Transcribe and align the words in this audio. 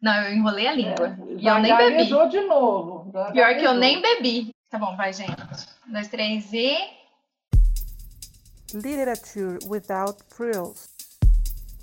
Não, 0.00 0.14
eu 0.22 0.34
enrolei 0.34 0.66
a 0.66 0.72
língua. 0.72 1.08
É, 1.08 1.34
e 1.38 1.46
eu 1.46 1.58
nem 1.58 1.76
bebi. 1.76 2.06
de 2.30 2.40
novo. 2.42 3.10
Já 3.12 3.30
Pior 3.32 3.56
que 3.56 3.64
eu 3.64 3.74
nem 3.74 4.00
bebi. 4.00 4.50
Tá 4.70 4.78
bom, 4.78 4.96
vai, 4.96 5.12
gente. 5.12 5.30
Um, 5.86 5.92
dois, 5.92 6.08
três 6.08 6.52
e. 6.52 6.76
Literature 8.72 9.58
without 9.66 10.22
frills. 10.28 10.88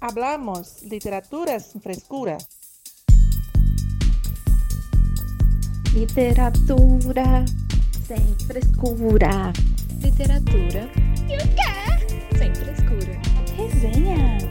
Hablamos 0.01 0.81
literatura 0.83 1.59
sem 1.59 1.81
frescura. 1.81 2.37
Literatura 5.93 7.45
sem 8.07 8.35
frescura. 8.45 9.53
Literatura 10.01 10.89
e 11.27 11.35
o 11.35 11.47
quê? 11.55 12.37
Sem 12.37 12.55
frescura. 12.55 13.19
Resenhas, 13.57 14.43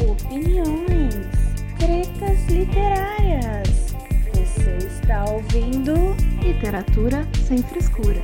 opiniões, 0.00 1.33
tretas 1.84 2.46
literárias. 2.46 3.94
Você 4.32 4.86
está 4.86 5.22
ouvindo 5.30 5.92
Literatura 6.42 7.28
sem 7.46 7.58
frescura. 7.58 8.22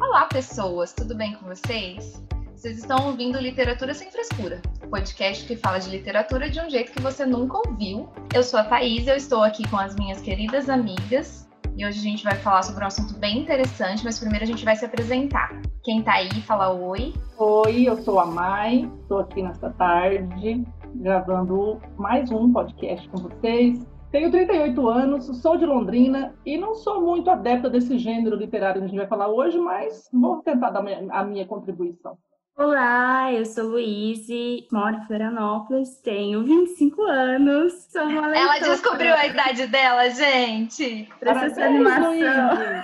Olá, 0.00 0.24
pessoas, 0.32 0.94
tudo 0.94 1.14
bem 1.14 1.34
com 1.34 1.46
vocês? 1.46 2.22
Vocês 2.54 2.78
estão 2.78 3.08
ouvindo 3.08 3.38
Literatura 3.38 3.92
Sem 3.92 4.10
Frescura, 4.10 4.62
podcast 4.88 5.44
que 5.46 5.56
fala 5.56 5.78
de 5.78 5.90
literatura 5.90 6.48
de 6.48 6.58
um 6.58 6.70
jeito 6.70 6.92
que 6.92 7.02
você 7.02 7.26
nunca 7.26 7.58
ouviu. 7.68 8.08
Eu 8.34 8.42
sou 8.42 8.58
a 8.58 8.64
Thaís, 8.64 9.06
eu 9.06 9.14
estou 9.14 9.42
aqui 9.42 9.68
com 9.68 9.76
as 9.76 9.94
minhas 9.94 10.22
queridas 10.22 10.70
amigas 10.70 11.45
e 11.76 11.84
hoje 11.84 11.98
a 11.98 12.02
gente 12.02 12.24
vai 12.24 12.34
falar 12.36 12.62
sobre 12.62 12.82
um 12.82 12.86
assunto 12.86 13.18
bem 13.18 13.40
interessante, 13.40 14.02
mas 14.02 14.18
primeiro 14.18 14.44
a 14.44 14.46
gente 14.46 14.64
vai 14.64 14.74
se 14.74 14.86
apresentar. 14.86 15.60
Quem 15.84 16.02
tá 16.02 16.14
aí, 16.14 16.30
fala 16.40 16.72
oi. 16.72 17.12
Oi, 17.36 17.82
eu 17.86 17.98
sou 17.98 18.18
a 18.18 18.24
Mai, 18.24 18.90
estou 19.02 19.18
aqui 19.18 19.42
nesta 19.42 19.70
tarde 19.70 20.64
gravando 20.94 21.78
mais 21.98 22.30
um 22.30 22.50
podcast 22.50 23.06
com 23.10 23.18
vocês. 23.18 23.86
Tenho 24.10 24.30
38 24.30 24.88
anos, 24.88 25.26
sou 25.42 25.58
de 25.58 25.66
Londrina 25.66 26.34
e 26.46 26.56
não 26.56 26.74
sou 26.74 27.02
muito 27.02 27.28
adepta 27.28 27.68
desse 27.68 27.98
gênero 27.98 28.36
literário 28.36 28.80
que 28.80 28.86
a 28.86 28.88
gente 28.88 28.98
vai 28.98 29.06
falar 29.06 29.28
hoje, 29.28 29.58
mas 29.58 30.08
vou 30.10 30.42
tentar 30.42 30.70
dar 30.70 30.82
a 31.10 31.24
minha 31.24 31.46
contribuição. 31.46 32.16
Olá, 32.58 33.30
eu 33.34 33.44
sou 33.44 33.64
Luíse, 33.64 34.66
moro 34.72 34.96
em 34.96 35.06
Florianópolis, 35.06 36.00
tenho 36.00 36.42
25 36.42 37.02
anos, 37.02 37.86
sou 37.92 38.04
uma 38.04 38.34
Ela 38.34 38.58
descobriu 38.58 39.12
a 39.12 39.26
idade 39.26 39.66
dela, 39.66 40.08
gente! 40.08 41.06
Pra 41.20 41.32
essa 41.44 41.62
animação. 41.62 42.82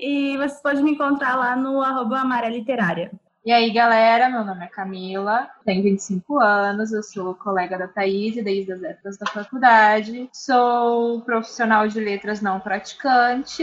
E 0.00 0.36
vocês 0.36 0.60
podem 0.60 0.82
me 0.82 0.90
encontrar 0.90 1.36
lá 1.36 1.54
no 1.54 1.80
arroba 1.80 2.24
Literária. 2.48 3.12
E 3.46 3.52
aí, 3.52 3.70
galera, 3.72 4.28
meu 4.28 4.44
nome 4.44 4.64
é 4.64 4.68
Camila, 4.68 5.48
tenho 5.64 5.84
25 5.84 6.40
anos, 6.40 6.92
eu 6.92 7.04
sou 7.04 7.36
colega 7.36 7.78
da 7.78 7.86
Thaís 7.86 8.34
desde 8.42 8.72
as 8.72 8.82
épocas 8.82 9.16
da 9.16 9.26
faculdade, 9.26 10.28
sou 10.32 11.20
profissional 11.20 11.86
de 11.86 12.00
letras 12.00 12.40
não 12.40 12.58
praticante, 12.58 13.62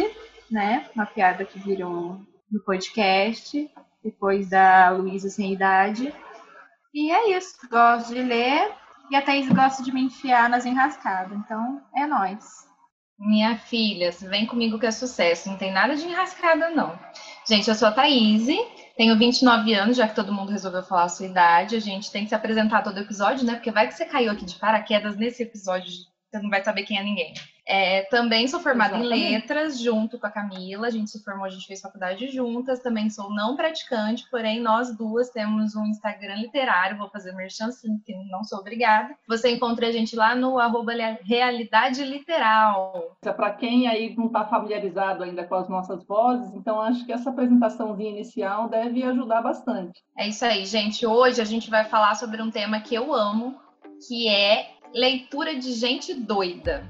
né? 0.50 0.86
Uma 0.96 1.06
piada 1.06 1.44
que 1.44 1.60
virou 1.60 2.22
no 2.50 2.60
podcast, 2.64 3.70
depois 4.04 4.50
da 4.50 4.90
Luísa 4.90 5.30
Sem 5.30 5.54
Idade. 5.54 6.14
E 6.94 7.12
é 7.12 7.38
isso, 7.38 7.58
gosto 7.70 8.14
de 8.14 8.22
ler 8.22 8.72
e 9.12 9.16
a 9.16 9.22
Thaís 9.22 9.50
gosta 9.50 9.84
de 9.84 9.94
me 9.94 10.02
enfiar 10.02 10.50
nas 10.50 10.66
enrascadas, 10.66 11.38
então 11.38 11.82
é 11.96 12.08
nós. 12.08 12.66
Minha 13.20 13.58
filha, 13.58 14.10
vem 14.22 14.48
comigo 14.48 14.80
que 14.80 14.86
é 14.86 14.92
sucesso, 14.92 15.50
não 15.50 15.58
tem 15.58 15.72
nada 15.72 15.96
de 15.96 16.08
enrascada, 16.08 16.70
não. 16.70 16.98
Gente, 17.48 17.68
eu 17.68 17.76
sou 17.76 17.90
a 17.90 17.92
Thaís, 17.92 18.48
tenho 18.96 19.18
29 19.18 19.74
anos, 19.74 19.98
já 19.98 20.08
que 20.08 20.16
todo 20.16 20.34
mundo 20.34 20.52
resolveu 20.52 20.82
falar 20.82 21.04
a 21.04 21.10
sua 21.10 21.26
idade. 21.26 21.76
A 21.76 21.80
gente 21.80 22.10
tem 22.12 22.24
que 22.24 22.30
se 22.30 22.36
apresentar 22.36 22.84
todo 22.84 23.00
episódio, 23.00 23.46
né? 23.46 23.56
Porque 23.56 23.70
vai 23.70 23.88
que 23.88 23.94
você 23.94 24.06
caiu 24.06 24.32
aqui 24.32 24.46
de 24.46 24.56
paraquedas 24.56 25.16
nesse 25.18 25.44
episódio, 25.44 25.92
você 26.32 26.42
não 26.42 26.50
vai 26.50 26.64
saber 26.64 26.84
quem 26.84 26.98
é 26.98 27.04
ninguém. 27.04 27.34
É, 27.68 28.04
também 28.04 28.48
sou 28.48 28.60
formada 28.60 28.98
Exatamente. 28.98 29.22
em 29.22 29.32
letras, 29.34 29.80
junto 29.80 30.18
com 30.18 30.26
a 30.26 30.32
Camila. 30.32 30.88
A 30.88 30.90
gente 30.90 31.10
se 31.10 31.24
formou, 31.24 31.46
a 31.46 31.50
gente 31.50 31.68
fez 31.68 31.82
faculdade 31.82 32.28
juntas. 32.30 32.80
Também 32.80 33.10
sou 33.10 33.30
não 33.30 33.56
praticante, 33.56 34.28
porém 34.32 34.60
nós 34.60 34.96
duas 34.96 35.30
temos 35.30 35.76
um 35.76 35.86
Instagram 35.86 36.36
literário. 36.36 36.98
Vou 36.98 37.10
fazer 37.10 37.34
merchan 37.34 37.72
sim, 37.72 38.00
que 38.06 38.14
não 38.30 38.44
sou 38.44 38.60
obrigada. 38.60 39.14
Você 39.28 39.52
encontra 39.52 39.88
a 39.88 39.92
gente 39.92 40.16
lá 40.16 40.36
no 40.36 40.58
arroba 40.58 40.94
Realidade 41.24 42.04
Literal. 42.04 43.18
Para 43.22 43.52
quem 43.52 43.88
aí 43.88 44.16
não 44.16 44.28
está 44.28 44.46
familiarizado 44.46 45.24
ainda 45.24 45.44
com 45.44 45.56
as 45.56 45.70
nossas 45.70 46.04
vozes, 46.06 46.54
então 46.54 46.82
acho 46.82 47.06
que 47.06 47.14
essa 47.14 47.30
apresentaçãozinha 47.30 48.10
inicial 48.10 48.68
deve 48.68 49.04
ajudar 49.04 49.42
bastante. 49.42 50.02
É 50.18 50.28
isso 50.28 50.44
aí, 50.44 50.66
gente. 50.66 51.06
Hoje 51.06 51.42
a 51.42 51.46
gente 51.46 51.70
vai 51.70 51.86
falar 51.86 52.16
sobre 52.16 52.42
um 52.42 52.52
tema 52.52 52.82
que 52.82 52.96
eu 52.96 53.14
amo, 53.14 53.58
que 54.08 54.28
é 54.28 54.81
leitura 54.94 55.56
de 55.56 55.74
gente 55.74 56.14
doida. 56.14 56.84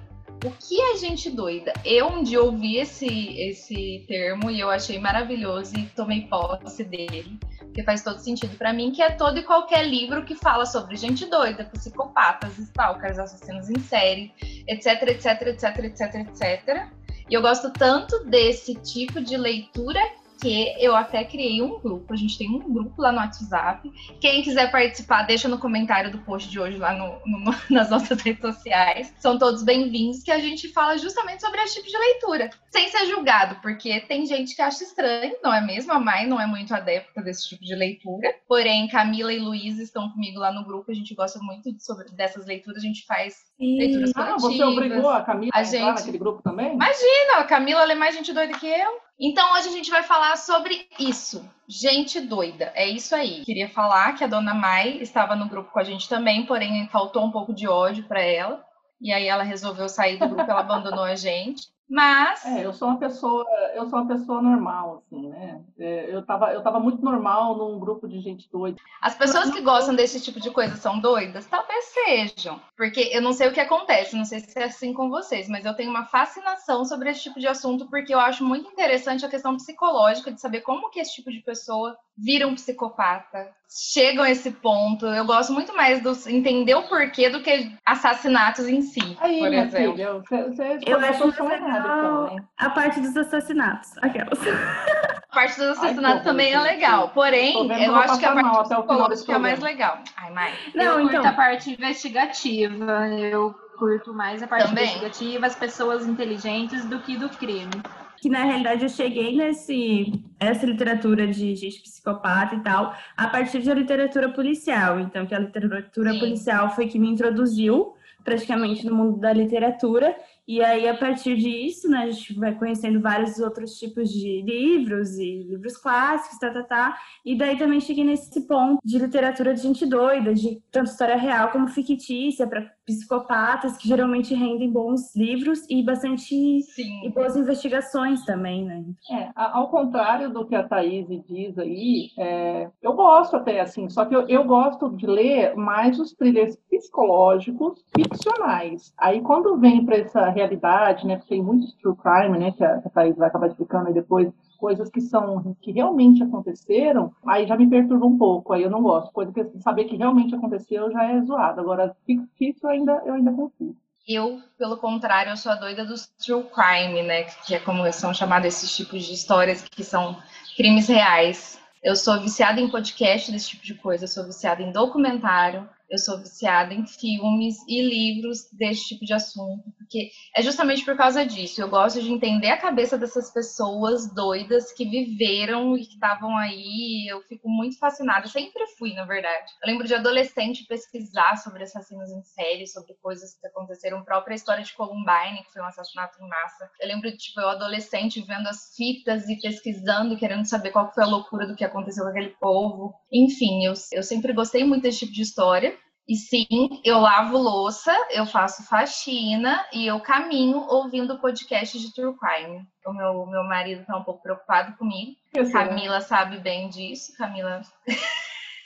O 0.43 0.49
que 0.49 0.81
é 0.81 0.97
gente 0.97 1.29
doida? 1.29 1.71
Eu 1.85 2.07
um 2.07 2.23
dia 2.23 2.41
ouvi 2.41 2.77
esse, 2.77 3.07
esse 3.39 4.03
termo 4.07 4.49
e 4.49 4.59
eu 4.59 4.71
achei 4.71 4.97
maravilhoso 4.97 5.77
e 5.77 5.85
tomei 5.95 6.21
posse 6.21 6.83
dele, 6.83 7.39
porque 7.59 7.83
faz 7.83 8.03
todo 8.03 8.17
sentido 8.17 8.57
para 8.57 8.73
mim, 8.73 8.91
que 8.91 9.03
é 9.03 9.11
todo 9.11 9.37
e 9.37 9.43
qualquer 9.43 9.87
livro 9.87 10.25
que 10.25 10.33
fala 10.33 10.65
sobre 10.65 10.95
gente 10.95 11.27
doida, 11.27 11.65
psicopatas, 11.65 12.57
stalkers, 12.57 13.19
assassinos 13.19 13.69
em 13.69 13.79
série, 13.81 14.33
etc, 14.67 15.03
etc, 15.09 15.41
etc, 15.47 15.77
etc, 15.83 16.15
etc. 16.15 16.87
E 17.29 17.33
eu 17.35 17.41
gosto 17.41 17.71
tanto 17.71 18.25
desse 18.25 18.73
tipo 18.75 19.21
de 19.21 19.37
leitura 19.37 20.01
que 20.41 20.75
eu 20.79 20.95
até 20.95 21.23
criei 21.23 21.61
um 21.61 21.79
grupo. 21.79 22.11
A 22.11 22.17
gente 22.17 22.37
tem 22.37 22.49
um 22.49 22.73
grupo 22.73 22.99
lá 22.99 23.11
no 23.11 23.19
WhatsApp. 23.19 23.89
Quem 24.19 24.41
quiser 24.41 24.71
participar, 24.71 25.21
deixa 25.23 25.47
no 25.47 25.59
comentário 25.59 26.11
do 26.11 26.17
post 26.19 26.49
de 26.49 26.59
hoje 26.59 26.77
lá 26.77 26.93
no, 26.93 27.21
no, 27.25 27.55
nas 27.69 27.89
nossas 27.89 28.19
redes 28.21 28.41
sociais. 28.41 29.13
São 29.19 29.37
todos 29.37 29.63
bem-vindos, 29.63 30.23
que 30.23 30.31
a 30.31 30.39
gente 30.39 30.67
fala 30.69 30.97
justamente 30.97 31.41
sobre 31.41 31.61
esse 31.61 31.75
tipo 31.75 31.87
de 31.87 31.97
leitura. 31.97 32.49
Sem 32.71 32.89
ser 32.89 33.05
julgado, 33.05 33.55
porque 33.61 33.99
tem 34.01 34.25
gente 34.25 34.55
que 34.55 34.61
acha 34.61 34.83
estranho, 34.83 35.35
não 35.43 35.53
é 35.53 35.61
mesmo? 35.61 35.93
A 35.93 35.99
Mai 35.99 36.25
não 36.25 36.41
é 36.41 36.47
muito 36.47 36.73
adepta 36.73 37.21
desse 37.21 37.47
tipo 37.47 37.63
de 37.63 37.75
leitura. 37.75 38.33
Porém, 38.47 38.87
Camila 38.87 39.31
e 39.31 39.39
Luiz 39.39 39.77
estão 39.77 40.09
comigo 40.09 40.39
lá 40.39 40.51
no 40.51 40.65
grupo. 40.65 40.89
A 40.89 40.95
gente 40.95 41.13
gosta 41.13 41.37
muito 41.39 41.71
de, 41.71 41.83
sobre, 41.83 42.09
dessas 42.11 42.47
leituras. 42.47 42.83
A 42.83 42.87
gente 42.87 43.05
faz 43.05 43.35
Sim. 43.57 43.77
leituras 43.77 44.11
coletivas. 44.11 44.43
Ah, 44.43 44.49
você 44.49 44.63
obrigou 44.63 45.09
a 45.09 45.21
Camila 45.21 45.51
a, 45.53 45.59
a 45.59 45.63
gente... 45.63 45.83
naquele 45.83 46.17
grupo 46.17 46.41
também? 46.41 46.73
Imagina, 46.73 47.37
a 47.37 47.43
Camila 47.43 47.91
é 47.91 47.95
mais 47.95 48.15
gente 48.15 48.33
doida 48.33 48.57
que 48.57 48.65
eu. 48.65 49.10
Então 49.23 49.53
hoje 49.53 49.69
a 49.69 49.71
gente 49.71 49.91
vai 49.91 50.01
falar 50.01 50.35
sobre 50.35 50.87
isso. 50.97 51.47
Gente 51.67 52.19
doida, 52.19 52.71
é 52.73 52.89
isso 52.89 53.13
aí. 53.13 53.45
Queria 53.45 53.69
falar 53.69 54.13
que 54.13 54.23
a 54.23 54.27
dona 54.27 54.51
Mai 54.51 54.97
estava 54.97 55.35
no 55.35 55.47
grupo 55.47 55.71
com 55.71 55.77
a 55.77 55.83
gente 55.83 56.09
também, 56.09 56.43
porém 56.43 56.87
faltou 56.87 57.23
um 57.23 57.31
pouco 57.31 57.53
de 57.53 57.67
ódio 57.67 58.03
para 58.05 58.19
ela. 58.19 58.65
E 58.99 59.13
aí 59.13 59.27
ela 59.27 59.43
resolveu 59.43 59.87
sair 59.87 60.17
do 60.17 60.27
grupo, 60.27 60.49
ela 60.49 60.61
abandonou 60.61 61.03
a 61.03 61.15
gente. 61.15 61.67
Mas. 61.91 62.45
É, 62.45 62.65
eu 62.65 62.71
sou 62.71 62.87
uma 62.87 62.97
pessoa, 62.97 63.45
eu 63.75 63.85
sou 63.89 63.99
uma 63.99 64.07
pessoa 64.07 64.41
normal, 64.41 65.03
assim, 65.03 65.27
né? 65.27 65.61
É, 65.77 66.15
eu, 66.15 66.25
tava, 66.25 66.53
eu 66.53 66.63
tava 66.63 66.79
muito 66.79 67.03
normal 67.03 67.57
num 67.57 67.77
grupo 67.77 68.07
de 68.07 68.21
gente 68.21 68.49
doida. 68.49 68.77
As 69.01 69.13
pessoas 69.13 69.51
que 69.51 69.59
gostam 69.59 69.93
desse 69.93 70.21
tipo 70.21 70.39
de 70.39 70.49
coisa 70.51 70.77
são 70.77 71.01
doidas? 71.01 71.47
Talvez 71.47 71.83
sejam. 71.83 72.61
Porque 72.77 73.09
eu 73.11 73.21
não 73.21 73.33
sei 73.33 73.49
o 73.49 73.51
que 73.51 73.59
acontece, 73.59 74.15
não 74.15 74.23
sei 74.23 74.39
se 74.39 74.57
é 74.57 74.63
assim 74.63 74.93
com 74.93 75.09
vocês, 75.09 75.49
mas 75.49 75.65
eu 75.65 75.75
tenho 75.75 75.89
uma 75.89 76.05
fascinação 76.05 76.85
sobre 76.85 77.09
esse 77.09 77.23
tipo 77.23 77.41
de 77.41 77.47
assunto, 77.47 77.89
porque 77.89 78.13
eu 78.13 78.19
acho 78.21 78.45
muito 78.45 78.71
interessante 78.71 79.25
a 79.25 79.29
questão 79.29 79.57
psicológica 79.57 80.31
de 80.31 80.39
saber 80.39 80.61
como 80.61 80.89
que 80.91 80.99
esse 81.01 81.15
tipo 81.15 81.29
de 81.29 81.41
pessoa 81.41 81.97
vira 82.17 82.47
um 82.47 82.55
psicopata, 82.55 83.53
chegam 83.71 84.23
a 84.25 84.29
esse 84.29 84.51
ponto. 84.51 85.05
Eu 85.05 85.25
gosto 85.25 85.53
muito 85.53 85.73
mais 85.75 86.01
do 86.01 86.11
entender 86.29 86.75
o 86.75 86.83
porquê 86.83 87.29
do 87.29 87.41
que 87.41 87.71
assassinatos 87.85 88.67
em 88.67 88.81
si, 88.81 89.17
Aí, 89.21 89.39
por 89.39 89.53
exemplo. 89.53 89.93
Filha, 89.93 90.13
você, 90.13 90.43
você 90.43 90.79
eu 90.85 90.99
acho 90.99 91.25
legal 91.25 92.35
a 92.57 92.69
parte 92.69 92.99
dos 92.99 93.15
assassinatos, 93.15 93.97
aquelas. 94.01 94.39
A 95.31 95.33
parte 95.33 95.57
dos 95.59 95.69
assassinatos 95.69 96.17
Ai, 96.17 96.23
também 96.25 96.51
é 96.51 96.59
legal, 96.59 97.07
porém, 97.11 97.55
eu 97.85 97.95
acho 97.95 98.19
que 98.19 98.25
a 98.25 98.33
parte 98.33 98.67
psicológica 98.67 99.31
é 99.31 99.37
mais 99.37 99.59
legal. 99.61 99.99
Ai, 100.17 100.29
Mai. 100.29 100.53
Não, 100.75 100.99
eu 100.99 101.05
então... 101.05 101.25
a 101.25 101.31
parte 101.31 101.71
investigativa, 101.71 103.07
eu 103.07 103.55
curto 103.79 104.13
mais 104.13 104.43
a 104.43 104.47
parte 104.47 104.67
também. 104.67 104.83
investigativa, 104.83 105.47
as 105.47 105.55
pessoas 105.55 106.05
inteligentes 106.05 106.83
do 106.83 106.99
que 106.99 107.15
do 107.15 107.29
crime 107.29 107.81
que 108.21 108.29
na 108.29 108.43
realidade 108.43 108.83
eu 108.83 108.89
cheguei 108.89 109.35
nesse 109.35 110.13
essa 110.39 110.65
literatura 110.65 111.27
de 111.27 111.55
gente 111.55 111.81
psicopata 111.81 112.55
e 112.55 112.59
tal 112.61 112.95
a 113.17 113.27
partir 113.27 113.63
da 113.63 113.73
literatura 113.73 114.29
policial. 114.29 114.99
Então, 114.99 115.25
que 115.25 115.33
a 115.33 115.39
literatura 115.39 116.13
Sim. 116.13 116.19
policial 116.19 116.69
foi 116.75 116.87
que 116.87 116.99
me 116.99 117.09
introduziu 117.09 117.95
praticamente 118.23 118.85
no 118.85 118.95
mundo 118.95 119.19
da 119.19 119.33
literatura. 119.33 120.15
E 120.47 120.61
aí, 120.61 120.87
a 120.87 120.95
partir 120.95 121.37
disso, 121.37 121.89
né, 121.89 122.03
a 122.03 122.11
gente 122.11 122.33
vai 122.33 122.53
conhecendo 122.53 122.99
vários 122.99 123.39
outros 123.39 123.77
tipos 123.77 124.09
de 124.09 124.41
livros 124.41 125.17
e 125.17 125.43
livros 125.43 125.77
clássicos, 125.77 126.37
tá, 126.37 126.51
tá, 126.51 126.63
tá. 126.63 126.97
E 127.25 127.35
daí 127.35 127.57
também 127.57 127.79
cheguei 127.79 128.03
nesse 128.03 128.41
ponto 128.47 128.79
de 128.83 128.99
literatura 128.99 129.53
de 129.53 129.61
gente 129.61 129.85
doida, 129.85 130.33
de 130.33 130.61
tanto 130.71 130.91
história 130.91 131.15
real 131.15 131.49
como 131.49 131.67
fictícia, 131.67 132.45
para 132.45 132.71
psicopatas 132.97 133.77
que 133.77 133.87
geralmente 133.87 134.33
rendem 134.33 134.71
bons 134.71 135.15
livros 135.15 135.65
e 135.69 135.83
bastante 135.83 136.61
Sim. 136.61 137.05
e 137.05 137.09
boas 137.09 137.35
investigações 137.35 138.23
também, 138.25 138.65
né? 138.65 138.83
É, 139.11 139.29
ao 139.35 139.69
contrário 139.69 140.31
do 140.31 140.45
que 140.45 140.55
a 140.55 140.67
Thaís 140.67 141.07
diz 141.27 141.57
aí, 141.57 142.09
é, 142.17 142.69
eu 142.81 142.93
gosto 142.93 143.35
até 143.35 143.59
assim, 143.59 143.89
só 143.89 144.05
que 144.05 144.15
eu, 144.15 144.27
eu 144.27 144.43
gosto 144.43 144.89
de 144.95 145.05
ler 145.07 145.55
mais 145.55 145.99
os 145.99 146.13
thrillers 146.13 146.55
psicológicos 146.69 147.83
ficcionais. 147.95 148.93
Aí 148.97 149.21
quando 149.21 149.57
vem 149.57 149.85
para 149.85 149.97
essa 149.97 150.29
realidade, 150.29 151.05
né, 151.05 151.17
porque 151.17 151.35
tem 151.35 151.43
muitos 151.43 151.73
true 151.75 151.95
crime, 151.95 152.37
né, 152.37 152.51
que 152.51 152.63
a, 152.63 152.79
que 152.79 152.87
a 152.87 152.91
Thaís 152.91 153.15
vai 153.15 153.27
acabar 153.27 153.47
explicando 153.47 153.87
aí 153.87 153.93
depois, 153.93 154.31
coisas 154.61 154.89
que 154.89 155.01
são 155.01 155.57
que 155.59 155.71
realmente 155.71 156.21
aconteceram, 156.21 157.11
aí 157.25 157.47
já 157.47 157.57
me 157.57 157.67
perturba 157.67 158.05
um 158.05 158.15
pouco, 158.15 158.53
aí 158.53 158.61
eu 158.61 158.69
não 158.69 158.83
gosto. 158.83 159.11
Coisa 159.11 159.33
que 159.33 159.43
saber 159.59 159.85
que 159.85 159.97
realmente 159.97 160.35
aconteceu 160.35 160.91
já 160.91 161.03
é 161.03 161.19
zoado. 161.21 161.59
Agora, 161.59 161.97
fictício 162.05 162.69
ainda, 162.69 163.01
eu 163.03 163.15
ainda 163.15 163.33
confio. 163.33 163.75
Eu, 164.07 164.39
pelo 164.57 164.77
contrário, 164.77 165.31
eu 165.31 165.37
sou 165.37 165.51
a 165.51 165.55
doida 165.55 165.83
dos 165.83 166.07
true 166.23 166.43
crime, 166.43 167.01
né? 167.01 167.23
Que 167.45 167.55
é 167.55 167.59
como 167.59 167.91
são 167.91 168.13
chamados 168.13 168.47
esses 168.47 168.75
tipos 168.75 169.03
de 169.03 169.13
histórias 169.13 169.63
que 169.63 169.83
são 169.83 170.15
crimes 170.55 170.87
reais. 170.87 171.59
Eu 171.83 171.95
sou 171.95 172.21
viciada 172.21 172.61
em 172.61 172.69
podcast 172.69 173.31
desse 173.31 173.49
tipo 173.49 173.63
de 173.63 173.73
coisa, 173.73 174.03
eu 174.03 174.07
sou 174.07 174.23
viciada 174.23 174.61
em 174.61 174.71
documentário, 174.71 175.67
eu 175.91 175.97
sou 175.97 176.17
viciada 176.17 176.73
em 176.73 176.87
filmes 176.87 177.57
e 177.67 177.81
livros 177.81 178.49
desse 178.53 178.87
tipo 178.87 179.03
de 179.03 179.13
assunto, 179.13 179.69
porque 179.77 180.09
é 180.33 180.41
justamente 180.41 180.85
por 180.85 180.95
causa 180.95 181.25
disso. 181.25 181.61
Eu 181.61 181.69
gosto 181.69 182.01
de 182.01 182.09
entender 182.09 182.47
a 182.47 182.57
cabeça 182.57 182.97
dessas 182.97 183.29
pessoas 183.31 184.11
doidas 184.13 184.71
que 184.71 184.85
viveram 184.85 185.77
e 185.77 185.85
que 185.85 185.95
estavam 185.95 186.35
aí. 186.37 187.07
Eu 187.09 187.21
fico 187.23 187.49
muito 187.49 187.77
fascinada, 187.77 188.25
sempre 188.27 188.65
fui, 188.77 188.93
na 188.93 189.03
verdade. 189.03 189.51
Eu 189.61 189.69
lembro 189.69 189.85
de 189.85 189.93
adolescente 189.93 190.65
pesquisar 190.65 191.35
sobre 191.35 191.63
assassinos 191.63 192.09
em 192.09 192.23
série, 192.23 192.65
sobre 192.67 192.93
coisas 193.01 193.35
que 193.35 193.47
aconteceram, 193.47 194.01
própria 194.03 194.35
história 194.35 194.63
de 194.63 194.73
Columbine, 194.73 195.43
que 195.43 195.51
foi 195.51 195.61
um 195.61 195.65
assassinato 195.65 196.17
em 196.23 196.27
massa. 196.27 196.71
Eu 196.79 196.87
lembro 196.87 197.11
de, 197.11 197.17
tipo, 197.17 197.41
eu 197.41 197.49
adolescente 197.49 198.21
vendo 198.21 198.47
as 198.47 198.73
fitas 198.77 199.27
e 199.27 199.37
pesquisando, 199.41 200.17
querendo 200.17 200.45
saber 200.45 200.71
qual 200.71 200.93
foi 200.93 201.03
a 201.03 201.07
loucura 201.07 201.45
do 201.45 201.55
que 201.55 201.65
aconteceu 201.65 202.05
com 202.05 202.11
aquele 202.11 202.29
povo. 202.39 202.93
Enfim, 203.11 203.65
eu, 203.65 203.73
eu 203.91 204.03
sempre 204.03 204.31
gostei 204.31 204.63
muito 204.63 204.83
desse 204.83 204.99
tipo 204.99 205.11
de 205.11 205.21
história. 205.21 205.80
E 206.07 206.15
sim, 206.15 206.45
eu 206.83 206.99
lavo 206.99 207.37
louça, 207.37 207.95
eu 208.09 208.25
faço 208.25 208.63
faxina 208.67 209.65
e 209.71 209.87
eu 209.87 209.99
caminho 209.99 210.57
ouvindo 210.67 211.19
podcast 211.19 211.79
de 211.79 211.93
True 211.93 212.15
Crime. 212.17 212.63
O 212.85 212.91
meu, 212.91 213.25
meu 213.27 213.43
marido 213.43 213.85
tá 213.85 213.95
um 213.97 214.03
pouco 214.03 214.21
preocupado 214.21 214.75
comigo. 214.77 215.11
Né? 215.35 215.49
Camila 215.51 216.01
sabe 216.01 216.39
bem 216.39 216.67
disso. 216.69 217.13
Camila. 217.17 217.61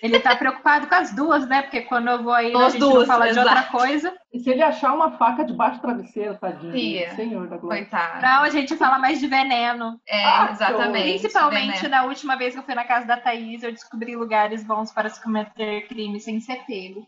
Ele 0.02 0.20
tá 0.20 0.36
preocupado 0.36 0.88
com 0.88 0.96
as 0.96 1.16
duas, 1.16 1.48
né? 1.48 1.62
Porque 1.64 1.82
quando 1.82 2.10
eu 2.10 2.22
vou 2.22 2.34
aí, 2.34 2.54
a 2.54 2.66
As 2.66 2.74
gente 2.74 2.82
não 2.82 3.06
fala 3.06 3.32
de 3.32 3.40
outra 3.40 3.54
exato. 3.54 3.72
coisa. 3.72 4.14
E 4.34 4.40
se 4.40 4.50
ele 4.50 4.62
achar 4.62 4.94
uma 4.94 5.12
faca 5.18 5.44
debaixo 5.46 5.78
do 5.78 5.82
travesseiro, 5.82 6.38
tadinho, 6.38 6.74
Tia. 6.74 7.16
senhor 7.16 7.48
da 7.48 7.58
glória. 7.58 7.82
Coitada. 7.84 8.22
Não, 8.22 8.44
a 8.44 8.50
gente 8.50 8.76
fala 8.76 9.00
mais 9.00 9.20
de 9.20 9.28
veneno. 9.28 10.00
É, 10.08 10.26
Ah, 10.26 10.50
exatamente. 10.52 11.20
Principalmente 11.20 11.82
Veneno. 11.82 11.90
na 11.90 12.04
última 12.04 12.36
vez 12.36 12.54
que 12.54 12.60
eu 12.60 12.64
fui 12.64 12.76
na 12.76 12.84
casa 12.84 13.08
da 13.08 13.18
Thaís, 13.18 13.64
eu 13.64 13.72
descobri 13.72 14.16
lugares 14.16 14.64
bons 14.64 14.92
para 14.92 15.10
se 15.10 15.22
cometer 15.24 15.88
crime 15.88 16.20
sem 16.20 16.40
ser 16.40 16.64
pego. 16.68 17.08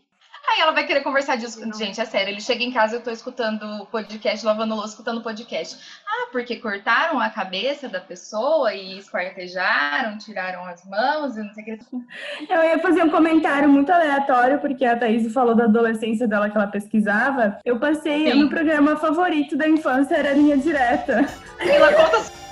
Aí 0.50 0.60
ela 0.62 0.72
vai 0.72 0.86
querer 0.86 1.02
conversar 1.02 1.36
disso. 1.36 1.60
Gente, 1.76 2.00
é 2.00 2.04
sério, 2.04 2.32
ele 2.32 2.40
chega 2.40 2.64
em 2.64 2.72
casa 2.72 2.96
eu 2.96 3.02
tô 3.02 3.10
escutando 3.10 3.86
podcast, 3.86 4.44
lavando 4.44 4.74
louça, 4.74 4.90
escutando 4.90 5.22
podcast. 5.22 5.76
Ah, 6.06 6.28
porque 6.32 6.56
cortaram 6.56 7.20
a 7.20 7.28
cabeça 7.28 7.88
da 7.88 8.00
pessoa 8.00 8.72
e 8.74 8.98
esquartejaram, 8.98 10.16
tiraram 10.16 10.64
as 10.64 10.84
mãos 10.84 11.36
e 11.36 11.42
não 11.42 11.52
sei 11.52 11.62
o 11.62 11.66
que. 11.66 11.78
Eu 12.48 12.64
ia 12.64 12.78
fazer 12.78 13.02
um 13.02 13.10
comentário 13.10 13.68
muito 13.68 13.92
aleatório, 13.92 14.58
porque 14.58 14.84
a 14.84 14.96
Thaís 14.96 15.30
falou 15.32 15.54
da 15.54 15.64
adolescência 15.64 16.26
dela 16.26 16.48
que 16.48 16.56
ela 16.56 16.66
pesquisava. 16.66 17.58
Eu 17.64 17.78
passei, 17.78 18.32
Sim. 18.32 18.42
no 18.42 18.48
programa 18.48 18.96
favorito 18.96 19.56
da 19.56 19.68
infância 19.68 20.16
era 20.16 20.32
Linha 20.32 20.56
Direta. 20.56 21.26
Ela 21.60 21.92
conta 21.92 22.47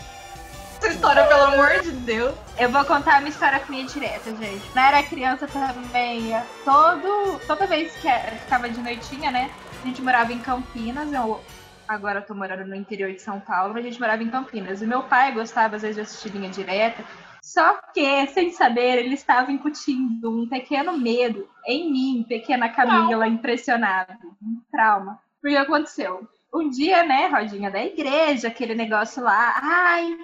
sua 0.86 0.92
história, 0.92 1.26
pelo 1.26 1.42
amor 1.42 1.80
de 1.82 1.90
Deus. 1.90 2.34
Eu 2.56 2.70
vou 2.70 2.84
contar 2.84 3.18
uma 3.18 3.28
história 3.28 3.58
com 3.58 3.72
minha 3.72 3.84
direta, 3.84 4.30
gente. 4.36 4.62
Eu 4.72 4.80
era 4.80 5.02
criança 5.02 5.48
também, 5.48 6.30
todo, 6.64 7.40
toda 7.44 7.66
vez 7.66 7.92
que 7.96 8.06
eu 8.06 8.38
ficava 8.38 8.68
de 8.68 8.80
noitinha, 8.80 9.32
né? 9.32 9.50
A 9.82 9.86
gente 9.86 10.00
morava 10.00 10.32
em 10.32 10.38
Campinas, 10.38 11.12
eu 11.12 11.40
agora 11.88 12.20
eu 12.20 12.24
tô 12.24 12.34
morando 12.34 12.64
no 12.64 12.74
interior 12.76 13.10
de 13.12 13.20
São 13.20 13.40
Paulo, 13.40 13.74
mas 13.74 13.84
a 13.84 13.88
gente 13.88 14.00
morava 14.00 14.22
em 14.22 14.30
Campinas. 14.30 14.80
E 14.80 14.86
meu 14.86 15.02
pai 15.02 15.32
gostava 15.32 15.74
às 15.74 15.82
vezes 15.82 15.96
de 15.96 16.02
assistir 16.02 16.28
linha 16.28 16.50
direta. 16.50 17.04
Só 17.42 17.80
que, 17.92 18.26
sem 18.28 18.52
saber, 18.52 18.98
ele 18.98 19.14
estava 19.14 19.50
incutindo 19.50 20.30
um 20.30 20.48
pequeno 20.48 20.96
medo 20.96 21.48
em 21.66 21.90
mim, 21.90 22.26
pequena 22.28 22.68
Camila, 22.68 23.26
impressionada. 23.26 24.16
Um 24.40 24.60
trauma. 24.70 25.18
Porque 25.42 25.56
aconteceu? 25.56 26.28
Um 26.54 26.70
dia, 26.70 27.02
né, 27.02 27.26
rodinha 27.26 27.70
da 27.70 27.84
igreja, 27.84 28.48
aquele 28.48 28.74
negócio 28.74 29.22
lá. 29.22 29.60
Ai, 29.60 30.16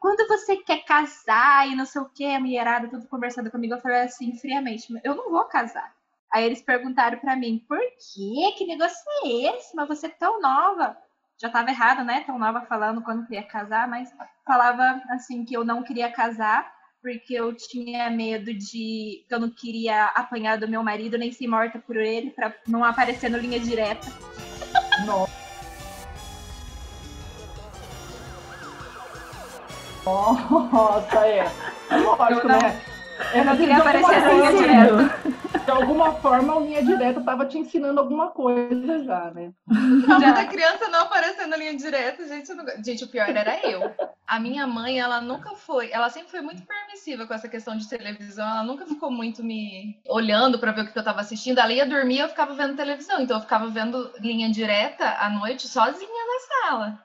quando 0.00 0.26
você 0.26 0.56
quer 0.56 0.82
casar 0.84 1.68
e 1.68 1.76
não 1.76 1.84
sei 1.84 2.00
o 2.00 2.08
que, 2.08 2.24
a 2.24 2.40
mulherada 2.40 2.88
tudo 2.88 3.06
conversando 3.06 3.50
comigo, 3.50 3.74
eu 3.74 3.80
falei 3.80 4.00
assim, 4.00 4.36
friamente, 4.38 4.88
eu 5.04 5.14
não 5.14 5.30
vou 5.30 5.44
casar. 5.44 5.94
Aí 6.32 6.44
eles 6.44 6.62
perguntaram 6.62 7.18
pra 7.18 7.36
mim, 7.36 7.64
por 7.68 7.78
quê? 7.78 8.54
Que 8.56 8.66
negócio 8.66 9.04
é 9.24 9.56
esse? 9.56 9.76
Mas 9.76 9.88
você 9.88 10.06
é 10.06 10.10
tão 10.10 10.40
nova. 10.40 10.96
Já 11.36 11.50
tava 11.50 11.70
errado, 11.70 12.04
né? 12.04 12.22
Tão 12.24 12.38
nova 12.38 12.62
falando 12.62 13.02
quando 13.02 13.26
queria 13.26 13.42
casar, 13.42 13.88
mas 13.88 14.12
falava 14.46 15.02
assim 15.10 15.44
que 15.44 15.54
eu 15.54 15.64
não 15.64 15.82
queria 15.82 16.10
casar 16.10 16.72
porque 17.02 17.34
eu 17.34 17.54
tinha 17.54 18.10
medo 18.10 18.52
de 18.52 19.24
que 19.26 19.34
eu 19.34 19.40
não 19.40 19.50
queria 19.50 20.06
apanhar 20.06 20.58
do 20.58 20.68
meu 20.68 20.82
marido 20.82 21.16
nem 21.16 21.32
ser 21.32 21.46
morta 21.46 21.78
por 21.78 21.96
ele 21.96 22.30
pra 22.30 22.54
não 22.66 22.84
aparecer 22.84 23.30
no 23.30 23.38
linha 23.38 23.58
direta. 23.58 24.04
Nossa, 25.06 25.29
é. 31.24 31.50
É 31.90 31.96
lógico, 31.96 32.48
não- 32.48 32.58
né? 32.58 32.80
Eu 33.34 33.44
não 33.44 33.52
de 33.52 33.58
queria 33.58 33.76
alguma 33.76 33.90
aparecer 33.90 34.20
na 34.22 34.30
forma- 34.30 34.50
linha 34.50 34.62
direta. 34.62 35.30
De 35.64 35.70
alguma 35.70 36.12
forma, 36.14 36.56
a 36.56 36.60
linha 36.60 36.82
direta 36.82 37.20
estava 37.20 37.44
te 37.44 37.58
ensinando 37.58 38.00
alguma 38.00 38.28
coisa 38.30 39.04
já, 39.04 39.30
né? 39.30 39.52
A 39.68 40.30
da 40.32 40.44
criança 40.46 40.88
não 40.88 41.02
aparecendo 41.02 41.50
na 41.50 41.56
linha 41.58 41.76
direta, 41.76 42.26
gente, 42.26 42.52
não... 42.54 42.64
gente, 42.82 43.04
o 43.04 43.08
pior 43.08 43.28
era 43.28 43.58
eu. 43.68 43.92
A 44.26 44.40
minha 44.40 44.66
mãe, 44.66 44.98
ela 44.98 45.20
nunca 45.20 45.50
foi, 45.50 45.90
ela 45.92 46.08
sempre 46.08 46.30
foi 46.30 46.40
muito 46.40 46.62
permissiva 46.62 47.26
com 47.26 47.34
essa 47.34 47.48
questão 47.48 47.76
de 47.76 47.86
televisão, 47.88 48.48
ela 48.48 48.62
nunca 48.62 48.86
ficou 48.86 49.10
muito 49.10 49.44
me 49.44 50.00
olhando 50.08 50.58
pra 50.58 50.72
ver 50.72 50.82
o 50.82 50.86
que 50.90 50.98
eu 50.98 51.04
tava 51.04 51.20
assistindo. 51.20 51.58
Ela 51.58 51.72
ia 51.74 51.84
dormir, 51.86 52.20
eu 52.20 52.28
ficava 52.28 52.54
vendo 52.54 52.74
televisão, 52.74 53.20
então 53.20 53.36
eu 53.36 53.42
ficava 53.42 53.66
vendo 53.68 54.10
linha 54.18 54.50
direta 54.50 55.04
à 55.20 55.28
noite 55.28 55.68
sozinha 55.68 56.08
na 56.08 56.70
sala. 56.70 56.98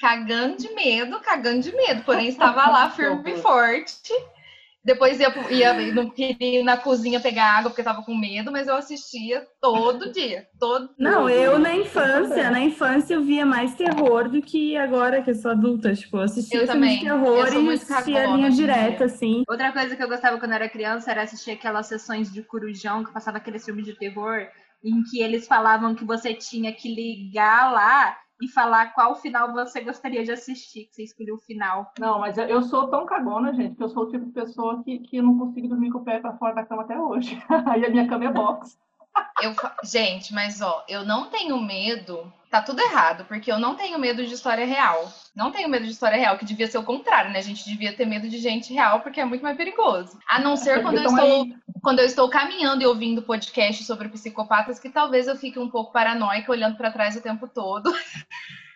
Cagando 0.00 0.56
de 0.56 0.74
medo, 0.74 1.20
cagando 1.20 1.60
de 1.60 1.72
medo, 1.72 2.02
porém 2.04 2.28
estava 2.28 2.68
lá 2.70 2.90
firme 2.90 3.32
e 3.32 3.36
forte. 3.38 4.12
Depois 4.82 5.20
ia, 5.20 5.28
ia 5.50 5.92
não 5.92 6.08
queria 6.08 6.60
ir 6.60 6.62
na 6.62 6.74
cozinha 6.74 7.20
pegar 7.20 7.58
água 7.58 7.70
porque 7.70 7.82
tava 7.82 8.02
com 8.02 8.16
medo, 8.16 8.50
mas 8.50 8.66
eu 8.66 8.74
assistia 8.74 9.46
todo 9.60 10.10
dia, 10.10 10.46
todo 10.58 10.88
Não, 10.98 11.28
eu 11.28 11.58
na 11.58 11.76
infância, 11.76 12.50
na 12.50 12.60
infância 12.60 13.12
eu 13.12 13.22
via 13.22 13.44
mais 13.44 13.74
terror 13.74 14.30
do 14.30 14.40
que 14.40 14.78
agora 14.78 15.22
que 15.22 15.30
eu 15.30 15.34
sou 15.34 15.50
adulta. 15.50 15.94
Tipo, 15.94 16.16
eu 16.16 16.22
assistia 16.22 16.60
Eu 16.60 16.66
filme 16.66 16.80
também. 16.80 17.00
terror 17.00 17.46
Eu 17.46 17.52
sou 17.52 17.62
e 17.62 17.74
assistia 17.74 17.96
cagona 17.96 18.36
linha 18.36 18.50
direta, 18.50 19.04
assim. 19.04 19.44
Outra 19.46 19.70
coisa 19.70 19.94
que 19.94 20.02
eu 20.02 20.08
gostava 20.08 20.38
quando 20.38 20.52
eu 20.52 20.56
era 20.56 20.68
criança 20.68 21.10
era 21.10 21.22
assistir 21.22 21.50
aquelas 21.50 21.86
sessões 21.86 22.32
de 22.32 22.42
Corujão, 22.42 23.04
que 23.04 23.12
passava 23.12 23.36
aqueles 23.36 23.62
filmes 23.62 23.84
de 23.84 23.92
terror, 23.98 24.46
em 24.82 25.02
que 25.02 25.20
eles 25.20 25.46
falavam 25.46 25.94
que 25.94 26.06
você 26.06 26.32
tinha 26.32 26.72
que 26.72 26.88
ligar 26.88 27.70
lá 27.70 28.16
e 28.40 28.48
falar 28.48 28.92
qual 28.94 29.14
final 29.14 29.52
você 29.52 29.80
gostaria 29.82 30.24
de 30.24 30.32
assistir, 30.32 30.86
que 30.86 30.94
você 30.94 31.02
escolheu 31.04 31.34
o 31.34 31.40
final. 31.40 31.92
Não, 31.98 32.18
mas 32.18 32.38
eu- 32.38 32.62
sou 32.62 32.88
tão 32.88 33.04
cagona, 33.06 33.52
gente, 33.52 33.76
que 33.76 33.82
eu 33.82 33.88
sou 33.88 34.04
o 34.04 34.08
tipo 34.08 34.24
de 34.24 34.32
pessoa 34.32 34.82
que, 34.82 34.98
que 35.00 35.20
não 35.20 35.38
consigo 35.38 35.68
dormir 35.68 35.90
com 35.90 35.98
o 35.98 36.04
pé 36.04 36.18
para 36.20 36.36
fora 36.36 36.54
da 36.54 36.64
cama 36.64 36.82
até 36.82 36.98
hoje. 36.98 37.38
Aí 37.66 37.84
a 37.84 37.90
minha 37.90 38.08
cama 38.08 38.24
é 38.24 38.32
box. 38.32 38.78
Eu, 39.42 39.54
gente, 39.84 40.32
mas 40.32 40.60
ó, 40.60 40.84
eu 40.88 41.04
não 41.04 41.26
tenho 41.26 41.60
medo. 41.60 42.32
Tá 42.50 42.60
tudo 42.60 42.80
errado, 42.80 43.24
porque 43.26 43.50
eu 43.50 43.60
não 43.60 43.76
tenho 43.76 43.96
medo 43.98 44.26
de 44.26 44.34
história 44.34 44.66
real. 44.66 45.08
Não 45.36 45.52
tenho 45.52 45.68
medo 45.68 45.84
de 45.84 45.92
história 45.92 46.18
real, 46.18 46.36
que 46.36 46.44
devia 46.44 46.66
ser 46.66 46.78
o 46.78 46.82
contrário, 46.82 47.30
né? 47.30 47.38
A 47.38 47.42
gente 47.42 47.64
devia 47.64 47.92
ter 47.92 48.04
medo 48.04 48.28
de 48.28 48.38
gente 48.38 48.74
real, 48.74 49.00
porque 49.00 49.20
é 49.20 49.24
muito 49.24 49.42
mais 49.42 49.56
perigoso. 49.56 50.18
A 50.28 50.40
não 50.40 50.56
ser 50.56 50.82
quando 50.82 50.98
eu 50.98 51.04
estou, 51.04 51.46
quando 51.80 51.98
eu 52.00 52.06
estou 52.06 52.28
caminhando 52.28 52.82
e 52.82 52.86
ouvindo 52.86 53.22
podcast 53.22 53.84
sobre 53.84 54.08
psicopatas, 54.08 54.80
que 54.80 54.90
talvez 54.90 55.28
eu 55.28 55.36
fique 55.36 55.60
um 55.60 55.70
pouco 55.70 55.92
paranoica 55.92 56.50
olhando 56.50 56.76
pra 56.76 56.90
trás 56.90 57.14
o 57.14 57.20
tempo 57.20 57.46
todo. 57.46 57.92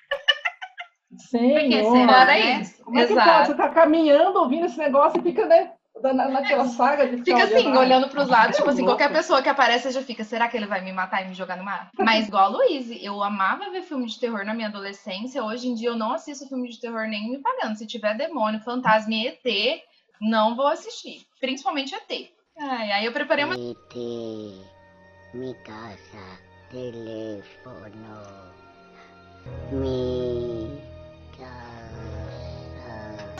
Senhor. 1.19 1.93
será, 1.93 2.13
Fora 2.13 2.27
né? 2.27 2.61
isso. 2.61 2.83
Como 2.85 2.99
é 2.99 3.07
que 3.07 3.15
pode? 3.15 3.47
Você 3.47 3.55
tá 3.55 3.69
caminhando, 3.69 4.39
ouvindo 4.39 4.67
esse 4.67 4.79
negócio 4.79 5.21
e 5.21 5.23
fica, 5.23 5.47
né, 5.47 5.73
na, 6.03 6.29
naquela 6.29 6.67
saga 6.67 7.07
de 7.07 7.19
Fica 7.19 7.45
assim, 7.45 7.55
olhando. 7.55 7.79
olhando 7.79 8.09
pros 8.09 8.29
lados, 8.29 8.57
tipo 8.57 8.69
assim, 8.69 8.83
louco. 8.83 8.97
qualquer 8.97 9.13
pessoa 9.15 9.43
que 9.43 9.49
aparece 9.49 9.91
já 9.91 10.03
fica, 10.03 10.25
será 10.25 10.49
que 10.49 10.57
ele 10.57 10.67
vai 10.67 10.81
me 10.81 10.93
matar 10.93 11.23
e 11.23 11.29
me 11.29 11.35
jogar 11.35 11.57
no 11.57 11.65
mar? 11.65 11.91
Mas 11.99 12.29
igual 12.29 12.45
a 12.45 12.49
Luíse, 12.49 13.03
eu 13.05 13.23
amava 13.23 13.71
ver 13.71 13.83
filme 13.83 14.07
de 14.07 14.19
terror 14.19 14.45
na 14.45 14.55
minha 14.55 14.69
adolescência, 14.69 15.45
hoje 15.45 15.69
em 15.69 15.75
dia 15.75 15.89
eu 15.89 15.97
não 15.97 16.13
assisto 16.13 16.49
filme 16.49 16.69
de 16.69 16.81
terror 16.81 17.07
nem 17.07 17.31
me 17.31 17.39
pagando. 17.39 17.77
Se 17.77 17.87
tiver 17.87 18.17
demônio, 18.17 18.61
fantasma 18.61 19.15
e 19.15 19.29
ET, 19.29 19.83
não 20.21 20.57
vou 20.57 20.67
assistir. 20.67 21.27
Principalmente 21.41 21.95
ET. 21.95 22.31
Ai, 22.59 22.93
aí 22.93 23.05
eu 23.05 23.13
preparei 23.13 23.45
uma... 23.45 23.57
Vete, 23.57 24.65
mi 25.35 25.55
casa 25.65 26.39
teléfono. 26.71 28.53
Mi 29.71 30.81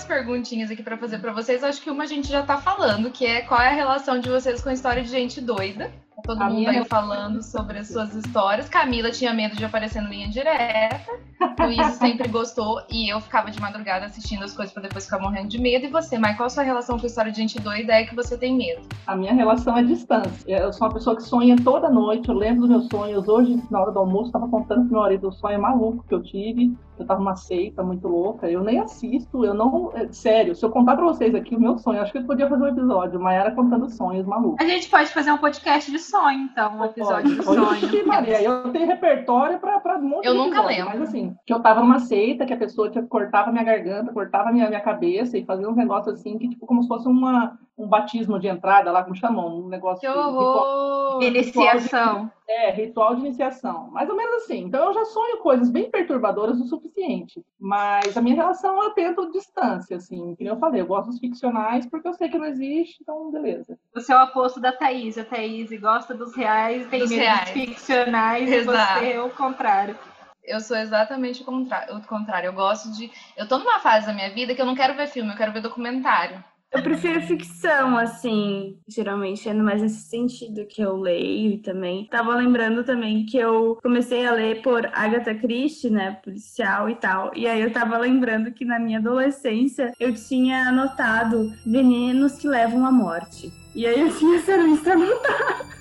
As 0.05 0.09
perguntinhas 0.09 0.71
aqui 0.71 0.83
pra 0.83 0.99
fazer 0.99 1.19
pra 1.19 1.33
vocês, 1.33 1.65
acho 1.65 1.81
que 1.81 1.91
uma 1.91 2.05
a 2.05 2.07
gente 2.07 2.29
já 2.29 2.43
tá 2.43 2.59
falando, 2.59 3.11
que 3.11 3.25
é 3.25 3.41
qual 3.41 3.59
é 3.59 3.69
a 3.69 3.75
relação 3.75 4.21
de 4.21 4.29
vocês 4.29 4.61
com 4.61 4.69
a 4.69 4.75
história 4.75 5.03
de 5.03 5.09
gente 5.09 5.41
doida. 5.41 5.91
Todo 6.23 6.41
A 6.41 6.49
mundo 6.49 6.69
aí 6.69 6.85
falando 6.85 7.43
sobre 7.43 7.79
as 7.79 7.89
suas 7.89 8.15
histórias. 8.15 8.69
Camila 8.69 9.11
tinha 9.11 9.33
medo 9.35 9.57
de 9.57 9.65
aparecer 9.65 10.01
no 10.01 10.09
linha 10.09 10.29
direta. 10.29 11.13
Luiz 11.61 11.87
sempre 11.95 12.29
gostou 12.29 12.81
e 12.91 13.13
eu 13.13 13.21
ficava 13.21 13.51
de 13.51 13.61
madrugada 13.61 14.07
assistindo 14.07 14.45
as 14.45 14.55
coisas 14.55 14.73
pra 14.73 14.83
depois 14.83 15.05
ficar 15.05 15.19
morrendo 15.19 15.49
de 15.49 15.61
medo. 15.61 15.87
E 15.87 15.89
você, 15.89 16.19
Mai, 16.19 16.37
qual 16.37 16.47
a 16.47 16.51
sua 16.51 16.63
relação 16.63 16.99
com 16.99 17.05
a 17.05 17.07
história 17.07 17.31
de 17.31 17.39
gente 17.39 17.61
doida? 17.61 17.93
É 17.93 18.05
que 18.05 18.15
você 18.15 18.39
tem 18.39 18.55
medo. 18.57 18.83
A 19.07 19.17
minha 19.17 19.35
relação 19.35 19.77
é 19.77 19.83
distância. 19.83 20.51
Eu 20.51 20.73
sou 20.73 20.87
uma 20.87 20.95
pessoa 20.95 21.17
que 21.17 21.23
sonha 21.23 21.57
toda 21.63 21.91
noite, 21.91 22.29
eu 22.29 22.35
lembro 22.35 22.63
dos 22.63 22.71
meus 22.71 22.89
sonhos. 22.89 23.29
Hoje, 23.29 23.63
na 23.71 23.81
hora 23.81 23.93
do 23.93 23.99
almoço, 23.99 24.27
estava 24.27 24.49
contando 24.49 24.83
pro 24.83 24.93
meu 24.93 25.01
marido 25.01 25.29
o 25.29 25.33
sonho 25.33 25.61
maluco 25.61 26.05
que 26.09 26.15
eu 26.15 26.23
tive. 26.23 26.75
Eu 26.99 27.05
tava 27.07 27.19
numa 27.19 27.35
seita 27.35 27.83
muito 27.83 28.07
louca. 28.07 28.49
Eu 28.49 28.63
nem 28.63 28.79
assisto, 28.79 29.45
eu 29.45 29.53
não. 29.53 29.91
é, 29.95 30.09
Sério, 30.13 30.55
se 30.55 30.65
eu 30.65 30.71
contar 30.71 30.95
pra 30.97 31.05
vocês 31.05 31.35
aqui 31.35 31.57
o 31.57 31.61
meu 31.61 31.77
sonho, 31.77 32.01
acho 32.01 32.13
que 32.13 32.19
eu 32.19 32.25
podia 32.25 32.49
fazer 32.49 32.63
um 32.63 32.69
episódio, 32.69 33.21
mas 33.21 33.35
era 33.35 33.51
contando 33.51 33.91
sonhos 33.91 34.25
malucos. 34.25 34.65
A 34.65 34.69
gente 34.69 34.89
pode 34.89 35.11
fazer 35.11 35.33
um 35.33 35.39
podcast 35.39 35.91
de 35.91 35.99
sonho, 36.05 36.39
então, 36.41 36.77
um 36.79 36.85
episódio 36.85 37.35
de 37.37 37.43
sonho. 37.43 38.07
Maria, 38.07 38.43
eu 38.43 38.71
tenho 38.71 38.87
repertório 38.87 39.59
pra, 39.59 39.81
pra 39.81 39.97
um 39.99 40.03
monte 40.03 40.27
Eu 40.27 40.33
de 40.33 40.39
nunca 40.39 40.59
episódio, 40.59 40.77
lembro. 40.85 40.99
Mas 41.01 41.09
assim, 41.09 41.35
que 41.47 41.53
eu 41.53 41.61
tava 41.61 41.81
numa 41.81 41.99
seita, 41.99 42.47
que 42.47 42.53
a 42.53 42.57
pessoa 42.57 42.91
tipo, 42.91 43.07
cortava 43.09 43.51
minha 43.51 43.65
garganta, 43.65 44.13
cortava 44.13 44.53
minha, 44.53 44.69
minha 44.69 44.81
cabeça 44.81 45.37
e 45.39 45.45
fazia 45.45 45.69
uns 45.69 45.77
negócios 45.77 46.15
assim, 46.21 46.39
que 46.39 46.49
tipo, 46.49 46.67
como 46.67 46.83
se 46.83 46.89
fosse 46.89 47.09
uma, 47.09 47.59
um 47.79 47.87
batismo 47.89 48.39
de 48.39 48.49
entrada 48.49 48.93
lá, 48.93 49.03
como 49.03 49.17
chamam, 49.17 49.65
um 49.65 49.69
negócio 49.69 50.01
Que 50.01 50.13
de- 50.13 50.19
horror! 50.19 51.23
Iniciação. 51.23 52.31
É, 52.49 52.71
ritual 52.71 53.15
de 53.15 53.23
iniciação. 53.23 53.91
Mais 53.91 54.09
ou 54.09 54.17
menos 54.17 54.43
assim. 54.43 54.65
Então 54.65 54.87
eu 54.87 54.95
já 54.95 55.05
sonho 55.07 55.39
coisas 55.39 55.71
bem 55.71 55.91
perturbadoras 55.91 56.61
o 56.61 56.67
suficiente. 56.67 57.43
Mas 57.59 58.17
a 58.17 58.21
minha 58.21 58.37
relação 58.37 58.83
eu 58.83 58.91
tento 58.91 59.31
distância, 59.31 59.97
assim. 59.97 60.35
Como 60.37 60.49
eu 60.49 60.59
falei, 60.59 60.81
eu 60.81 60.87
gosto 60.87 61.11
dos 61.11 61.19
ficcionais 61.19 61.87
porque 61.87 62.07
eu 62.09 62.15
sei 62.15 62.29
que 62.29 62.39
não 62.39 62.47
existe, 62.47 62.99
então 63.03 63.31
beleza. 63.31 63.79
Você 63.95 64.13
é 64.13 64.19
o 64.19 64.25
oposto 64.25 64.61
da 64.61 64.73
Thaís. 64.73 65.17
A 65.17 65.25
Thaís 65.25 65.71
gosta 65.81 66.15
dos 66.15 66.35
reais, 66.35 66.87
tem 66.89 67.01
Dos 67.01 67.11
medo 67.11 67.23
reais. 67.23 67.41
dos 67.45 67.51
ficcionais, 67.53 68.51
Exato. 68.51 68.99
e 68.99 69.05
você 69.05 69.13
é 69.13 69.23
o 69.23 69.31
contrário. 69.31 69.99
Eu 70.43 70.61
sou 70.61 70.77
exatamente 70.77 71.41
o 71.41 71.45
contrário, 71.47 71.97
o 71.97 72.03
contrário. 72.03 72.49
Eu 72.49 72.53
gosto 72.53 72.93
de. 72.93 73.11
Eu 73.35 73.49
tô 73.49 73.59
numa 73.59 73.81
fase 73.81 74.07
da 74.07 74.13
minha 74.13 74.29
vida 74.31 74.55
que 74.55 74.61
eu 74.61 74.67
não 74.67 74.75
quero 74.75 74.95
ver 74.95 75.07
filme, 75.07 75.31
eu 75.33 75.37
quero 75.37 75.53
ver 75.53 75.63
documentário. 75.63 76.45
Eu 76.75 76.83
prefiro 76.83 77.21
ficção, 77.23 77.97
assim, 77.97 78.77
geralmente 78.89 79.49
é 79.49 79.55
mais 79.55 79.81
nesse 79.81 80.09
sentido 80.09 80.67
que 80.67 80.83
eu 80.83 80.97
leio 80.97 81.63
também. 81.63 82.09
Tava 82.11 82.35
lembrando 82.35 82.83
também 82.83 83.25
que 83.25 83.39
eu 83.39 83.79
comecei 83.81 84.27
a 84.27 84.33
ler 84.33 84.61
por 84.61 84.85
Agatha 84.93 85.35
Christie, 85.37 85.89
né, 85.89 86.19
policial 86.25 86.91
e 86.91 86.97
tal. 86.97 87.31
E 87.37 87.47
aí 87.47 87.63
eu 87.63 87.73
tava 87.73 87.97
lembrando 87.97 88.51
que 88.51 88.65
na 88.65 88.81
minha 88.81 88.99
adolescência 88.99 89.93
eu 90.01 90.13
tinha 90.13 90.69
anotado 90.69 91.53
venenos 91.65 92.33
que 92.33 92.49
levam 92.49 92.85
à 92.85 92.91
morte. 92.91 93.53
E 93.73 93.87
aí 93.87 94.01
eu 94.01 94.17
tinha 94.17 94.39
essa 94.39 94.57
lista 94.57 94.95
anotada. 94.95 95.75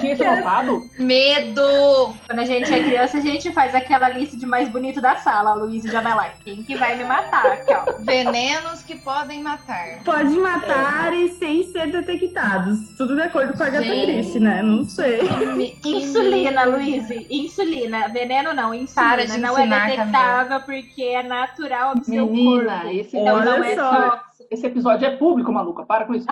Tinha 0.00 0.12
esse 0.12 0.24
notado? 0.24 0.82
Medo! 0.98 2.14
Quando 2.26 2.38
a 2.40 2.44
gente 2.44 2.72
é 2.72 2.82
criança, 2.82 3.18
a 3.18 3.20
gente 3.20 3.52
faz 3.52 3.74
aquela 3.74 4.08
lista 4.08 4.36
de 4.36 4.46
mais 4.46 4.68
bonito 4.68 5.00
da 5.00 5.16
sala. 5.16 5.50
A 5.50 5.54
Luísa 5.54 5.90
já 5.90 6.00
vai 6.00 6.14
lá. 6.14 6.30
Quem 6.44 6.62
que 6.62 6.74
vai 6.76 6.96
me 6.96 7.04
matar? 7.04 7.46
Aqui, 7.46 7.72
ó. 7.72 7.84
Venenos 8.00 8.82
que 8.82 8.96
podem 8.96 9.42
matar. 9.42 10.02
Pode 10.04 10.30
matar 10.38 11.12
e 11.14 11.28
sem 11.30 11.62
ser 11.70 11.90
detectados. 11.92 12.78
Tudo 12.96 13.14
de 13.14 13.22
acordo 13.22 13.56
com 13.56 13.62
a 13.62 13.66
Agatha 13.66 13.84
Gente. 13.84 14.12
Christie, 14.12 14.40
né? 14.40 14.62
Não 14.62 14.84
sei. 14.84 15.20
Insulina, 15.84 16.64
Luísa. 16.64 17.14
Insulina. 17.30 18.08
Veneno 18.08 18.52
não, 18.52 18.74
insulina. 18.74 19.10
Para 19.10 19.26
de 19.26 19.38
não 19.38 19.56
é 19.58 19.66
detectável 19.66 20.60
porque 20.60 21.02
é 21.02 21.22
natural 21.22 21.94
do 21.94 22.04
seu 22.04 22.26
Menina, 22.26 22.80
corpo. 22.80 22.88
esse, 22.96 23.16
Então 23.16 23.36
Olha 23.36 23.44
não 23.58 23.64
é 23.64 23.74
só. 23.74 24.10
tóxico. 24.10 24.46
esse 24.50 24.66
episódio 24.66 25.06
é 25.06 25.16
público, 25.16 25.52
maluca. 25.52 25.84
Para 25.84 26.04
com 26.06 26.14
isso. 26.14 26.26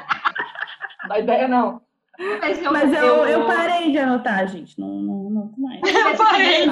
Não 1.02 1.09
dá 1.09 1.19
ideia, 1.19 1.47
não. 1.49 1.81
Mas 2.19 2.62
eu, 2.62 2.73
Mas 2.73 2.92
eu, 2.92 3.26
eu 3.26 3.47
parei 3.47 3.90
de 3.90 3.99
anotar, 3.99 4.47
gente. 4.47 4.78
Não, 4.78 4.87
não, 4.88 5.31
não 5.31 5.52
mais. 5.57 5.81
Eu 5.83 6.16
parei. 6.16 6.66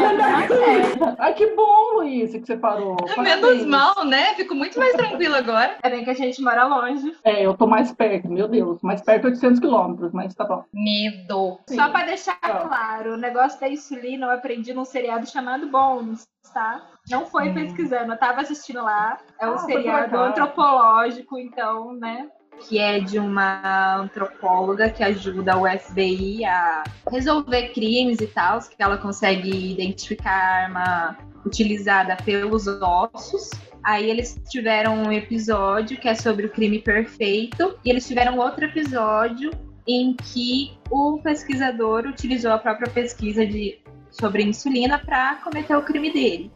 Ai, 1.19 1.35
que 1.35 1.47
bom, 1.55 1.95
Luiz, 1.97 2.31
que 2.33 2.45
você 2.45 2.57
parou. 2.57 2.95
Menos 3.01 3.15
Parabéns. 3.41 3.65
mal, 3.67 4.05
né? 4.05 4.35
Fico 4.35 4.55
muito 4.55 4.79
mais 4.79 4.93
tranquila 4.95 5.39
agora. 5.39 5.79
É 5.83 5.89
bem 5.91 6.05
que 6.05 6.11
a 6.11 6.15
gente 6.15 6.43
mora 6.43 6.65
longe. 6.67 7.17
É, 7.25 7.45
eu 7.45 7.55
tô 7.55 7.67
mais 7.67 7.91
perto, 7.91 8.29
meu 8.29 8.49
Deus. 8.49 8.81
Mais 8.83 9.01
perto 9.01 9.23
de 9.23 9.29
800 9.29 9.61
quilômetros, 9.61 10.13
mas 10.13 10.35
tá 10.35 10.45
bom. 10.45 10.63
Medo. 10.73 11.59
Só 11.69 11.89
pra 11.89 12.05
deixar 12.05 12.39
Tá. 12.41 12.67
claro, 12.67 13.15
o 13.15 13.17
negócio 13.17 13.59
da 13.61 13.69
insulina 13.69 14.27
eu 14.27 14.31
aprendi 14.33 14.73
num 14.75 14.85
seriado 14.85 15.27
chamado 15.27 15.67
Bones, 15.69 16.27
tá? 16.53 16.83
Não 17.11 17.27
foi 17.27 17.49
Hum. 17.51 17.55
pesquisando, 17.55 18.13
eu 18.13 18.19
tava 18.19 18.43
assistindo 18.43 18.83
lá. 18.83 19.19
É 19.39 19.49
um 19.49 19.55
Ah, 19.55 19.59
seriado 19.59 20.17
antropológico, 20.17 21.39
então, 21.39 21.93
né? 21.95 22.29
Que 22.69 22.79
é 22.79 23.01
de 23.01 23.19
uma 23.19 23.97
antropóloga 23.97 24.91
que 24.91 25.03
ajuda 25.03 25.57
o 25.57 25.67
FBI 25.67 26.45
a 26.45 26.85
resolver 27.11 27.71
crimes 27.71 28.21
e 28.21 28.27
tal, 28.27 28.61
que 28.61 28.83
ela 28.83 28.99
consegue 28.99 29.73
identificar 29.73 30.65
arma 30.65 31.17
utilizada 31.45 32.17
pelos 32.17 32.67
ossos. 32.67 33.51
Aí 33.83 34.09
eles 34.11 34.39
tiveram 34.49 34.95
um 34.95 35.13
episódio 35.13 35.99
que 35.99 36.09
é 36.09 36.15
sobre 36.15 36.47
o 36.47 36.51
crime 36.51 36.81
perfeito, 36.81 37.79
e 37.85 37.91
eles 37.91 38.07
tiveram 38.07 38.39
outro 38.39 38.65
episódio 38.65 39.51
em 39.87 40.15
que 40.15 40.73
o 40.91 41.19
pesquisador 41.23 42.07
utilizou 42.07 42.53
a 42.53 42.59
própria 42.59 42.91
pesquisa 42.91 43.47
de, 43.47 43.79
sobre 44.11 44.43
insulina 44.43 44.99
para 44.99 45.37
cometer 45.37 45.75
o 45.75 45.83
crime 45.83 46.13
dele. 46.13 46.53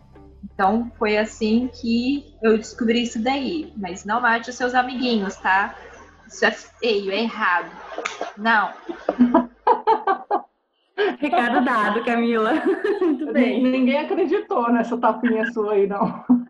Então 0.52 0.92
foi 0.98 1.16
assim 1.16 1.68
que 1.72 2.34
eu 2.42 2.56
descobri 2.58 3.02
isso 3.02 3.18
daí. 3.18 3.72
Mas 3.76 4.04
não 4.04 4.20
mate 4.20 4.50
os 4.50 4.56
seus 4.56 4.74
amiguinhos, 4.74 5.36
tá? 5.36 5.74
Isso 6.34 6.44
é 6.44 6.50
feio, 6.50 7.12
é 7.12 7.22
errado. 7.22 7.70
Não. 8.36 8.72
Recado 11.20 11.64
dado, 11.64 12.04
Camila. 12.04 12.54
Muito 13.00 13.32
bem. 13.32 13.62
Ninguém 13.62 13.98
acreditou 13.98 14.68
nessa 14.72 14.98
tapinha 14.98 15.46
sua 15.52 15.74
aí, 15.74 15.86
não. 15.86 16.24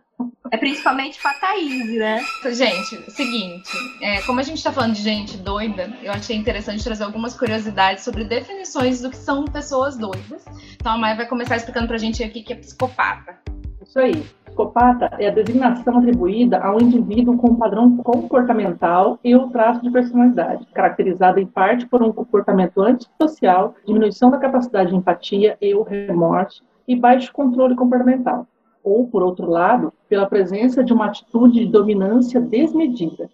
É 0.51 0.57
principalmente 0.57 1.21
pra 1.21 1.35
Thaís, 1.35 1.99
né? 1.99 2.25
Gente, 2.53 3.11
seguinte, 3.11 3.73
é, 4.01 4.23
como 4.23 4.39
a 4.39 4.43
gente 4.43 4.63
tá 4.63 4.71
falando 4.71 4.93
de 4.93 5.03
gente 5.03 5.37
doida, 5.37 5.93
eu 6.01 6.13
achei 6.13 6.37
interessante 6.37 6.85
trazer 6.85 7.03
algumas 7.03 7.37
curiosidades 7.37 8.05
sobre 8.05 8.23
definições 8.23 9.01
do 9.01 9.11
que 9.11 9.17
são 9.17 9.45
pessoas 9.47 9.97
doidas. 9.97 10.45
Então 10.75 10.93
a 10.93 10.99
Maia 10.99 11.17
vai 11.17 11.27
começar 11.27 11.57
explicando 11.57 11.89
pra 11.89 11.99
gente 11.99 12.23
aqui 12.23 12.45
que 12.45 12.53
é 12.53 12.57
psicopata. 12.57 13.37
Isso 13.83 13.99
aí. 13.99 14.25
Psicopata 14.55 15.11
é 15.19 15.27
a 15.27 15.33
designação 15.33 15.99
atribuída 15.99 16.61
a 16.61 16.73
um 16.73 16.81
indivíduo 16.81 17.37
com 17.37 17.51
um 17.51 17.57
padrão 17.57 17.97
comportamental 17.97 19.19
e 19.25 19.35
ou 19.35 19.51
traço 19.51 19.83
de 19.83 19.91
personalidade, 19.91 20.65
caracterizado 20.73 21.41
em 21.41 21.47
parte 21.47 21.87
por 21.87 22.01
um 22.05 22.13
comportamento 22.13 22.81
antissocial, 22.81 23.75
diminuição 23.85 24.31
da 24.31 24.39
capacidade 24.39 24.91
de 24.91 24.97
empatia 24.97 25.59
e 25.61 25.75
ou 25.75 25.83
remorso 25.83 26.63
e 26.87 26.95
baixo 26.95 27.33
controle 27.33 27.75
comportamental. 27.75 28.47
Ou, 28.85 29.09
por 29.09 29.25
outro 29.25 29.51
lado, 29.51 29.93
pela 30.09 30.27
presença 30.27 30.85
de 30.85 30.93
uma 30.93 31.07
atitude 31.07 31.59
de 31.59 31.67
dominância 31.67 32.41
desmedida. 32.41 33.29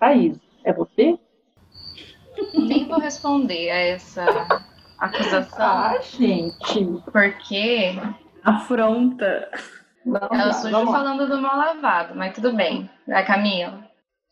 Thaís, 0.00 0.40
é 0.64 0.72
você? 0.72 1.18
Nem 2.54 2.88
vou 2.88 2.98
responder 2.98 3.70
a 3.70 3.76
essa 3.76 4.24
acusação, 4.98 5.66
Ah, 5.66 5.98
gente. 6.00 7.02
porque 7.12 7.92
Afronta. 8.42 9.50
Vamos 10.06 10.70
lá. 10.70 10.92
falando 10.92 11.28
do 11.28 11.42
mal 11.42 11.56
lavado, 11.56 12.14
mas 12.14 12.34
tudo 12.34 12.52
bem. 12.52 12.88
Vai, 13.06 13.26
Camila. 13.26 13.84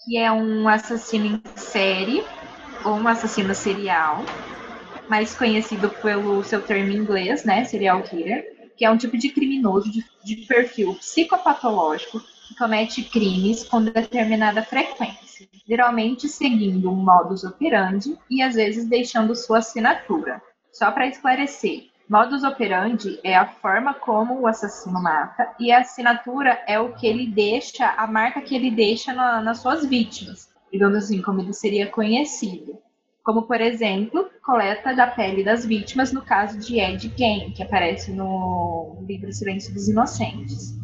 Que 0.04 0.16
é 0.16 0.30
um 0.30 0.68
assassino 0.68 1.26
em 1.26 1.42
série 1.56 2.24
ou 2.84 2.94
um 2.94 3.08
assassino 3.08 3.54
serial, 3.54 4.22
mais 5.08 5.34
conhecido 5.34 5.88
pelo 5.90 6.44
seu 6.44 6.62
termo 6.62 6.92
em 6.92 6.96
inglês, 6.96 7.44
né? 7.44 7.64
Serial 7.64 8.02
killer, 8.02 8.72
que 8.76 8.84
é 8.84 8.90
um 8.90 8.96
tipo 8.96 9.18
de 9.18 9.30
criminoso 9.30 9.90
de, 9.90 10.04
de 10.22 10.36
perfil 10.46 10.94
psicopatológico 10.94 12.20
que 12.20 12.54
comete 12.56 13.02
crimes 13.02 13.64
com 13.64 13.82
determinada 13.82 14.62
frequência, 14.62 15.48
geralmente 15.66 16.28
seguindo 16.28 16.90
um 16.90 16.96
modus 16.96 17.42
operandi 17.42 18.16
e 18.30 18.42
às 18.42 18.54
vezes 18.54 18.86
deixando 18.86 19.34
sua 19.34 19.58
assinatura. 19.58 20.40
Só 20.70 20.90
para 20.90 21.06
esclarecer, 21.06 21.88
modus 22.08 22.44
operandi 22.44 23.18
é 23.24 23.34
a 23.34 23.46
forma 23.46 23.94
como 23.94 24.40
o 24.40 24.46
assassino 24.46 25.02
mata 25.02 25.54
e 25.58 25.72
a 25.72 25.80
assinatura 25.80 26.62
é 26.66 26.78
o 26.78 26.92
que 26.92 27.06
ele 27.06 27.26
deixa, 27.26 27.88
a 27.96 28.06
marca 28.06 28.40
que 28.40 28.54
ele 28.54 28.70
deixa 28.70 29.12
na- 29.12 29.40
nas 29.40 29.58
suas 29.58 29.84
vítimas, 29.86 30.48
digamos 30.72 30.96
assim, 30.96 31.22
como 31.22 31.40
ele 31.40 31.52
seria 31.52 31.86
conhecido. 31.86 32.78
Como, 33.24 33.42
por 33.42 33.58
exemplo, 33.58 34.28
coleta 34.44 34.94
da 34.94 35.06
pele 35.06 35.42
das 35.42 35.64
vítimas 35.64 36.12
no 36.12 36.20
caso 36.20 36.58
de 36.58 36.78
Ed 36.78 37.10
Gein, 37.16 37.52
que 37.52 37.62
aparece 37.62 38.12
no 38.12 39.02
livro 39.08 39.32
Silêncio 39.32 39.72
dos 39.72 39.88
Inocentes. 39.88 40.74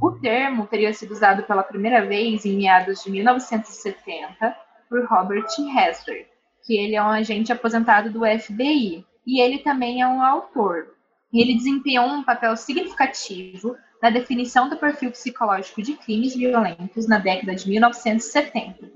O 0.00 0.12
termo 0.12 0.66
teria 0.66 0.92
sido 0.94 1.10
usado 1.12 1.42
pela 1.42 1.64
primeira 1.64 2.06
vez 2.06 2.44
em 2.44 2.56
meados 2.56 3.02
de 3.02 3.10
1970 3.10 4.56
por 4.88 5.04
Robert 5.06 5.46
Hester, 5.76 6.28
que 6.64 6.76
ele 6.76 6.94
é 6.94 7.02
um 7.02 7.08
agente 7.08 7.52
aposentado 7.52 8.10
do 8.10 8.20
FBI. 8.20 9.04
E 9.26 9.40
ele 9.40 9.58
também 9.58 10.02
é 10.02 10.06
um 10.06 10.22
autor. 10.22 10.94
ele 11.32 11.54
desempenhou 11.54 12.06
um 12.06 12.22
papel 12.22 12.56
significativo 12.56 13.76
na 14.00 14.10
definição 14.10 14.68
do 14.68 14.76
perfil 14.76 15.10
psicológico 15.10 15.82
de 15.82 15.94
crimes 15.94 16.36
violentos 16.36 17.08
na 17.08 17.18
década 17.18 17.54
de 17.54 17.68
1970, 17.68 18.90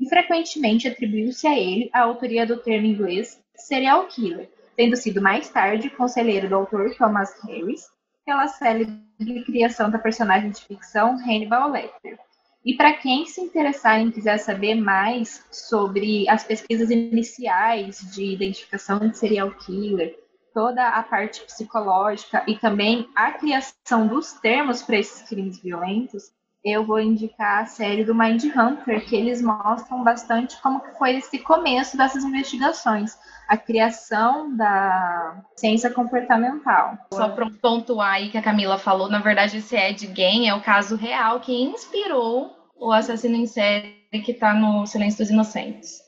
e 0.00 0.08
frequentemente 0.08 0.88
atribuiu-se 0.88 1.46
a 1.46 1.58
ele 1.58 1.90
a 1.92 2.00
autoria 2.00 2.46
do 2.46 2.56
termo 2.56 2.86
inglês 2.86 3.42
serial 3.54 4.06
killer, 4.06 4.48
tendo 4.76 4.96
sido 4.96 5.20
mais 5.20 5.48
tarde 5.48 5.90
conselheiro 5.90 6.48
do 6.48 6.54
autor 6.54 6.94
Thomas 6.96 7.34
Harris 7.44 7.88
pela 8.24 8.48
célebre 8.48 9.44
criação 9.44 9.90
da 9.90 9.98
personagem 9.98 10.50
de 10.50 10.60
ficção 10.64 11.16
Hannibal 11.16 11.70
Lecter. 11.70 12.18
E 12.64 12.76
para 12.76 12.92
quem 12.92 13.26
se 13.26 13.40
interessar 13.40 14.00
e 14.00 14.12
quiser 14.12 14.38
saber 14.38 14.76
mais 14.76 15.44
sobre 15.50 16.28
as 16.28 16.44
pesquisas 16.44 16.90
iniciais 16.90 17.98
de 18.14 18.24
identificação 18.24 19.00
de 19.00 19.18
serial 19.18 19.50
killer, 19.50 20.16
toda 20.54 20.88
a 20.88 21.02
parte 21.02 21.40
psicológica 21.42 22.44
e 22.46 22.56
também 22.56 23.08
a 23.16 23.32
criação 23.32 24.06
dos 24.06 24.34
termos 24.34 24.82
para 24.82 24.98
esses 24.98 25.28
crimes 25.28 25.60
violentos, 25.60 26.30
eu 26.64 26.84
vou 26.84 27.00
indicar 27.00 27.62
a 27.62 27.66
série 27.66 28.04
do 28.04 28.14
Mind 28.14 28.44
Hunter, 28.44 29.04
que 29.04 29.16
eles 29.16 29.42
mostram 29.42 30.04
bastante 30.04 30.60
como 30.62 30.80
que 30.80 30.96
foi 30.96 31.16
esse 31.16 31.38
começo 31.40 31.96
dessas 31.96 32.22
investigações, 32.24 33.18
a 33.48 33.56
criação 33.56 34.56
da 34.56 35.42
ciência 35.56 35.90
comportamental. 35.90 36.96
Só 37.12 37.28
para 37.30 37.50
pontuar 37.60 38.14
aí 38.14 38.28
que 38.28 38.38
a 38.38 38.42
Camila 38.42 38.78
falou, 38.78 39.08
na 39.08 39.18
verdade 39.18 39.58
esse 39.58 39.76
Ed 39.76 40.12
Gein 40.14 40.48
é 40.48 40.54
o 40.54 40.62
caso 40.62 40.94
real 40.94 41.40
que 41.40 41.52
inspirou 41.52 42.50
o 42.76 42.92
assassino 42.92 43.36
em 43.36 43.46
série 43.46 43.96
que 44.24 44.32
está 44.32 44.54
no 44.54 44.86
Silêncio 44.86 45.18
dos 45.18 45.30
Inocentes. 45.30 46.00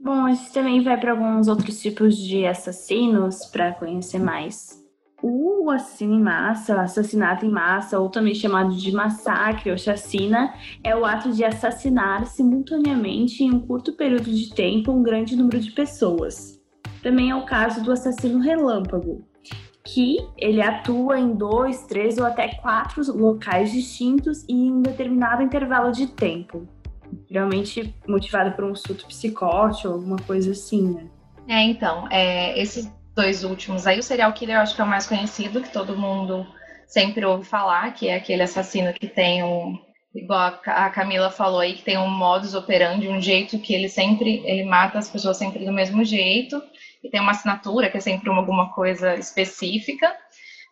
Bom, 0.00 0.26
a 0.26 0.32
gente 0.32 0.52
também 0.52 0.82
vai 0.82 0.98
para 0.98 1.12
alguns 1.12 1.48
outros 1.48 1.80
tipos 1.80 2.16
de 2.16 2.46
assassinos 2.46 3.46
para 3.46 3.72
conhecer 3.72 4.18
mais. 4.18 4.85
O 5.28 5.72
assassino 5.72 6.14
em 6.14 6.22
massa, 6.22 6.80
assassinato 6.80 7.44
em 7.44 7.50
massa, 7.50 7.98
ou 7.98 8.08
também 8.08 8.32
chamado 8.32 8.76
de 8.76 8.92
massacre 8.92 9.72
ou 9.72 9.76
chacina, 9.76 10.54
é 10.84 10.94
o 10.94 11.04
ato 11.04 11.32
de 11.32 11.44
assassinar 11.44 12.26
simultaneamente 12.26 13.42
em 13.42 13.50
um 13.50 13.58
curto 13.58 13.94
período 13.94 14.32
de 14.32 14.54
tempo 14.54 14.92
um 14.92 15.02
grande 15.02 15.34
número 15.34 15.58
de 15.58 15.72
pessoas. 15.72 16.62
Também 17.02 17.30
é 17.30 17.34
o 17.34 17.44
caso 17.44 17.82
do 17.82 17.90
assassino 17.90 18.38
relâmpago, 18.38 19.26
que 19.82 20.18
ele 20.38 20.62
atua 20.62 21.18
em 21.18 21.34
dois, 21.34 21.82
três 21.86 22.18
ou 22.18 22.24
até 22.24 22.54
quatro 22.62 23.02
locais 23.12 23.72
distintos 23.72 24.44
e 24.48 24.52
em 24.52 24.74
um 24.74 24.80
determinado 24.80 25.42
intervalo 25.42 25.90
de 25.90 26.06
tempo. 26.06 26.68
Geralmente 27.28 27.92
motivado 28.06 28.52
por 28.52 28.64
um 28.64 28.76
surto 28.76 29.04
psicótico 29.06 29.88
ou 29.88 29.94
alguma 29.94 30.18
coisa 30.18 30.52
assim, 30.52 30.94
né? 30.94 31.06
É, 31.48 31.64
então, 31.64 32.06
é, 32.12 32.56
esses 32.60 32.88
dois 33.16 33.42
últimos 33.44 33.86
aí, 33.86 33.98
o 33.98 34.02
serial 34.02 34.32
killer 34.34 34.56
eu 34.56 34.60
acho 34.60 34.74
que 34.74 34.80
é 34.82 34.84
o 34.84 34.86
mais 34.86 35.06
conhecido, 35.06 35.62
que 35.62 35.72
todo 35.72 35.96
mundo 35.96 36.46
sempre 36.86 37.24
ouve 37.24 37.44
falar, 37.44 37.94
que 37.94 38.08
é 38.08 38.16
aquele 38.16 38.42
assassino 38.42 38.92
que 38.92 39.08
tem 39.08 39.42
um, 39.42 39.78
igual 40.14 40.60
a 40.66 40.90
Camila 40.90 41.30
falou 41.30 41.60
aí, 41.60 41.72
que 41.72 41.82
tem 41.82 41.96
um 41.96 42.10
modus 42.10 42.54
operandi, 42.54 43.08
um 43.08 43.20
jeito 43.20 43.58
que 43.58 43.74
ele 43.74 43.88
sempre, 43.88 44.42
ele 44.44 44.64
mata 44.64 44.98
as 44.98 45.08
pessoas 45.08 45.38
sempre 45.38 45.64
do 45.64 45.72
mesmo 45.72 46.04
jeito, 46.04 46.62
e 47.02 47.08
tem 47.08 47.20
uma 47.20 47.30
assinatura 47.30 47.90
que 47.90 47.96
é 47.96 48.00
sempre 48.00 48.28
uma, 48.28 48.40
alguma 48.40 48.72
coisa 48.74 49.14
específica. 49.14 50.14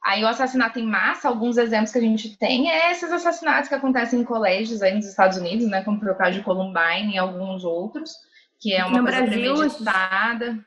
Aí 0.04 0.22
o 0.22 0.28
assassinato 0.28 0.78
em 0.78 0.84
massa, 0.84 1.28
alguns 1.28 1.56
exemplos 1.56 1.90
que 1.90 1.98
a 1.98 2.02
gente 2.02 2.36
tem 2.36 2.70
é 2.70 2.92
esses 2.92 3.10
assassinatos 3.10 3.70
que 3.70 3.74
acontecem 3.74 4.20
em 4.20 4.24
colégios 4.24 4.82
aí 4.82 4.94
nos 4.94 5.06
Estados 5.06 5.38
Unidos, 5.38 5.66
né, 5.66 5.82
como 5.82 5.98
foi 5.98 6.12
o 6.12 6.16
caso 6.16 6.36
de 6.36 6.44
Columbine 6.44 7.14
e 7.14 7.18
alguns 7.18 7.64
outros, 7.64 8.12
que 8.60 8.74
é 8.74 8.84
uma 8.84 8.98
no 8.98 9.04
coisa 9.04 9.22
Brasil, 9.22 9.54
premeditada. 9.54 10.64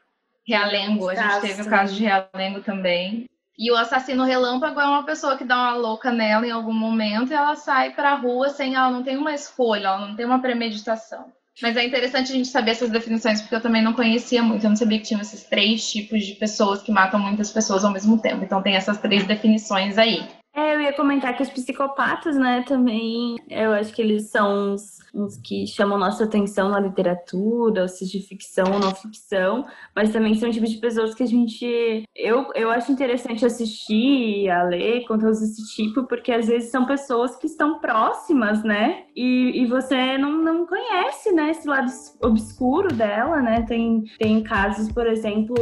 Realengo, 0.48 1.10
a 1.10 1.16
gente 1.16 1.42
teve 1.42 1.62
o 1.64 1.70
caso 1.70 1.94
de 1.94 2.04
Realengo 2.04 2.62
também. 2.62 3.26
E 3.60 3.72
o 3.72 3.76
assassino 3.76 4.24
relâmpago 4.24 4.80
é 4.80 4.86
uma 4.86 5.04
pessoa 5.04 5.36
que 5.36 5.44
dá 5.44 5.56
uma 5.56 5.76
louca 5.76 6.12
nela 6.12 6.46
em 6.46 6.52
algum 6.52 6.74
momento 6.74 7.32
e 7.32 7.36
ela 7.36 7.56
sai 7.56 7.92
pra 7.92 8.14
rua 8.14 8.50
sem, 8.50 8.76
ela 8.76 8.92
não 8.92 9.02
tem 9.02 9.18
uma 9.18 9.34
escolha, 9.34 9.88
ela 9.88 10.08
não 10.08 10.16
tem 10.16 10.26
uma 10.26 10.40
premeditação. 10.40 11.26
Mas 11.60 11.76
é 11.76 11.84
interessante 11.84 12.32
a 12.32 12.36
gente 12.36 12.50
saber 12.50 12.72
essas 12.72 12.92
definições, 12.92 13.42
porque 13.42 13.56
eu 13.56 13.62
também 13.62 13.82
não 13.82 13.94
conhecia 13.94 14.44
muito, 14.44 14.64
eu 14.64 14.70
não 14.70 14.78
sabia 14.78 15.00
que 15.00 15.06
tinha 15.06 15.20
esses 15.20 15.44
três 15.44 15.90
tipos 15.90 16.24
de 16.24 16.36
pessoas 16.36 16.84
que 16.84 16.92
matam 16.92 17.20
muitas 17.20 17.52
pessoas 17.52 17.84
ao 17.84 17.92
mesmo 17.92 18.22
tempo. 18.22 18.44
Então 18.44 18.62
tem 18.62 18.76
essas 18.76 19.00
três 19.00 19.26
definições 19.26 19.98
aí. 19.98 20.24
É, 20.56 20.76
eu 20.76 20.82
ia 20.82 20.94
comentar 20.94 21.36
que 21.36 21.44
os 21.44 21.50
psicopatas, 21.50 22.36
né, 22.36 22.64
também, 22.68 23.38
eu 23.50 23.74
acho 23.74 23.94
que 23.94 24.02
eles 24.02 24.30
são 24.30 24.74
uns, 24.74 25.00
uns 25.18 25.38
que 25.38 25.66
chamam 25.66 25.98
nossa 25.98 26.24
atenção 26.24 26.70
na 26.70 26.80
literatura, 26.80 27.82
ou 27.82 27.88
seja, 27.88 28.20
de 28.20 28.26
ficção 28.26 28.66
ou 28.72 28.80
não 28.80 28.94
ficção, 28.94 29.66
mas 29.96 30.14
também 30.14 30.36
são 30.36 30.52
tipos 30.52 30.70
de 30.70 30.78
pessoas 30.78 31.16
que 31.16 31.24
a 31.24 31.26
gente, 31.26 32.04
eu, 32.16 32.46
eu 32.54 32.70
acho 32.70 32.92
interessante 32.92 33.46
assistir, 33.46 34.50
a 34.50 34.64
ler 34.64 35.06
conteúdos 35.08 35.40
desse 35.40 35.68
tipo, 35.76 36.04
porque 36.04 36.32
às 36.32 36.48
vezes 36.48 36.70
são 36.70 36.86
pessoas 36.86 37.36
que 37.36 37.48
estão 37.48 37.80
próximas, 37.80 38.64
né, 38.64 39.04
e, 39.16 39.64
e 39.64 39.66
você 39.66 40.18
não, 40.18 40.32
não 40.44 40.66
conhece, 40.68 41.32
né, 41.32 41.50
esse 41.50 41.68
lado 41.68 41.92
obscuro 42.22 42.94
dela, 42.94 43.42
né, 43.42 43.64
tem, 43.64 44.04
tem 44.20 44.44
casos, 44.44 44.92
por 44.92 45.08
exemplo, 45.08 45.56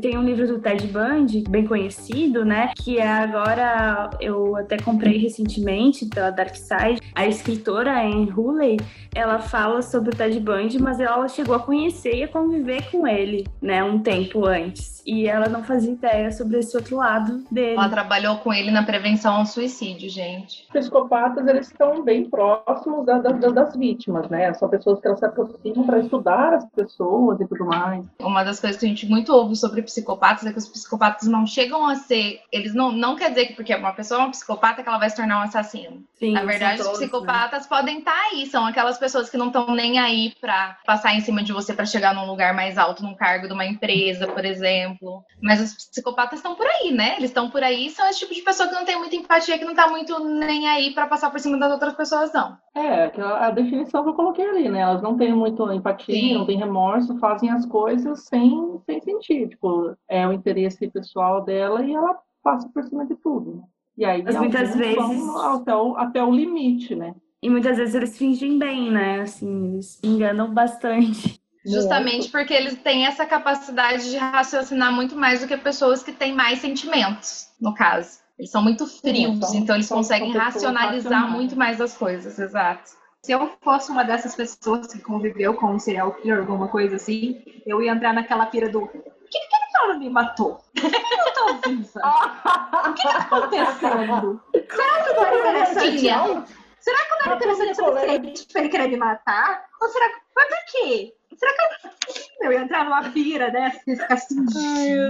tem 0.00 0.18
um 0.18 0.24
livro 0.24 0.46
do 0.46 0.58
Ted 0.58 0.86
Bundy, 0.88 1.44
bem 1.48 1.64
conhecido, 1.66 2.44
né, 2.44 2.72
que 2.76 2.98
é 2.98 3.08
agora, 3.08 4.10
eu 4.20 4.56
até 4.56 4.76
comprei 4.78 5.18
recentemente 5.18 6.06
pela 6.06 6.30
Dark 6.30 6.56
Side, 6.56 7.00
a 7.14 7.26
escritora 7.26 8.00
Anne 8.00 8.30
Hurley, 8.30 8.78
ela 9.14 9.38
fala 9.38 9.82
sobre 9.82 10.10
o 10.10 10.16
Ted 10.16 10.38
Bundy, 10.40 10.80
mas 10.80 11.00
ela 11.00 11.26
chegou 11.28 11.54
a 11.54 11.60
conhecer 11.60 12.14
e 12.16 12.22
a 12.24 12.28
conviver 12.28 12.90
com 12.90 13.06
ele, 13.06 13.46
né, 13.60 13.82
um 13.82 13.98
tempo 13.98 14.44
antes. 14.46 15.02
E 15.06 15.26
ela 15.28 15.48
não 15.48 15.62
fazia 15.62 15.92
ideia 15.92 16.32
sobre 16.32 16.58
esse 16.58 16.76
outro 16.76 16.96
lado 16.96 17.44
dele. 17.50 17.74
Ela 17.76 17.88
trabalhou 17.88 18.38
com 18.38 18.52
ele 18.52 18.70
na 18.72 18.82
prevenção 18.82 19.36
ao 19.36 19.46
suicídio, 19.46 20.10
gente. 20.10 20.64
Os 20.64 20.68
psicopatas, 20.80 21.46
eles 21.46 21.68
estão 21.68 22.02
bem 22.02 22.28
próximos 22.28 23.06
da- 23.06 23.18
da- 23.18 23.32
da- 23.32 23.50
das 23.50 23.76
vítimas, 23.76 24.28
né? 24.28 24.52
São 24.54 24.68
pessoas 24.68 25.00
que 25.00 25.06
elas 25.06 25.18
se 25.18 25.24
aproximam 25.24 25.84
para 25.86 25.98
estudar 26.00 26.54
as 26.54 26.66
pessoas 26.70 27.40
e 27.40 27.46
tudo 27.46 27.64
mais. 27.64 28.04
Uma 28.20 28.44
das 28.44 28.60
coisas 28.60 28.78
que 28.78 28.86
a 28.86 28.88
gente 28.88 29.06
muito 29.06 29.32
ouve 29.32 29.56
sobre 29.56 29.80
psicopatas 29.82 30.44
é 30.46 30.52
que 30.52 30.58
os 30.58 30.68
psicopatas 30.68 31.28
não 31.28 31.46
chegam 31.46 31.86
a 31.86 31.94
ser. 31.94 32.40
Eles 32.52 32.74
não, 32.74 32.92
não 32.92 33.16
quer 33.16 33.30
dizer 33.30 33.46
que 33.46 33.52
porque 33.54 33.74
uma 33.74 33.92
pessoa 33.92 34.20
é 34.20 34.24
uma 34.24 34.30
psicopata 34.30 34.82
que 34.82 34.88
ela 34.88 34.98
vai 34.98 35.08
se 35.10 35.16
tornar 35.16 35.38
um 35.40 35.42
assassino. 35.42 36.02
Sim, 36.18 36.32
Na 36.32 36.44
verdade, 36.44 36.78
todos, 36.78 36.92
os 36.94 37.00
né? 37.00 37.06
psicopatas 37.06 37.66
podem 37.66 37.98
estar 37.98 38.16
aí, 38.32 38.46
são 38.46 38.64
aquelas 38.66 38.85
pessoas 38.98 39.28
que 39.28 39.36
não 39.36 39.48
estão 39.48 39.74
nem 39.74 39.98
aí 39.98 40.32
pra 40.40 40.78
passar 40.86 41.14
em 41.14 41.20
cima 41.20 41.42
de 41.42 41.52
você 41.52 41.74
pra 41.74 41.84
chegar 41.84 42.14
num 42.14 42.26
lugar 42.26 42.54
mais 42.54 42.78
alto, 42.78 43.02
num 43.02 43.14
cargo 43.14 43.46
de 43.46 43.52
uma 43.52 43.64
empresa, 43.66 44.26
por 44.28 44.44
exemplo. 44.44 45.22
Mas 45.42 45.60
os 45.60 45.74
psicopatas 45.88 46.38
estão 46.38 46.54
por 46.54 46.66
aí, 46.66 46.92
né? 46.92 47.16
Eles 47.16 47.30
estão 47.30 47.50
por 47.50 47.62
aí, 47.62 47.90
são 47.90 48.08
esse 48.08 48.20
tipo 48.20 48.32
de 48.34 48.42
pessoa 48.42 48.68
que 48.68 48.74
não 48.74 48.84
tem 48.84 48.98
muita 48.98 49.16
empatia, 49.16 49.58
que 49.58 49.64
não 49.64 49.74
tá 49.74 49.88
muito 49.88 50.18
nem 50.24 50.68
aí 50.68 50.94
pra 50.94 51.06
passar 51.06 51.30
por 51.30 51.40
cima 51.40 51.58
das 51.58 51.72
outras 51.72 51.94
pessoas, 51.94 52.32
não. 52.32 52.56
É, 52.74 53.08
que 53.10 53.20
a 53.20 53.50
definição 53.50 54.02
que 54.04 54.10
eu 54.10 54.14
coloquei 54.14 54.48
ali, 54.48 54.68
né? 54.68 54.80
Elas 54.80 55.02
não 55.02 55.16
têm 55.16 55.32
muito 55.34 55.70
empatia, 55.72 56.14
Sim. 56.14 56.34
não 56.34 56.46
têm 56.46 56.58
remorso, 56.58 57.18
fazem 57.18 57.50
as 57.50 57.66
coisas 57.66 58.24
sem, 58.26 58.80
sem 58.86 59.00
sentir. 59.00 59.48
Tipo, 59.48 59.96
é 60.08 60.26
o 60.28 60.32
interesse 60.32 60.86
pessoal 60.88 61.42
dela 61.42 61.82
e 61.84 61.94
ela 61.94 62.16
passa 62.42 62.68
por 62.72 62.84
cima 62.84 63.04
de 63.06 63.16
tudo. 63.16 63.56
né? 63.56 63.62
E 63.98 64.04
aí, 64.04 64.22
Mas 64.22 64.36
muitas 64.36 64.76
vezes- 64.76 65.28
Até 65.42 65.74
o, 65.74 65.96
até 65.96 66.22
o 66.22 66.30
limite, 66.30 66.94
né? 66.94 67.14
E 67.46 67.48
muitas 67.48 67.76
vezes 67.76 67.94
eles 67.94 68.18
fingem 68.18 68.58
bem, 68.58 68.90
né? 68.90 69.20
Assim, 69.20 69.74
eles 69.74 70.00
enganam 70.02 70.52
bastante. 70.52 71.40
Justamente 71.64 72.28
porque 72.28 72.52
eles 72.52 72.74
têm 72.82 73.06
essa 73.06 73.24
capacidade 73.24 74.10
de 74.10 74.16
raciocinar 74.16 74.92
muito 74.92 75.14
mais 75.14 75.40
do 75.42 75.46
que 75.46 75.56
pessoas 75.56 76.02
que 76.02 76.10
têm 76.10 76.34
mais 76.34 76.58
sentimentos, 76.58 77.46
no 77.60 77.72
caso. 77.72 78.18
Eles 78.36 78.50
são 78.50 78.60
muito 78.60 78.84
frios, 78.84 79.38
são- 79.38 79.54
então 79.60 79.76
eles 79.76 79.88
conseguem 79.88 80.32
racionalizar 80.32 81.12
racionais. 81.12 81.30
muito 81.32 81.54
mais 81.56 81.80
as 81.80 81.96
coisas, 81.96 82.36
exato. 82.36 82.90
Se 83.22 83.30
eu 83.30 83.48
fosse 83.62 83.92
uma 83.92 84.02
dessas 84.02 84.34
pessoas 84.34 84.92
que 84.92 84.98
conviveu 84.98 85.54
com 85.54 85.66
um 85.68 85.78
serial 85.78 86.14
killer, 86.14 86.40
alguma 86.40 86.66
coisa 86.66 86.96
assim, 86.96 87.40
eu 87.64 87.80
ia 87.80 87.92
entrar 87.92 88.12
naquela 88.12 88.46
pira 88.46 88.68
do. 88.68 88.80
Por 88.80 88.90
que 89.30 89.38
aquele 89.38 89.72
cara 89.72 89.98
me 89.98 90.10
matou? 90.10 90.58
Por 90.74 90.90
que 90.90 90.96
eu 90.96 91.32
tô 91.32 91.68
viva? 91.68 92.00
O 92.90 92.92
que 92.94 93.02
tá 93.04 93.18
acontecendo? 93.18 94.40
Será 94.52 95.04
que 95.04 95.12
não 95.14 95.24
era 95.24 95.70
interessante? 95.70 96.65
Será 96.86 96.98
que 97.04 97.10
não 97.10 97.18
era 97.18 97.34
interessante 97.34 97.80
o 97.80 97.84
suficiente 97.84 98.46
pra 98.52 98.60
ele 98.60 98.70
querer 98.70 98.86
me 98.86 98.96
matar? 98.96 99.66
Ou 99.82 99.88
será 99.88 100.08
que. 100.08 100.20
Mas 100.36 100.48
por 100.48 100.64
quê? 100.70 101.14
Será 101.36 101.52
que 101.52 101.62
eu, 101.62 102.46
eu 102.46 102.52
ia 102.52 102.60
entrar 102.60 102.84
numa 102.84 103.10
pira 103.10 103.50
dessa 103.50 103.80
e 103.88 103.96
ficar 103.96 104.14
assim. 104.14 104.44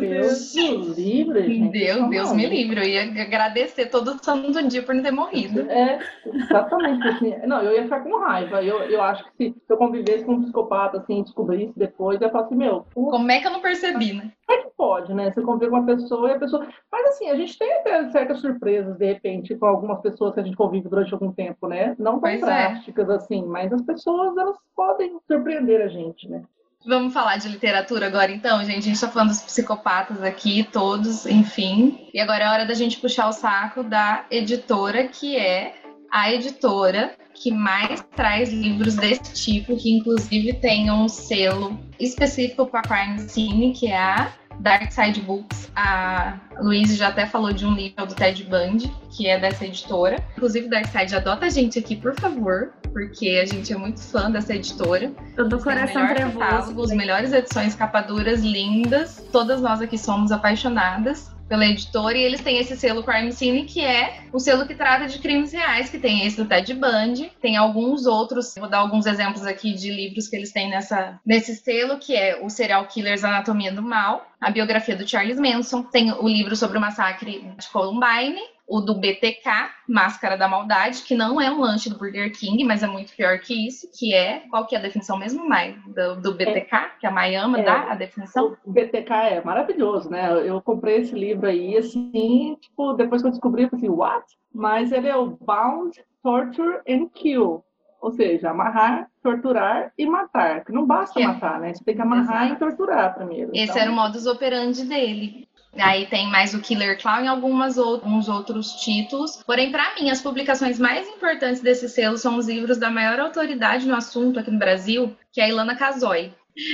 Deus 0.01 0.55
me 0.55 0.86
gente. 1.35 1.69
Deus, 1.71 2.01
Não, 2.01 2.09
Deus 2.09 2.33
me 2.33 2.47
livre. 2.47 2.81
Eu 2.81 2.89
ia 2.89 3.23
agradecer 3.23 3.87
todo 3.87 4.23
santo 4.23 4.63
dia 4.69 4.83
por 4.83 4.95
não 4.95 5.03
ter 5.03 5.11
morrido. 5.11 5.61
É, 5.71 5.99
exatamente. 6.25 7.07
Assim, 7.09 7.37
não, 7.47 7.63
eu 7.63 7.73
ia 7.75 7.85
ficar 7.85 8.01
com 8.01 8.19
raiva. 8.19 8.63
Eu, 8.63 8.81
eu 8.83 9.03
acho 9.03 9.25
que 9.37 9.51
se 9.51 9.73
eu 9.73 9.77
convivesse 9.77 10.25
com 10.25 10.33
um 10.33 10.43
psicopata, 10.43 10.99
assim, 10.99 11.23
descobrisse 11.23 11.73
depois, 11.77 12.21
eu 12.21 12.27
ia 12.27 12.33
falar 12.33 12.45
assim, 12.45 12.57
meu, 12.57 12.87
Como 12.95 13.31
é 13.31 13.41
que 13.41 13.47
eu 13.47 13.53
não 13.53 13.61
percebi, 13.61 14.13
né? 14.13 14.33
como 14.47 14.61
é 14.61 14.63
que 14.63 14.71
pode, 14.77 15.13
né? 15.13 15.33
Você 15.33 15.43
convive 15.43 15.71
com 15.71 15.77
uma 15.79 15.87
pessoa 15.87 16.31
e 16.31 16.35
a 16.35 16.39
pessoa. 16.39 16.67
Mas 16.91 17.09
assim, 17.09 17.29
a 17.29 17.35
gente 17.35 17.59
tem 17.59 17.73
até 17.73 18.09
certas 18.11 18.41
surpresas, 18.41 18.97
de 18.97 19.05
repente, 19.05 19.57
com 19.57 19.67
algumas 19.67 20.01
pessoas 20.01 20.35
que 20.35 20.41
a 20.41 20.43
gente 20.45 20.57
convive 20.57 20.89
durante 20.89 21.13
algum 21.13 21.33
tempo, 21.33 21.67
né? 21.67 21.97
Não 21.99 22.13
tão 22.13 22.21
Pois 22.21 22.43
é. 22.43 22.81
assim, 23.13 23.45
mas 23.45 23.73
as 23.73 23.83
pessoas, 23.83 24.37
elas 24.37 24.57
podem 24.75 25.19
surpreender 25.27 25.83
a 25.83 25.89
gente, 25.89 26.29
né? 26.29 26.43
Vamos 26.87 27.13
falar 27.13 27.37
de 27.37 27.49
literatura 27.49 28.07
agora, 28.07 28.31
então, 28.31 28.65
gente. 28.65 28.79
A 28.79 28.83
gente 28.83 29.01
tá 29.01 29.09
falando 29.09 29.31
dos 29.31 29.43
psicopatas 29.43 30.23
aqui, 30.23 30.63
todos, 30.63 31.27
enfim. 31.27 32.09
E 32.15 32.21
agora 32.21 32.45
é 32.45 32.49
hora 32.49 32.65
da 32.65 32.75
gente 32.75 32.99
puxar 32.99 33.29
o 33.29 33.33
saco 33.33 33.83
da 33.83 34.25
editora, 34.31 35.09
que 35.09 35.37
é 35.37 35.75
a 36.09 36.33
editora 36.33 37.17
que 37.37 37.53
mais 37.53 38.05
traz 38.15 38.51
livros 38.51 38.95
desse 38.97 39.33
tipo, 39.33 39.77
que 39.77 39.93
inclusive 39.93 40.55
tem 40.55 40.91
um 40.91 41.09
selo 41.09 41.79
específico 42.01 42.67
para 42.67 42.83
Crime 42.83 43.19
Scene, 43.21 43.73
que 43.73 43.89
é 43.89 43.99
a 43.99 44.33
Dark 44.61 44.91
Side 44.91 45.21
Books. 45.21 45.71
A 45.77 46.39
Luiz 46.61 46.97
já 46.97 47.09
até 47.09 47.27
falou 47.27 47.53
de 47.53 47.67
um 47.67 47.75
livro 47.75 48.07
do 48.07 48.15
Ted 48.15 48.43
Bundy, 48.45 48.91
que 49.11 49.27
é 49.27 49.39
dessa 49.39 49.67
editora. 49.67 50.17
Inclusive, 50.37 50.69
Dark 50.69 50.87
Side, 50.87 51.15
adota 51.15 51.47
a 51.47 51.51
gente 51.51 51.79
aqui, 51.79 51.95
por 51.95 52.15
favor, 52.19 52.73
porque 52.93 53.41
a 53.43 53.45
gente 53.45 53.73
é 53.73 53.77
muito 53.77 54.01
fã 54.01 54.31
dessa 54.31 54.55
editora. 54.55 55.13
Todo 55.37 55.63
coração 55.63 56.09
trevoso. 56.09 56.79
Os 56.81 56.91
melhores 56.91 57.33
edições 57.33 57.75
capaduras 57.75 58.41
lindas. 58.41 59.23
Todas 59.31 59.61
nós 59.61 59.81
aqui 59.83 59.99
somos 59.99 60.33
apaixonadas 60.33 61.36
pela 61.49 61.67
editora, 61.67 62.17
e 62.17 62.23
eles 62.23 62.41
têm 62.41 62.59
esse 62.59 62.77
selo 62.77 63.03
Crime 63.03 63.33
Scene, 63.33 63.65
que 63.65 63.85
é 63.85 64.21
o 64.33 64.39
selo 64.39 64.67
que 64.67 64.75
trata 64.75 65.07
de 65.07 65.19
crimes 65.19 65.53
reais, 65.53 65.89
que 65.89 65.99
tem 65.99 66.27
esse 66.27 66.37
do 66.37 66.49
Ted 66.49 66.73
Bundy, 66.75 67.33
tem 67.41 67.57
alguns 67.57 68.07
outros, 68.07 68.55
vou 68.57 68.69
dar 68.69 68.79
alguns 68.79 69.07
exemplos 69.07 69.47
aqui 69.47 69.73
de 69.73 69.91
livros 69.91 70.29
que 70.29 70.37
eles 70.37 70.53
têm 70.53 70.71
nessa, 70.71 71.21
nesse 71.25 71.55
selo, 71.57 71.99
que 71.99 72.17
é 72.17 72.41
o 72.43 72.51
Serial 72.51 72.87
Killers 72.87 73.25
Anatomia 73.25 73.73
do 73.73 73.83
Mal, 73.83 74.27
a 74.41 74.51
biografia 74.51 74.97
do 74.97 75.09
Charles 75.09 75.39
Manson, 75.39 75.83
tem 75.83 76.13
o 76.13 76.29
livro 76.29 76.57
sobre 76.57 76.79
o 76.79 76.81
massacre 76.81 77.45
de 77.57 77.69
Columbine, 77.69 78.41
o 78.67 78.81
do 78.81 78.95
BTK, 78.95 79.71
Máscara 79.89 80.37
da 80.37 80.49
Maldade, 80.49 81.03
que 81.03 81.15
não 81.15 81.41
é 81.41 81.51
um 81.51 81.61
lanche 81.61 81.89
do 81.89 81.97
Burger 81.97 82.33
King, 82.37 82.65
mas 82.65 82.83
é 82.83 82.87
muito 82.87 83.15
pior 83.15 83.39
que 83.39 83.67
isso, 83.67 83.89
que 83.97 84.13
é, 84.13 84.41
qual 84.51 84.67
que 84.67 84.75
é 84.75 84.79
a 84.79 84.83
definição 84.83 85.17
mesmo, 85.17 85.49
Mai, 85.49 85.77
do, 85.87 86.21
do 86.21 86.35
BTK, 86.35 86.75
é, 86.75 86.91
que 86.99 87.07
a 87.07 87.11
Mai 87.11 87.37
ama, 87.37 87.61
é, 87.61 87.63
dá 87.63 87.93
a 87.93 87.95
definição? 87.95 88.57
O 88.65 88.73
BTK 88.73 89.13
é 89.13 89.45
maravilhoso, 89.45 90.11
né? 90.11 90.29
Eu 90.47 90.61
comprei 90.61 90.97
esse 90.97 91.15
livro 91.15 91.47
aí, 91.47 91.77
assim, 91.77 92.57
tipo, 92.61 92.93
depois 92.95 93.23
que 93.23 93.29
eu 93.29 93.33
descobri, 93.33 93.63
eu 93.63 93.71
falei 93.71 93.89
what? 93.89 94.25
Mas 94.53 94.91
ele 94.91 95.09
é 95.09 95.17
o 95.17 95.39
Bound, 95.41 96.03
Torture 96.23 96.81
and 96.89 97.09
Kill, 97.15 97.65
ou 98.01 98.11
seja, 98.11 98.51
amarrar, 98.51 99.09
torturar 99.23 99.93
e 99.97 100.07
matar. 100.07 100.65
Que 100.65 100.73
não 100.73 100.85
basta 100.85 101.21
é. 101.21 101.27
matar, 101.27 101.61
né? 101.61 101.73
Você 101.73 101.85
tem 101.85 101.95
que 101.95 102.03
amarrar 102.03 102.47
Exato. 102.47 102.55
e 102.55 102.59
torturar 102.59 103.15
primeiro. 103.15 103.51
Esse 103.55 103.71
então... 103.71 103.83
era 103.83 103.91
o 103.91 103.95
modus 103.95 104.27
operandi 104.27 104.85
dele. 104.85 105.49
Aí 105.79 106.07
tem 106.07 106.29
mais 106.31 106.55
o 106.55 106.61
Killer 106.61 107.01
Clown 107.01 107.25
e 107.25 107.29
algumas 107.29 107.79
alguns 107.79 108.29
outros 108.29 108.73
títulos. 108.73 109.43
Porém, 109.45 109.71
para 109.71 109.95
mim, 109.95 110.11
as 110.11 110.21
publicações 110.21 110.79
mais 110.79 111.07
importantes 111.09 111.61
desse 111.61 111.89
selo 111.89 112.19
são 112.19 112.37
os 112.37 112.49
livros 112.49 112.79
da 112.79 112.91
maior 112.91 113.21
autoridade 113.21 113.87
no 113.87 113.95
assunto 113.95 114.39
aqui 114.39 114.51
no 114.51 114.59
Brasil, 114.59 115.17
que 115.33 115.41
é 115.41 115.45
a 115.45 115.49
Ilana 115.49 115.77
Casoy. 115.77 116.33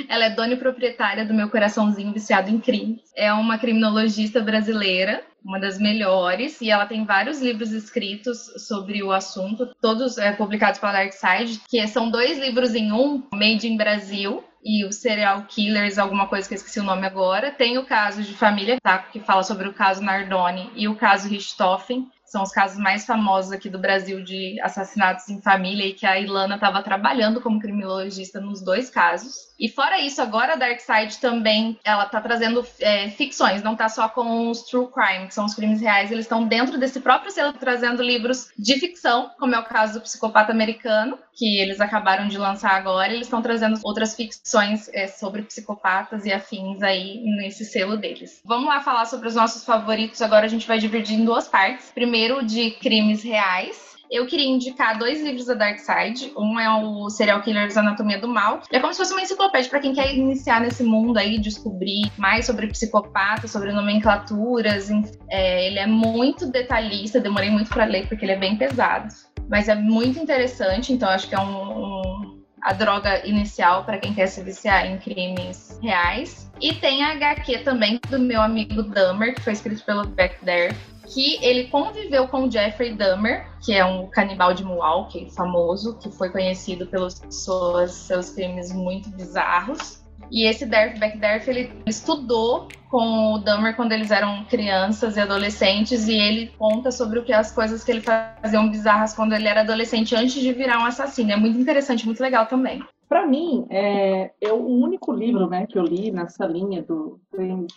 Ela 0.09 0.27
é 0.27 0.31
dona 0.31 0.53
e 0.53 0.57
proprietária 0.57 1.25
do 1.25 1.35
Meu 1.35 1.51
Coraçãozinho 1.51 2.13
Viciado 2.13 2.49
em 2.49 2.61
Crimes. 2.61 3.01
É 3.17 3.33
uma 3.33 3.59
criminologista 3.59 4.41
brasileira, 4.41 5.25
uma 5.45 5.59
das 5.59 5.79
melhores, 5.79 6.61
e 6.61 6.71
ela 6.71 6.87
tem 6.87 7.05
vários 7.05 7.41
livros 7.41 7.73
escritos 7.73 8.39
sobre 8.69 9.03
o 9.03 9.11
assunto, 9.11 9.75
todos 9.81 10.19
é, 10.19 10.31
publicados 10.33 10.79
pela 10.79 10.93
Dark 10.93 11.13
Side, 11.13 11.63
que 11.69 11.85
são 11.89 12.11
dois 12.11 12.39
livros 12.39 12.77
em 12.77 12.93
um, 12.93 13.25
Made 13.33 13.67
in 13.67 13.77
Brasil, 13.77 14.45
e 14.63 14.85
o 14.85 14.93
Serial 14.93 15.45
Killers, 15.45 15.99
alguma 15.99 16.27
coisa 16.27 16.47
que 16.47 16.55
eu 16.55 16.57
esqueci 16.57 16.81
o 16.81 16.85
nome 16.85 17.07
agora. 17.07 17.51
Tem 17.51 17.79
o 17.79 17.85
caso 17.85 18.23
de 18.23 18.35
Família 18.35 18.79
Taco, 18.83 19.11
que 19.11 19.21
fala 19.21 19.43
sobre 19.43 19.69
o 19.69 19.75
caso 19.75 20.03
Nardoni, 20.03 20.71
e 20.75 20.89
o 20.89 20.97
caso 20.97 21.29
Richthofen, 21.29 22.09
são 22.33 22.43
os 22.43 22.51
casos 22.51 22.79
mais 22.79 23.05
famosos 23.05 23.53
aqui 23.53 23.69
do 23.69 23.79
Brasil 23.79 24.25
de 24.25 24.59
assassinatos 24.63 25.29
em 25.29 25.43
família 25.43 25.87
e 25.87 25.93
que 25.93 26.07
a 26.07 26.19
Ilana 26.19 26.55
estava 26.55 26.83
trabalhando 26.83 27.43
como 27.43 27.61
criminologista 27.61 28.41
nos 28.41 28.63
dois 28.63 28.89
casos. 28.89 29.53
E 29.61 29.69
fora 29.69 30.01
isso, 30.01 30.21
agora 30.21 30.55
a 30.55 30.57
Darkseid 30.57 31.19
também 31.19 31.79
ela 31.85 32.07
tá 32.07 32.21
trazendo 32.23 32.67
é, 32.81 33.11
ficções, 33.11 33.63
não 33.63 33.77
tá 33.77 33.89
só 33.89 34.09
com 34.09 34.51
os 34.51 34.63
true 34.63 34.89
crime, 34.91 35.29
que 35.29 35.35
são 35.35 35.45
os 35.45 35.55
crimes 35.55 35.81
reais, 35.81 36.11
eles 36.11 36.25
estão 36.25 36.49
dentro 36.49 36.79
desse 36.79 37.01
próprio 37.01 37.31
selo 37.31 37.53
trazendo 37.53 38.03
livros 38.03 38.49
de 38.59 38.79
ficção, 38.81 39.31
como 39.39 39.55
é 39.55 39.59
o 39.59 39.65
caso 39.65 39.95
do 39.95 40.01
Psicopata 40.01 40.51
Americano, 40.51 41.19
que 41.35 41.61
eles 41.61 41.81
acabaram 41.81 42.29
de 42.29 42.39
lançar 42.39 42.73
agora, 42.73 43.13
eles 43.13 43.27
estão 43.27 43.43
trazendo 43.43 43.79
outras 43.85 44.17
ficções 44.17 44.89
é, 44.93 45.07
sobre 45.07 45.43
psicopatas 45.43 46.25
e 46.25 46.33
afins 46.33 46.83
aí 46.83 47.23
nesse 47.37 47.65
selo 47.65 47.97
deles. 47.97 48.41
Vamos 48.45 48.67
lá 48.67 48.81
falar 48.81 49.05
sobre 49.05 49.29
os 49.29 49.35
nossos 49.35 49.65
favoritos, 49.65 50.23
agora 50.23 50.47
a 50.47 50.49
gente 50.49 50.67
vai 50.67 50.79
dividir 50.79 51.19
em 51.19 51.25
duas 51.25 51.47
partes. 51.47 51.91
Primeiro 51.95 52.22
de 52.45 52.71
crimes 52.73 53.23
reais, 53.25 53.97
eu 54.09 54.27
queria 54.27 54.47
indicar 54.47 54.99
dois 54.99 55.23
livros 55.23 55.47
da 55.47 55.55
Dark 55.55 55.79
Side. 55.79 56.33
Um 56.37 56.61
é 56.61 56.69
o 56.71 57.09
Serial 57.09 57.41
Killers 57.41 57.77
Anatomia 57.77 58.21
do 58.21 58.29
Mal. 58.29 58.61
É 58.71 58.79
como 58.79 58.93
se 58.93 58.99
fosse 58.99 59.13
uma 59.13 59.23
enciclopédia 59.23 59.71
para 59.71 59.81
quem 59.81 59.95
quer 59.95 60.15
iniciar 60.15 60.61
nesse 60.61 60.85
mundo 60.85 61.19
aí, 61.19 61.39
descobrir 61.39 62.13
mais 62.19 62.45
sobre 62.45 62.67
psicopatas, 62.67 63.51
sobre 63.51 63.73
nomenclaturas. 63.73 64.91
É, 65.31 65.67
ele 65.67 65.79
é 65.79 65.87
muito 65.87 66.47
detalhista, 66.47 67.21
demorei 67.21 67.51
muito 67.51 67.71
para 67.71 67.87
ler 67.87 68.07
porque 68.07 68.25
ele 68.25 68.33
é 68.33 68.39
bem 68.39 68.57
pesado. 68.57 69.09
Mas 69.49 69.69
é 69.69 69.75
muito 69.75 70.19
interessante, 70.19 70.93
então 70.93 71.09
acho 71.09 71.29
que 71.29 71.35
é 71.35 71.41
um, 71.41 71.73
um 71.73 72.43
a 72.63 72.73
droga 72.73 73.27
inicial 73.27 73.85
para 73.85 73.99
quem 73.99 74.15
quer 74.15 74.27
se 74.27 74.41
viciar 74.43 74.87
em 74.87 74.99
crimes 74.99 75.79
reais. 75.83 76.51
E 76.61 76.75
tem 76.75 77.03
a 77.03 77.13
HQ 77.13 77.59
também 77.59 77.99
do 78.09 78.19
meu 78.19 78.41
amigo 78.41 78.83
Dahmer, 78.83 79.35
que 79.35 79.41
foi 79.41 79.53
escrito 79.53 79.85
pelo 79.85 80.07
Beck 80.07 80.45
Dare, 80.45 80.75
que 81.13 81.39
ele 81.45 81.69
conviveu 81.69 82.27
com 82.29 82.51
Jeffrey 82.51 82.95
Dahmer, 82.95 83.47
que 83.65 83.75
é 83.75 83.85
um 83.85 84.07
canibal 84.07 84.55
de 84.55 84.65
Milwaukee 84.65 85.31
famoso, 85.35 85.99
que 85.99 86.11
foi 86.11 86.31
conhecido 86.31 86.87
pelos 86.87 87.21
seus, 87.29 87.93
seus 87.93 88.31
crimes 88.31 88.73
muito 88.73 89.11
bizarros. 89.11 90.03
E 90.31 90.47
esse 90.49 90.65
Derf 90.65 90.99
Backderf, 90.99 91.49
ele 91.51 91.71
estudou 91.87 92.69
com 92.91 93.35
o 93.35 93.39
Dahmer 93.39 93.77
quando 93.77 93.93
eles 93.93 94.11
eram 94.11 94.45
crianças 94.45 95.17
e 95.17 95.21
adolescentes 95.21 96.09
e 96.09 96.15
ele 96.15 96.53
conta 96.59 96.91
sobre 96.91 97.19
o 97.19 97.25
que 97.25 97.33
as 97.33 97.53
coisas 97.53 97.85
que 97.85 97.91
ele 97.91 98.01
faziam 98.01 98.71
bizarras 98.71 99.15
quando 99.15 99.35
ele 99.35 99.49
era 99.49 99.61
adolescente 99.61 100.15
antes 100.15 100.41
de 100.41 100.53
virar 100.53 100.79
um 100.79 100.87
assassino. 100.87 101.33
É 101.33 101.37
muito 101.37 101.59
interessante, 101.59 102.07
muito 102.07 102.23
legal 102.23 102.47
também. 102.47 102.83
Para 103.13 103.27
mim, 103.27 103.67
é, 103.69 104.31
eu, 104.41 104.59
o 104.59 104.81
único 104.81 105.13
livro 105.13 105.47
né, 105.47 105.67
que 105.67 105.79
eu 105.79 105.83
li 105.83 106.11
nessa 106.11 106.47
linha 106.47 106.83
do 106.83 107.21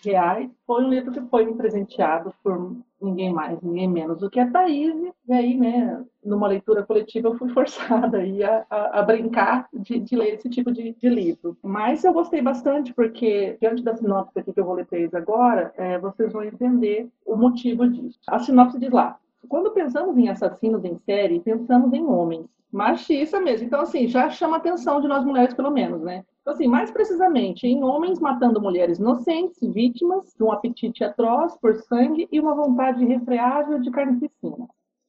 reais 0.02 0.50
foi 0.66 0.86
um 0.86 0.88
livro 0.88 1.12
que 1.12 1.20
foi 1.24 1.46
me 1.46 1.54
presenteado 1.56 2.34
por 2.42 2.74
ninguém 3.02 3.34
mais, 3.34 3.62
ninguém 3.62 3.86
menos 3.86 4.18
do 4.18 4.30
que 4.30 4.40
a 4.40 4.50
Thaís. 4.50 4.96
E 5.28 5.34
aí, 5.34 5.58
né, 5.58 6.02
numa 6.24 6.48
leitura 6.48 6.84
coletiva, 6.84 7.28
eu 7.28 7.36
fui 7.36 7.50
forçada 7.54 8.20
aí 8.20 8.46
a, 8.46 8.66
a, 8.70 9.00
a 9.02 9.04
brincar 9.04 9.68
de, 9.74 10.00
de, 10.00 10.16
ler 10.16 10.36
esse 10.36 10.50
tipo 10.50 10.72
de, 10.72 10.94
de, 10.94 11.10
livro. 11.10 11.58
Mas 11.62 12.06
eu 12.06 12.14
gostei 12.14 12.42
bastante, 12.42 12.94
porque 12.94 13.58
diante 13.60 13.84
da 13.84 13.94
sinopse 13.94 14.40
aqui 14.40 14.54
que 14.54 14.60
eu 14.62 14.66
vou 14.66 14.76
ler 14.76 14.86
para 14.86 15.00
eles 15.00 15.14
agora, 15.14 15.74
é, 15.76 16.00
vocês 16.00 16.32
vão 16.32 16.46
entender 16.46 17.10
o 17.26 17.36
motivo 17.36 17.86
disso. 17.90 18.18
A 18.26 18.40
sinopse 18.40 18.80
diz 18.80 18.90
lá: 18.90 19.20
quando 19.48 19.72
pensamos 19.72 20.18
em 20.18 20.30
assassinos 20.30 20.84
em 20.84 20.98
série, 21.00 21.40
pensamos 21.40 21.94
em 21.94 22.06
homens. 22.06 22.48
Machista 22.72 23.40
mesmo. 23.40 23.68
Então, 23.68 23.82
assim, 23.82 24.08
já 24.08 24.30
chama 24.30 24.58
atenção 24.58 25.00
de 25.00 25.08
nós 25.08 25.24
mulheres, 25.24 25.54
pelo 25.54 25.72
menos, 25.72 26.02
né? 26.02 26.26
Então, 26.42 26.54
assim, 26.54 26.68
mais 26.68 26.92
precisamente, 26.92 27.66
em 27.66 27.84
homens 27.84 28.20
matando 28.20 28.62
mulheres 28.62 29.00
inocentes, 29.00 29.58
vítimas 29.62 30.34
de 30.38 30.44
um 30.44 30.52
apetite 30.52 31.04
atroz 31.04 31.58
por 31.58 31.76
sangue 31.76 32.28
e 32.32 32.40
uma 32.40 32.54
vontade 32.54 33.04
irrefreável 33.04 33.80
de 33.80 33.90
carnificina. 33.90 34.68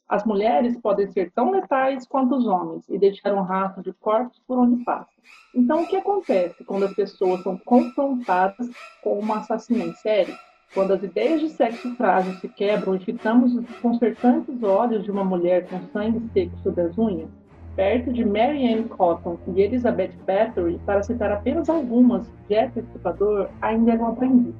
As 0.09 0.25
mulheres 0.25 0.79
podem 0.81 1.09
ser 1.09 1.33
tão 1.33 1.51
letais 1.51 2.07
quanto 2.07 2.37
os 2.37 2.46
homens 2.46 2.88
e 2.88 2.96
deixar 2.96 3.35
um 3.35 3.42
rastro 3.42 3.83
de 3.83 3.92
corpos 3.94 4.40
por 4.46 4.57
onde 4.59 4.85
passam. 4.85 5.12
Então, 5.55 5.83
o 5.83 5.87
que 5.88 5.96
acontece 5.96 6.64
quando 6.64 6.85
as 6.85 6.94
pessoas 6.94 7.42
são 7.42 7.59
confrontadas 7.59 8.70
com 9.03 9.18
uma 9.18 9.38
assassina 9.38 9.85
em 9.85 9.92
série? 9.94 10.35
Quando 10.77 10.93
as 10.93 11.03
ideias 11.03 11.41
de 11.41 11.49
sexo 11.49 11.95
frágil 11.95 12.35
se 12.35 12.51
quebram 12.51 12.97
e 12.97 12.99
fitamos 12.99 13.55
os 13.55 13.65
desconcertantes 13.65 14.62
olhos 14.62 15.05
de 15.05 15.11
uma 15.11 15.25
mulher 15.25 15.67
com 15.69 15.81
sangue 15.91 16.21
seco 16.35 16.55
sob 16.62 16.79
as 16.83 16.99
unhas, 16.99 17.31
perto 17.75 18.12
de 18.12 18.23
Mary 18.23 18.75
Ann 18.75 18.83
Cotton 18.83 19.39
e 19.47 19.62
Elizabeth 19.62 20.12
Bathory, 20.27 20.79
para 20.85 21.03
citar 21.03 21.33
apenas 21.33 21.71
algumas, 21.71 22.31
Jeff 22.47 22.79
Estripador 22.79 23.49
ainda 23.62 23.95
é 23.95 23.97
um 23.97 24.09
aprendiz. 24.09 24.55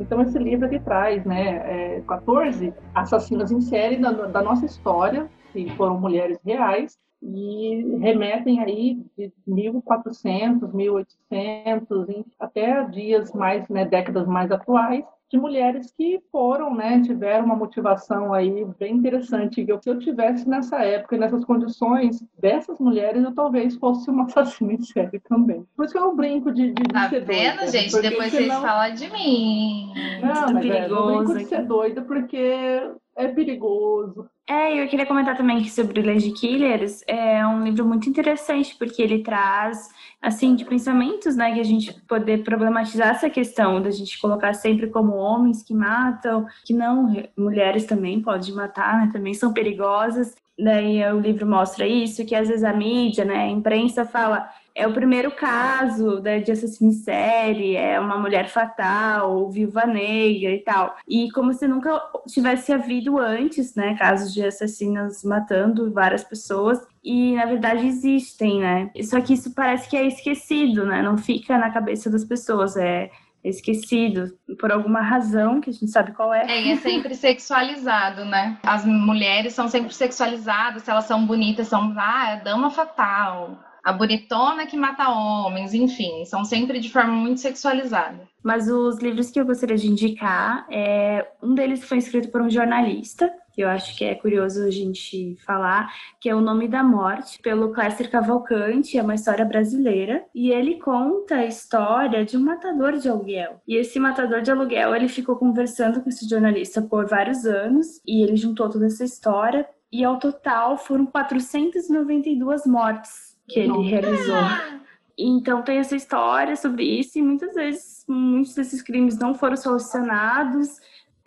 Então 0.00 0.22
esse 0.22 0.38
livro 0.38 0.64
aqui 0.64 0.80
traz 0.80 1.26
né, 1.26 1.96
é, 1.98 2.02
14 2.08 2.72
assassinas 2.94 3.52
em 3.52 3.60
série 3.60 3.98
da, 3.98 4.12
da 4.12 4.42
nossa 4.42 4.64
história, 4.64 5.28
que 5.52 5.68
foram 5.76 6.00
mulheres 6.00 6.38
reais, 6.42 6.98
e 7.22 7.98
remetem 8.00 8.60
aí 8.60 8.98
de 9.14 9.30
1400, 9.46 10.72
1800, 10.72 12.24
até 12.40 12.82
dias 12.84 13.30
mais, 13.34 13.68
né, 13.68 13.84
décadas 13.84 14.26
mais 14.26 14.50
atuais, 14.50 15.04
de 15.30 15.38
mulheres 15.38 15.92
que 15.96 16.20
foram, 16.32 16.74
né, 16.74 17.00
tiveram 17.02 17.44
uma 17.44 17.54
motivação 17.54 18.34
aí 18.34 18.66
bem 18.78 18.96
interessante. 18.96 19.64
Eu, 19.66 19.80
se 19.80 19.88
eu 19.88 19.98
tivesse 19.98 20.48
nessa 20.48 20.82
época, 20.82 21.16
nessas 21.16 21.44
condições 21.44 22.20
dessas 22.36 22.80
mulheres, 22.80 23.22
eu 23.22 23.32
talvez 23.32 23.76
fosse 23.76 24.10
uma 24.10 24.24
assassina 24.30 24.72
em 24.72 24.82
série 24.82 25.20
também. 25.20 25.64
Por 25.76 25.84
isso 25.84 25.94
que 25.94 26.00
eu 26.00 26.16
brinco 26.16 26.52
de, 26.52 26.72
de, 26.72 26.82
de 26.82 26.88
tá 26.88 27.08
ser 27.08 27.24
vendo, 27.24 27.58
doida. 27.58 27.70
gente? 27.70 28.02
Depois 28.02 28.32
vocês 28.32 28.52
falam 28.52 28.94
de 28.94 29.12
mim. 29.12 29.92
Não, 30.20 30.52
mas 30.52 30.66
é, 30.66 30.88
eu 30.88 31.06
brinco 31.06 31.38
de 31.38 31.44
ser 31.44 31.64
doida 31.64 32.02
porque 32.02 32.90
é 33.16 33.28
perigoso. 33.28 34.28
É, 34.48 34.82
eu 34.82 34.88
queria 34.88 35.06
comentar 35.06 35.36
também 35.36 35.62
que 35.62 35.70
sobre 35.70 36.02
Lady 36.02 36.32
Killers 36.32 37.04
é 37.06 37.46
um 37.46 37.62
livro 37.62 37.86
muito 37.86 38.08
interessante 38.08 38.74
porque 38.76 39.00
ele 39.00 39.22
traz 39.22 39.88
assim 40.20 40.54
de 40.54 40.64
pensamentos, 40.64 41.34
né, 41.34 41.54
que 41.54 41.60
a 41.60 41.64
gente 41.64 41.92
poder 42.02 42.44
problematizar 42.44 43.08
essa 43.08 43.30
questão 43.30 43.80
da 43.80 43.90
gente 43.90 44.20
colocar 44.20 44.52
sempre 44.52 44.88
como 44.88 45.14
homens 45.14 45.62
que 45.62 45.72
matam, 45.72 46.46
que 46.64 46.74
não 46.74 47.10
mulheres 47.36 47.86
também 47.86 48.20
podem 48.20 48.52
matar, 48.52 48.98
né, 49.06 49.10
também 49.12 49.32
são 49.32 49.52
perigosas. 49.52 50.34
Daí 50.58 51.02
o 51.10 51.18
livro 51.18 51.46
mostra 51.46 51.86
isso, 51.86 52.26
que 52.26 52.34
às 52.34 52.48
vezes 52.48 52.64
a 52.64 52.72
mídia, 52.72 53.24
né, 53.24 53.44
a 53.44 53.48
imprensa 53.48 54.04
fala 54.04 54.50
é 54.74 54.86
o 54.86 54.92
primeiro 54.92 55.30
caso 55.30 56.20
né, 56.20 56.40
de 56.40 56.52
assassino 56.52 56.90
em 56.90 56.94
série, 56.94 57.76
é 57.76 57.98
uma 57.98 58.18
mulher 58.18 58.48
fatal, 58.48 59.50
viúva 59.50 59.86
negra 59.86 60.50
e 60.52 60.58
tal. 60.58 60.96
E 61.08 61.30
como 61.32 61.52
se 61.52 61.66
nunca 61.66 62.00
tivesse 62.28 62.72
havido 62.72 63.18
antes, 63.18 63.74
né, 63.74 63.96
casos 63.96 64.32
de 64.32 64.44
assassinos 64.44 65.24
matando 65.24 65.92
várias 65.92 66.24
pessoas. 66.24 66.80
E 67.02 67.34
na 67.34 67.46
verdade 67.46 67.86
existem, 67.86 68.60
né? 68.60 68.90
Só 69.02 69.20
que 69.20 69.34
isso 69.34 69.54
parece 69.54 69.88
que 69.88 69.96
é 69.96 70.06
esquecido, 70.06 70.84
né? 70.84 71.02
Não 71.02 71.16
fica 71.16 71.56
na 71.56 71.70
cabeça 71.70 72.10
das 72.10 72.24
pessoas. 72.24 72.76
É 72.76 73.10
esquecido 73.42 74.36
por 74.58 74.70
alguma 74.70 75.00
razão 75.00 75.62
que 75.62 75.70
a 75.70 75.72
gente 75.72 75.90
sabe 75.90 76.12
qual 76.12 76.32
é. 76.32 76.44
É, 76.46 76.62
e 76.62 76.72
é 76.72 76.76
sempre 76.76 77.14
sexualizado, 77.14 78.24
né? 78.26 78.58
As 78.62 78.84
mulheres 78.84 79.54
são 79.54 79.66
sempre 79.66 79.94
sexualizadas, 79.94 80.82
se 80.82 80.90
elas 80.90 81.06
são 81.06 81.26
bonitas, 81.26 81.68
são 81.68 81.94
ah, 81.96 82.32
é 82.32 82.40
dama 82.40 82.70
fatal 82.70 83.58
a 83.82 83.92
bonitona 83.92 84.66
que 84.66 84.76
mata 84.76 85.08
homens, 85.08 85.74
enfim, 85.74 86.24
são 86.24 86.44
sempre 86.44 86.80
de 86.80 86.90
forma 86.90 87.12
muito 87.12 87.40
sexualizada. 87.40 88.28
Mas 88.42 88.68
os 88.68 88.98
livros 88.98 89.30
que 89.30 89.40
eu 89.40 89.44
gostaria 89.44 89.76
de 89.76 89.88
indicar, 89.88 90.66
é, 90.70 91.26
um 91.42 91.54
deles 91.54 91.84
foi 91.84 91.98
escrito 91.98 92.30
por 92.30 92.40
um 92.40 92.50
jornalista, 92.50 93.30
que 93.52 93.62
eu 93.62 93.68
acho 93.68 93.96
que 93.96 94.04
é 94.04 94.14
curioso 94.14 94.64
a 94.64 94.70
gente 94.70 95.36
falar, 95.44 95.92
que 96.20 96.28
é 96.28 96.34
O 96.34 96.40
Nome 96.40 96.68
da 96.68 96.82
Morte, 96.82 97.38
pelo 97.42 97.72
Cléster 97.72 98.10
Cavalcante, 98.10 98.96
é 98.96 99.02
uma 99.02 99.14
história 99.14 99.44
brasileira, 99.44 100.24
e 100.34 100.50
ele 100.50 100.78
conta 100.78 101.36
a 101.36 101.46
história 101.46 102.24
de 102.24 102.36
um 102.36 102.40
matador 102.40 102.96
de 102.96 103.08
aluguel. 103.08 103.60
E 103.66 103.76
esse 103.76 103.98
matador 103.98 104.40
de 104.40 104.50
aluguel, 104.50 104.94
ele 104.94 105.08
ficou 105.08 105.36
conversando 105.36 106.00
com 106.00 106.08
esse 106.08 106.28
jornalista 106.28 106.80
por 106.80 107.06
vários 107.06 107.44
anos, 107.44 108.00
e 108.06 108.22
ele 108.22 108.36
juntou 108.36 108.70
toda 108.70 108.86
essa 108.86 109.04
história, 109.04 109.68
e 109.92 110.04
ao 110.04 110.18
total 110.18 110.78
foram 110.78 111.04
492 111.04 112.64
mortes 112.64 113.29
que 113.52 113.60
ele 113.60 113.82
realizou. 113.82 114.80
Então 115.18 115.62
tem 115.62 115.78
essa 115.78 115.94
história 115.94 116.56
sobre 116.56 116.82
isso 116.82 117.18
e 117.18 117.22
muitas 117.22 117.54
vezes 117.54 118.04
muitos 118.08 118.54
desses 118.54 118.80
crimes 118.80 119.18
não 119.18 119.34
foram 119.34 119.56
solucionados. 119.56 120.78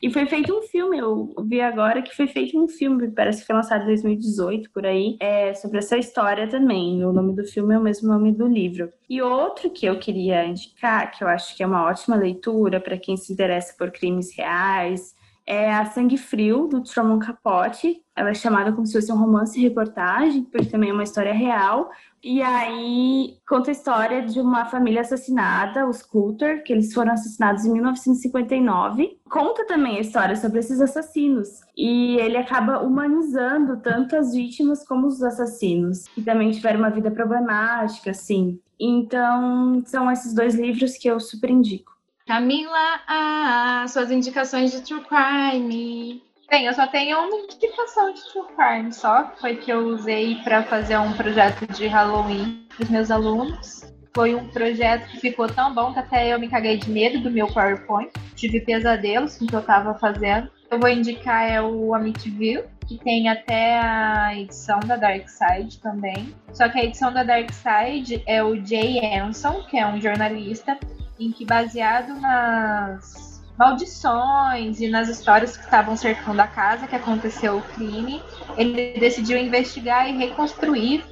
E 0.02 0.12
foi 0.12 0.26
feito 0.26 0.54
um 0.54 0.62
filme, 0.64 0.98
eu 0.98 1.34
vi 1.46 1.62
agora 1.62 2.02
que 2.02 2.14
foi 2.14 2.28
feito 2.28 2.62
um 2.62 2.68
filme, 2.68 3.10
parece 3.10 3.40
que 3.40 3.48
foi 3.48 3.56
lançado 3.56 3.84
em 3.84 3.88
2018, 3.88 4.70
por 4.72 4.86
aí, 4.86 5.16
é, 5.18 5.54
sobre 5.54 5.78
essa 5.78 5.98
história 5.98 6.46
também. 6.46 7.06
O 7.06 7.14
nome 7.14 7.34
do 7.34 7.46
filme 7.46 7.74
é 7.74 7.78
o 7.78 7.82
mesmo 7.82 8.10
nome 8.10 8.34
do 8.34 8.46
livro. 8.46 8.92
E 9.10 9.22
outro 9.22 9.70
que 9.70 9.86
eu 9.86 9.98
queria 9.98 10.46
indicar, 10.46 11.10
que 11.10 11.24
eu 11.24 11.28
acho 11.30 11.56
que 11.56 11.64
é 11.64 11.66
uma 11.66 11.86
ótima 11.86 12.18
leitura 12.18 12.82
para 12.82 12.98
quem 12.98 13.16
se 13.16 13.32
interessa 13.32 13.76
por 13.78 13.92
crimes 13.92 14.36
reais, 14.36 15.16
é 15.46 15.74
a 15.74 15.86
Sangue 15.86 16.18
Frio, 16.18 16.68
do 16.68 16.84
Truman 16.84 17.20
Capote. 17.20 18.03
Ela 18.16 18.30
é 18.30 18.34
chamada 18.34 18.72
como 18.72 18.86
se 18.86 18.94
fosse 18.94 19.12
um 19.12 19.18
romance-reportagem, 19.18 20.44
porque 20.44 20.68
também 20.68 20.92
é 20.92 20.94
uma 20.94 21.04
história 21.04 21.34
real, 21.34 21.90
e 22.24 22.42
aí 22.42 23.38
conta 23.46 23.70
a 23.70 23.74
história 23.74 24.22
de 24.22 24.40
uma 24.40 24.64
família 24.64 25.02
assassinada, 25.02 25.86
os 25.86 26.02
Coulter, 26.02 26.64
que 26.64 26.72
eles 26.72 26.94
foram 26.94 27.12
assassinados 27.12 27.66
em 27.66 27.74
1959. 27.74 29.20
Conta 29.30 29.66
também 29.66 29.98
a 29.98 30.00
história 30.00 30.34
sobre 30.38 30.60
esses 30.60 30.80
assassinos. 30.80 31.50
E 31.76 32.16
ele 32.16 32.38
acaba 32.38 32.80
humanizando 32.80 33.76
tanto 33.82 34.16
as 34.16 34.34
vítimas 34.34 34.88
como 34.88 35.08
os 35.08 35.22
assassinos, 35.22 36.08
que 36.08 36.22
também 36.22 36.52
tiveram 36.52 36.80
uma 36.80 36.90
vida 36.90 37.12
problemática, 37.12 38.12
assim. 38.12 38.58
Então, 38.80 39.84
são 39.86 40.10
esses 40.10 40.34
dois 40.34 40.56
livros 40.56 40.98
que 40.98 41.10
eu 41.10 41.20
super 41.20 41.50
indico. 41.50 41.92
Camila, 42.26 43.02
ah, 43.06 43.86
suas 43.90 44.10
indicações 44.10 44.72
de 44.72 44.82
True 44.82 45.02
Crime. 45.02 46.24
Bem, 46.54 46.68
eu 46.68 46.74
só 46.76 46.86
tenho 46.86 47.18
uma 47.18 47.36
indicação 47.36 48.14
de 48.14 48.22
True 48.26 48.46
Crime 48.56 48.94
só, 48.94 49.34
foi 49.42 49.56
que 49.56 49.72
eu 49.72 49.88
usei 49.88 50.36
para 50.44 50.62
fazer 50.62 51.00
um 51.00 51.12
projeto 51.14 51.66
de 51.74 51.88
Halloween 51.88 52.68
para 52.70 52.84
os 52.84 52.90
meus 52.92 53.10
alunos. 53.10 53.92
Foi 54.14 54.36
um 54.36 54.48
projeto 54.50 55.10
que 55.10 55.20
ficou 55.20 55.48
tão 55.48 55.74
bom 55.74 55.92
que 55.92 55.98
até 55.98 56.32
eu 56.32 56.40
me 56.40 56.48
caguei 56.48 56.78
de 56.78 56.92
medo 56.92 57.20
do 57.22 57.32
meu 57.32 57.48
PowerPoint. 57.48 58.12
Tive 58.36 58.62
pesadelos 58.62 59.36
com 59.36 59.46
o 59.46 59.48
que 59.48 59.56
eu 59.56 59.62
estava 59.62 59.96
fazendo. 59.96 60.48
Eu 60.70 60.80
vou 60.80 60.90
indicar 60.90 61.50
é 61.50 61.60
o 61.60 61.96
Amityville, 61.96 62.66
que 62.88 63.00
tem 63.00 63.30
até 63.30 63.80
a 63.80 64.38
edição 64.38 64.80
da 64.82 64.96
Dark 64.96 65.28
Side 65.28 65.80
também. 65.80 66.36
Só 66.54 66.70
que 66.70 66.78
a 66.78 66.84
edição 66.84 67.12
da 67.12 67.24
Dark 67.24 67.50
Side 67.50 68.22
é 68.28 68.44
o 68.44 68.64
Jay 68.64 69.00
Anson, 69.18 69.64
que 69.64 69.80
é 69.80 69.88
um 69.88 70.00
jornalista, 70.00 70.78
em 71.20 71.32
que 71.32 71.46
baseado 71.46 72.14
nas 72.22 73.33
maldições 73.58 74.80
e 74.80 74.90
nas 74.90 75.10
histórias 75.10 75.56
que 75.56 75.64
estavam 75.64 75.96
cercando 75.96 76.40
a 76.40 76.48
casa 76.48 76.88
que 76.88 76.96
aconteceu 76.96 77.58
o 77.58 77.62
crime, 77.62 78.22
ele 78.58 79.00
decidiu 79.00 79.38
investigar 79.38 80.10
e 80.10 80.18
reconstruir, 80.18 81.04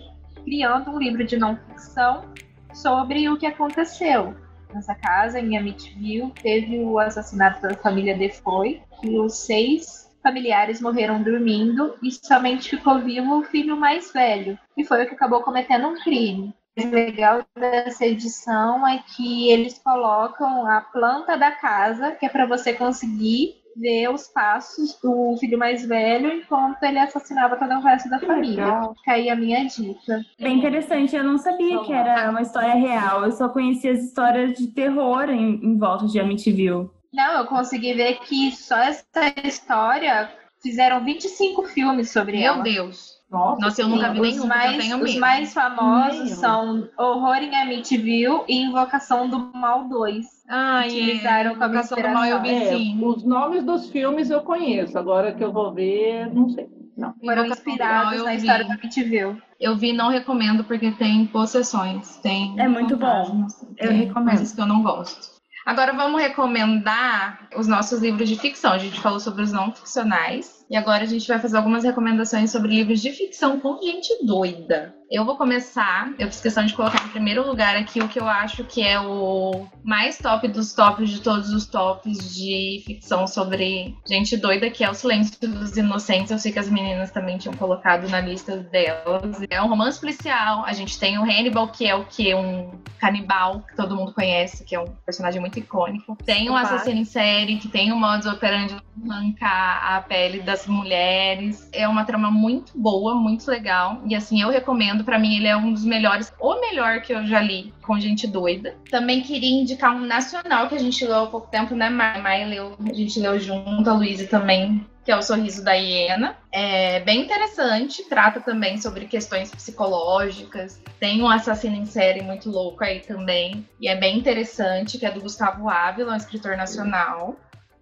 criando 0.43 0.91
um 0.91 0.99
livro 0.99 1.23
de 1.23 1.37
não 1.37 1.55
ficção 1.55 2.25
sobre 2.73 3.29
o 3.29 3.37
que 3.37 3.45
aconteceu 3.45 4.35
nessa 4.73 4.95
casa 4.95 5.39
em 5.39 5.57
Amityville. 5.57 6.33
Teve 6.41 6.79
o 6.79 6.97
assassinato 6.97 7.61
da 7.61 7.75
família 7.75 8.17
Defoe 8.17 8.81
e 9.03 9.19
os 9.19 9.37
seis 9.45 10.09
familiares 10.23 10.81
morreram 10.81 11.21
dormindo 11.21 11.95
e 12.01 12.11
somente 12.11 12.69
ficou 12.69 12.99
vivo 12.99 13.39
o 13.39 13.43
filho 13.43 13.75
mais 13.75 14.13
velho, 14.13 14.57
e 14.77 14.83
foi 14.83 15.03
o 15.03 15.07
que 15.07 15.15
acabou 15.15 15.41
cometendo 15.41 15.87
um 15.87 15.95
crime 15.95 16.53
legal 16.77 17.43
dessa 17.55 18.05
edição 18.05 18.87
é 18.87 19.03
que 19.15 19.49
eles 19.49 19.79
colocam 19.79 20.65
a 20.67 20.81
planta 20.81 21.37
da 21.37 21.51
casa, 21.51 22.11
que 22.11 22.25
é 22.25 22.29
para 22.29 22.45
você 22.45 22.73
conseguir 22.73 23.61
ver 23.75 24.09
os 24.09 24.27
passos 24.27 24.97
do 25.01 25.35
filho 25.39 25.57
mais 25.57 25.85
velho 25.85 26.31
enquanto 26.31 26.83
ele 26.83 26.99
assassinava 26.99 27.55
todo 27.55 27.73
o 27.73 27.81
resto 27.81 28.09
da 28.09 28.19
família. 28.19 28.65
Legal. 28.65 28.95
Fica 28.95 29.11
aí 29.13 29.29
a 29.29 29.35
minha 29.35 29.65
dica. 29.65 30.21
Bem 30.39 30.57
interessante, 30.57 31.15
eu 31.15 31.23
não 31.23 31.37
sabia 31.37 31.79
que 31.83 31.93
era 31.93 32.29
uma 32.29 32.41
história 32.41 32.73
real, 32.73 33.23
eu 33.25 33.31
só 33.31 33.49
conhecia 33.49 33.91
as 33.91 33.99
histórias 33.99 34.57
de 34.57 34.67
terror 34.67 35.29
em, 35.29 35.59
em 35.63 35.77
volta 35.77 36.05
de 36.05 36.19
Amityville. 36.19 36.89
Não, 37.13 37.39
eu 37.39 37.45
consegui 37.45 37.93
ver 37.93 38.19
que 38.19 38.51
só 38.51 38.77
essa 38.77 39.05
história 39.43 40.31
fizeram 40.61 41.03
25 41.03 41.63
filmes 41.63 42.11
sobre 42.11 42.37
Meu 42.37 42.53
ela. 42.53 42.63
Meu 42.63 42.73
Deus. 42.73 43.20
Nossa, 43.31 43.61
Nossa 43.61 43.81
eu 43.81 43.87
nunca 43.87 44.11
vi 44.11 44.19
nenhum, 44.19 44.45
mais. 44.45 44.93
Os 44.93 45.15
mais 45.15 45.53
famosos 45.53 46.31
são 46.31 46.89
Horror 46.97 47.37
em 47.37 47.55
Amityville 47.55 48.41
e 48.45 48.57
Invocação 48.57 49.29
do 49.29 49.39
Mal 49.55 49.85
2. 49.87 50.25
Ah, 50.49 50.83
utilizaram 50.85 51.51
é. 51.51 51.53
como 51.53 51.65
Invocação 51.67 52.01
do 52.01 52.09
Mal 52.09 52.25
eu 52.25 52.41
vi 52.41 52.49
é, 52.49 53.05
Os 53.05 53.23
nomes 53.23 53.63
dos 53.63 53.89
filmes 53.89 54.29
eu 54.29 54.41
conheço, 54.41 54.99
agora 54.99 55.33
que 55.33 55.41
eu 55.41 55.53
vou 55.53 55.73
ver, 55.73 56.31
não 56.33 56.49
sei. 56.49 56.69
Não. 56.97 57.15
Foram 57.23 57.45
inspirados 57.45 58.21
na 58.21 58.35
história 58.35 58.65
do 58.65 58.73
Amityville. 58.73 59.41
Eu 59.57 59.77
vi 59.77 59.93
não 59.93 60.09
recomendo 60.09 60.65
porque 60.65 60.91
tem 60.91 61.25
possessões. 61.25 62.17
Tem 62.17 62.53
é 62.59 62.67
muito 62.67 62.97
bom. 62.97 63.47
Eu 63.77 63.91
recomendo. 63.91 64.35
Coisas 64.35 64.51
que 64.51 64.59
eu 64.59 64.65
não 64.65 64.83
gosto. 64.83 65.39
Agora 65.65 65.93
vamos 65.93 66.21
recomendar 66.21 67.47
os 67.55 67.67
nossos 67.67 68.01
livros 68.01 68.27
de 68.27 68.37
ficção. 68.37 68.73
A 68.73 68.77
gente 68.77 68.99
falou 68.99 69.19
sobre 69.19 69.43
os 69.43 69.53
não 69.53 69.71
ficcionais. 69.71 70.60
E 70.71 70.75
agora 70.77 71.03
a 71.03 71.05
gente 71.05 71.27
vai 71.27 71.37
fazer 71.37 71.57
algumas 71.57 71.83
recomendações 71.83 72.49
sobre 72.49 72.73
livros 72.73 73.01
de 73.01 73.11
ficção 73.11 73.59
com 73.59 73.77
gente 73.81 74.25
doida. 74.25 74.95
Eu 75.11 75.25
vou 75.25 75.35
começar, 75.35 76.13
eu 76.17 76.27
fiz 76.27 76.39
questão 76.39 76.65
de 76.65 76.73
colocar 76.73 77.03
em 77.03 77.09
primeiro 77.09 77.45
lugar 77.45 77.75
aqui 77.75 77.99
o 77.99 78.07
que 78.07 78.17
eu 78.17 78.25
acho 78.25 78.63
que 78.63 78.81
é 78.81 78.97
o 78.97 79.67
mais 79.83 80.17
top 80.17 80.47
dos 80.47 80.71
tops 80.71 81.09
de 81.09 81.19
todos 81.19 81.49
os 81.49 81.65
tops 81.65 82.33
de 82.33 82.81
ficção 82.85 83.27
sobre 83.27 83.93
gente 84.07 84.37
doida, 84.37 84.69
que 84.69 84.85
é 84.85 84.89
O 84.89 84.93
Silêncio 84.93 85.37
dos 85.41 85.75
Inocentes. 85.75 86.31
Eu 86.31 86.39
sei 86.39 86.53
que 86.53 86.59
as 86.59 86.69
meninas 86.69 87.11
também 87.11 87.37
tinham 87.37 87.53
colocado 87.57 88.07
na 88.07 88.21
lista 88.21 88.55
delas. 88.55 89.41
É 89.49 89.61
um 89.61 89.67
romance 89.67 89.99
policial. 89.99 90.63
A 90.63 90.71
gente 90.71 90.97
tem 90.97 91.19
o 91.19 91.23
Hannibal, 91.23 91.67
que 91.67 91.85
é 91.85 91.93
o 91.93 92.05
que? 92.05 92.33
Um 92.33 92.71
canibal, 92.97 93.59
que 93.67 93.75
todo 93.75 93.97
mundo 93.97 94.13
conhece, 94.13 94.63
que 94.63 94.73
é 94.73 94.79
um 94.79 94.87
personagem 95.05 95.41
muito 95.41 95.59
icônico. 95.59 96.15
Tem 96.23 96.49
um 96.49 96.55
assassino 96.55 97.01
em 97.01 97.05
série, 97.05 97.57
que 97.57 97.67
tem 97.67 97.91
o 97.91 97.97
modus 97.97 98.27
operandi 98.27 98.77
arrancar 99.09 99.95
a 99.95 100.01
pele 100.01 100.39
das 100.41 100.60
mulheres. 100.67 101.67
É 101.71 101.87
uma 101.87 102.03
trama 102.03 102.29
muito 102.29 102.71
boa, 102.75 103.15
muito 103.15 103.49
legal. 103.49 104.01
E 104.05 104.15
assim, 104.15 104.41
eu 104.41 104.49
recomendo. 104.49 105.03
Para 105.03 105.19
mim, 105.19 105.35
ele 105.37 105.47
é 105.47 105.55
um 105.55 105.73
dos 105.73 105.85
melhores, 105.85 106.31
ou 106.39 106.59
melhor 106.59 107.01
que 107.01 107.13
eu 107.13 107.25
já 107.25 107.41
li 107.41 107.73
com 107.81 107.99
gente 107.99 108.27
doida. 108.27 108.75
Também 108.89 109.21
queria 109.21 109.61
indicar 109.61 109.95
um 109.95 110.05
nacional 110.05 110.67
que 110.67 110.75
a 110.75 110.79
gente 110.79 111.05
leu 111.05 111.23
há 111.23 111.27
pouco 111.27 111.49
tempo, 111.49 111.75
né? 111.75 111.89
Mai 111.89 112.45
leu, 112.45 112.77
a 112.79 112.93
gente 112.93 113.19
leu 113.19 113.39
junto, 113.39 113.89
a 113.89 113.93
Luísa 113.93 114.27
também, 114.27 114.85
que 115.03 115.11
é 115.11 115.17
O 115.17 115.21
Sorriso 115.21 115.63
da 115.63 115.73
Hiena. 115.73 116.35
É 116.51 116.99
bem 116.99 117.21
interessante, 117.21 118.07
trata 118.07 118.39
também 118.39 118.79
sobre 118.79 119.05
questões 119.05 119.49
psicológicas. 119.51 120.81
Tem 120.99 121.21
um 121.21 121.29
assassino 121.29 121.75
em 121.75 121.85
série 121.85 122.21
muito 122.21 122.49
louco 122.49 122.83
aí 122.83 122.99
também, 122.99 123.67
e 123.79 123.87
é 123.87 123.95
bem 123.95 124.17
interessante, 124.17 124.97
que 124.97 125.05
é 125.05 125.11
do 125.11 125.21
Gustavo 125.21 125.69
Ávila, 125.69 126.13
um 126.13 126.17
escritor 126.17 126.55
nacional. 126.55 127.35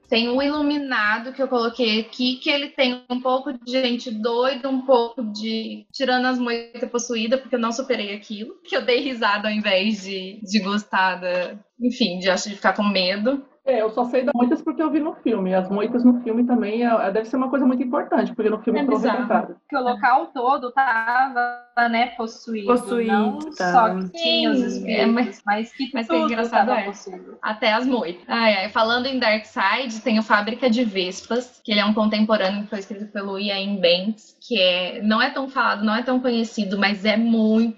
Tem 0.10 0.28
o 0.28 0.42
Iluminado 0.42 1.32
que 1.32 1.42
eu 1.42 1.48
coloquei 1.48 2.02
aqui, 2.02 2.38
que 2.38 2.50
ele 2.50 2.70
tem 2.70 3.04
um 3.10 3.22
pouco 3.22 3.54
de 3.54 3.72
gente 3.72 4.10
doida, 4.10 4.68
um 4.68 4.82
pouco 4.82 5.24
de 5.24 5.86
tirando 5.94 6.26
as 6.26 6.40
moitas 6.40 6.90
possuídas, 6.90 7.40
porque 7.40 7.56
eu 7.56 7.60
não 7.60 7.72
superei 7.72 8.16
aquilo. 8.16 8.56
Que 8.70 8.76
eu 8.76 8.86
dei 8.86 9.00
risada 9.00 9.48
ao 9.48 9.54
invés 9.54 10.04
de, 10.04 10.40
de 10.44 10.60
gostar 10.60 11.16
da. 11.16 11.56
Enfim, 11.80 12.20
de, 12.20 12.28
de 12.28 12.56
ficar 12.56 12.74
com 12.74 12.84
medo. 12.84 13.46
É, 13.70 13.82
eu 13.82 13.90
só 13.92 14.04
sei 14.06 14.24
das 14.24 14.34
moitas 14.34 14.62
porque 14.62 14.82
eu 14.82 14.90
vi 14.90 15.00
no 15.00 15.14
filme. 15.16 15.54
As 15.54 15.70
moitas 15.70 16.04
no 16.04 16.20
filme 16.22 16.44
também 16.44 16.84
é, 16.86 17.12
deve 17.12 17.26
ser 17.28 17.36
uma 17.38 17.50
coisa 17.50 17.66
muito 17.66 17.84
importante, 17.84 18.34
porque 18.34 18.50
no 18.50 18.60
filme 18.60 18.80
É 18.80 18.84
foram 18.86 18.98
bizarro. 18.98 19.20
retratadas. 19.22 19.58
Que 19.70 19.76
o 19.78 19.84
local 19.84 20.28
todo 20.28 20.72
tava, 20.72 21.62
né, 21.90 22.08
possuído. 22.18 22.68
Possuído, 22.68 23.12
Não 23.12 23.40
tá. 23.40 23.72
só 23.72 23.96
que 23.96 24.10
tinha 24.14 24.50
os 24.50 24.60
espíritos, 24.60 25.00
é, 25.02 25.06
mas- 25.06 25.42
mas 25.46 25.72
que 25.74 25.92
mas 25.94 26.10
é 26.10 26.14
tudo 26.14 26.26
engraçado 26.26 26.72
é. 26.72 26.84
possuído. 26.84 27.38
Até 27.42 27.74
as 27.74 27.86
moitas. 27.86 28.24
Ai, 28.28 28.56
ai. 28.56 28.70
Falando 28.70 29.06
em 29.06 29.20
Darkseid, 29.20 30.02
tem 30.02 30.18
o 30.20 30.24
Fábrica 30.24 30.70
de 30.70 30.84
Vespas, 30.84 31.62
que 31.64 31.72
ele 31.72 31.80
é 31.82 31.86
um 31.86 31.94
contemporâneo 31.94 32.64
que 32.64 32.70
foi 32.70 32.80
escrito 32.80 33.06
pelo 33.12 33.38
Ian 33.40 33.76
Banks, 33.76 34.36
que 34.42 34.60
é, 34.60 35.02
não 35.04 35.22
é 35.22 35.30
tão 35.30 35.48
falado, 35.48 35.84
não 35.86 35.96
é 35.96 36.02
tão 36.02 36.20
conhecido, 36.20 36.78
mas 36.78 37.06
é 37.06 37.16
muito 37.18 37.78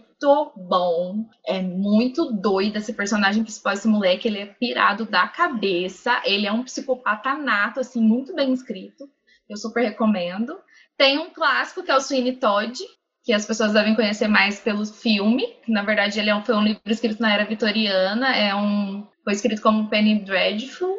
bom. 0.55 1.25
É 1.45 1.62
muito 1.62 2.31
doido 2.31 2.77
esse 2.77 2.93
personagem 2.93 3.43
principal, 3.43 3.73
esse 3.73 3.88
moleque, 3.88 4.27
ele 4.27 4.39
é 4.39 4.45
pirado 4.45 5.05
da 5.05 5.27
cabeça. 5.27 6.21
Ele 6.25 6.45
é 6.45 6.51
um 6.51 6.63
psicopata 6.63 7.36
nato, 7.36 7.79
assim, 7.79 8.01
muito 8.01 8.36
bem 8.36 8.53
escrito. 8.53 9.10
Eu 9.49 9.57
super 9.57 9.84
recomendo. 9.84 10.57
Tem 10.97 11.17
um 11.17 11.29
clássico 11.29 11.84
que 11.84 11.91
é 11.91 11.95
o 11.95 12.01
Sweeney 12.01 12.38
Todd, 12.38 12.77
que 13.23 13.34
as 13.34 13.45
pessoas 13.45 13.73
devem 13.73 13.95
conhecer 13.95 14.27
mais 14.27 14.60
pelo 14.60 14.86
filme. 14.86 15.43
Na 15.67 15.84
verdade, 15.84 16.19
ele 16.19 16.29
é 16.29 16.36
um, 16.36 16.43
foi 16.43 16.55
um 16.55 16.63
livro 16.63 16.81
escrito 16.86 17.21
na 17.21 17.34
era 17.34 17.45
vitoriana. 17.45 18.36
É 18.36 18.55
um, 18.55 19.05
foi 19.23 19.34
escrito 19.34 19.62
como 19.62 19.89
Penny 19.89 20.23
Dreadful, 20.23 20.97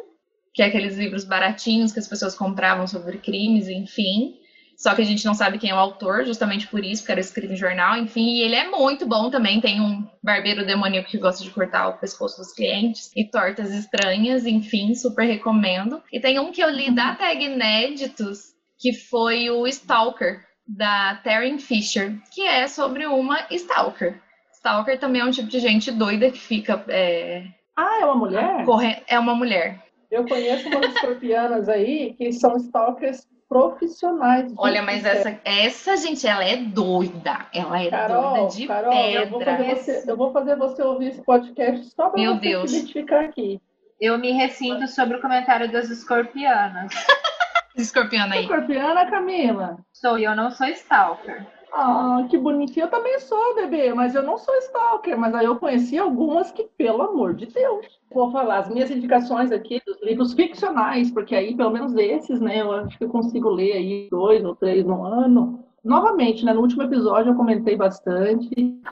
que 0.53 0.61
é 0.61 0.65
aqueles 0.65 0.97
livros 0.97 1.23
baratinhos 1.23 1.91
que 1.91 1.99
as 1.99 2.07
pessoas 2.07 2.35
compravam 2.35 2.87
sobre 2.87 3.17
crimes, 3.17 3.67
enfim. 3.67 4.35
Só 4.75 4.93
que 4.95 5.01
a 5.01 5.05
gente 5.05 5.23
não 5.25 5.33
sabe 5.33 5.57
quem 5.57 5.69
é 5.69 5.75
o 5.75 5.77
autor, 5.79 6.25
justamente 6.25 6.67
por 6.67 6.83
isso, 6.83 7.01
porque 7.03 7.11
era 7.13 7.21
escrito 7.21 7.53
em 7.53 7.55
jornal, 7.55 7.95
enfim. 7.97 8.35
E 8.37 8.41
ele 8.41 8.55
é 8.55 8.69
muito 8.69 9.05
bom 9.05 9.29
também. 9.29 9.61
Tem 9.61 9.79
um 9.79 10.05
barbeiro 10.21 10.65
demoníaco 10.65 11.09
que 11.09 11.17
gosta 11.17 11.43
de 11.43 11.49
cortar 11.51 11.87
o 11.89 11.97
pescoço 11.97 12.37
dos 12.37 12.51
clientes 12.53 13.11
e 13.15 13.23
tortas 13.23 13.71
estranhas, 13.71 14.45
enfim, 14.45 14.93
super 14.95 15.23
recomendo. 15.25 16.01
E 16.11 16.19
tem 16.19 16.39
um 16.39 16.51
que 16.51 16.61
eu 16.61 16.69
li 16.69 16.91
da 16.91 17.15
tag 17.15 17.43
Inéditos, 17.45 18.53
que 18.79 18.93
foi 18.93 19.49
o 19.49 19.65
Stalker, 19.67 20.41
da 20.67 21.15
Taryn 21.23 21.59
Fisher, 21.59 22.17
que 22.33 22.41
é 22.41 22.67
sobre 22.67 23.05
uma 23.05 23.37
Stalker. 23.51 24.19
Stalker 24.53 24.97
também 24.99 25.21
é 25.21 25.25
um 25.25 25.31
tipo 25.31 25.49
de 25.49 25.59
gente 25.59 25.91
doida 25.91 26.31
que 26.31 26.39
fica. 26.39 26.83
É, 26.87 27.43
Ah, 27.75 27.99
é 28.01 28.05
uma 28.05 28.15
mulher? 28.15 28.65
corre- 28.65 29.03
é 29.07 29.19
uma 29.19 29.35
mulher. 29.35 29.81
Eu 30.09 30.25
conheço 30.25 30.67
umas 30.69 30.93
escorpianas 30.95 31.67
aí 31.67 32.13
que 32.17 32.31
são 32.31 32.55
stalkers 32.57 33.25
profissionais. 33.47 34.49
de 34.49 34.55
Olha, 34.57 34.81
mas 34.81 35.05
essa, 35.05 35.39
essa 35.43 35.97
gente, 35.97 36.25
ela 36.27 36.43
é 36.43 36.57
doida. 36.57 37.47
Ela 37.53 37.81
é 37.81 37.89
Carol, 37.89 38.35
doida 38.35 38.55
de 38.55 38.67
Carol, 38.67 38.93
eu 38.93 39.29
vou, 39.29 39.39
pedra. 39.39 39.57
fazer 39.57 39.75
você, 39.75 40.11
eu 40.11 40.17
vou 40.17 40.31
fazer 40.31 40.55
você 40.55 40.81
ouvir 40.81 41.07
esse 41.09 41.21
podcast 41.21 41.85
só 41.95 42.09
para 42.09 42.21
você 42.21 42.39
Deus. 42.39 42.71
se 42.71 42.77
identificar 42.77 43.25
aqui. 43.25 43.61
Eu 43.99 44.17
me 44.17 44.31
ressinto 44.31 44.87
sobre 44.87 45.17
o 45.17 45.21
comentário 45.21 45.71
das 45.71 45.89
escorpianas. 45.89 46.91
Escorpiana 47.75 48.35
aí. 48.35 48.41
Escorpiana, 48.41 49.09
Camila. 49.09 49.77
Sou 49.91 50.19
e 50.19 50.23
eu 50.23 50.35
não 50.35 50.51
sou 50.51 50.67
stalker. 50.67 51.45
Ah, 51.75 52.27
que 52.29 52.37
bonitinho. 52.37 52.85
Eu 52.85 52.89
também 52.89 53.19
sou, 53.19 53.55
bebê, 53.55 53.91
mas 53.95 54.13
eu 54.13 54.21
não 54.21 54.37
sou 54.37 54.55
stalker. 54.57 55.17
Mas 55.17 55.33
aí 55.33 55.45
eu 55.45 55.55
conheci 55.55 55.97
algumas 55.97 56.51
que, 56.51 56.65
pelo 56.77 57.01
amor 57.01 57.33
de 57.33 57.47
Deus. 57.47 57.99
Vou 58.13 58.31
falar 58.31 58.59
as 58.59 58.69
minhas 58.69 58.91
indicações 58.91 59.51
aqui 59.51 59.81
dos 59.85 59.99
livros 60.03 60.33
ficcionais, 60.33 61.09
porque 61.09 61.35
aí, 61.35 61.55
pelo 61.55 61.71
menos 61.71 61.95
esses, 61.95 62.39
né, 62.39 62.61
eu 62.61 62.71
acho 62.71 62.95
que 62.95 63.03
eu 63.03 63.09
consigo 63.09 63.49
ler 63.49 63.73
aí 63.73 64.07
dois 64.11 64.45
ou 64.45 64.55
três 64.55 64.85
no 64.85 65.03
ano. 65.03 65.65
Novamente, 65.83 66.45
né, 66.45 66.53
no 66.53 66.61
último 66.61 66.83
episódio 66.83 67.31
eu 67.31 67.35
comentei 67.35 67.75
bastante. 67.75 68.49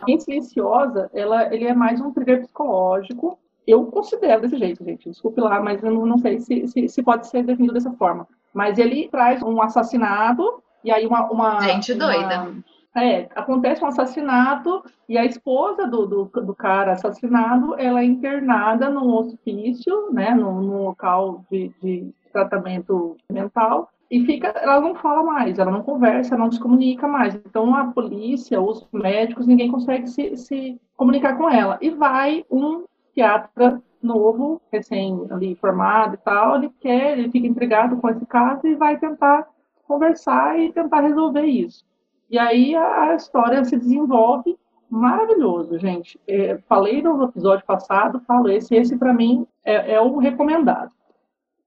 Em 0.07 0.19
Silenciosa, 0.19 1.07
ela, 1.13 1.53
ele 1.53 1.65
é 1.65 1.75
mais 1.75 2.01
um 2.01 2.11
thriller 2.11 2.41
psicológico. 2.41 3.37
Eu 3.67 3.85
considero 3.85 4.41
desse 4.41 4.57
jeito, 4.57 4.83
gente. 4.83 5.07
Desculpe 5.07 5.39
lá, 5.39 5.61
mas 5.61 5.83
eu 5.83 5.91
não, 5.91 6.03
não 6.03 6.17
sei 6.17 6.39
se, 6.39 6.67
se, 6.67 6.89
se 6.89 7.03
pode 7.03 7.27
ser 7.27 7.43
definido 7.43 7.75
dessa 7.75 7.91
forma. 7.91 8.27
Mas 8.51 8.79
ele 8.79 9.07
traz 9.07 9.43
um 9.43 9.61
assassinato 9.61 10.63
e 10.83 10.91
aí 10.91 11.05
uma. 11.05 11.29
uma 11.31 11.61
Gente 11.61 11.93
uma- 11.93 12.05
doida. 12.05 12.55
é, 12.95 13.29
acontece 13.35 13.83
um 13.83 13.87
assassinato 13.87 14.83
e 15.07 15.17
a 15.17 15.25
esposa 15.25 15.87
do, 15.87 16.05
do, 16.05 16.25
do 16.25 16.55
cara 16.55 16.93
assassinado, 16.93 17.75
ela 17.79 18.01
é 18.01 18.05
internada 18.05 18.89
num 18.89 19.13
hospício, 19.15 20.11
né, 20.11 20.31
num, 20.33 20.61
num 20.61 20.83
local 20.83 21.43
de, 21.49 21.71
de 21.81 22.13
tratamento 22.31 23.17
mental, 23.31 23.89
e 24.09 24.25
fica, 24.25 24.49
ela 24.49 24.81
não 24.81 24.93
fala 24.95 25.23
mais, 25.23 25.57
ela 25.57 25.71
não 25.71 25.83
conversa, 25.83 26.37
não 26.37 26.51
se 26.51 26.59
comunica 26.59 27.07
mais. 27.07 27.33
Então 27.35 27.73
a 27.73 27.85
polícia, 27.85 28.59
os 28.61 28.85
médicos, 28.91 29.47
ninguém 29.47 29.71
consegue 29.71 30.07
se, 30.07 30.35
se 30.35 30.81
comunicar 30.97 31.37
com 31.37 31.49
ela. 31.49 31.77
E 31.81 31.89
vai 31.91 32.45
um 32.51 32.83
psiquiatra 33.05 33.81
novo, 34.03 34.61
recém 34.71 35.27
ali 35.29 35.55
formado 35.55 36.15
e 36.15 36.17
tal, 36.17 36.55
ele 36.57 36.71
quer, 36.81 37.17
ele 37.17 37.31
fica 37.31 37.47
intrigado 37.47 37.97
com 37.97 38.09
esse 38.09 38.25
caso 38.25 38.67
e 38.67 38.75
vai 38.75 38.97
tentar 38.97 39.47
conversar 39.91 40.57
e 40.57 40.71
tentar 40.71 41.01
resolver 41.01 41.45
isso. 41.45 41.85
E 42.29 42.39
aí 42.39 42.73
a, 42.73 43.13
história 43.13 43.63
se 43.65 43.75
desenvolve 43.75 44.57
maravilhoso, 44.89 45.77
gente. 45.77 46.17
É, 46.25 46.57
falei 46.59 47.01
no 47.01 47.25
episódio 47.25 47.65
passado, 47.65 48.21
falo 48.21 48.49
esse, 48.49 48.73
esse 48.73 48.97
para 48.97 49.13
mim 49.13 49.45
é, 49.65 49.95
é 49.95 50.01
o 50.01 50.17
recomendado. 50.17 50.91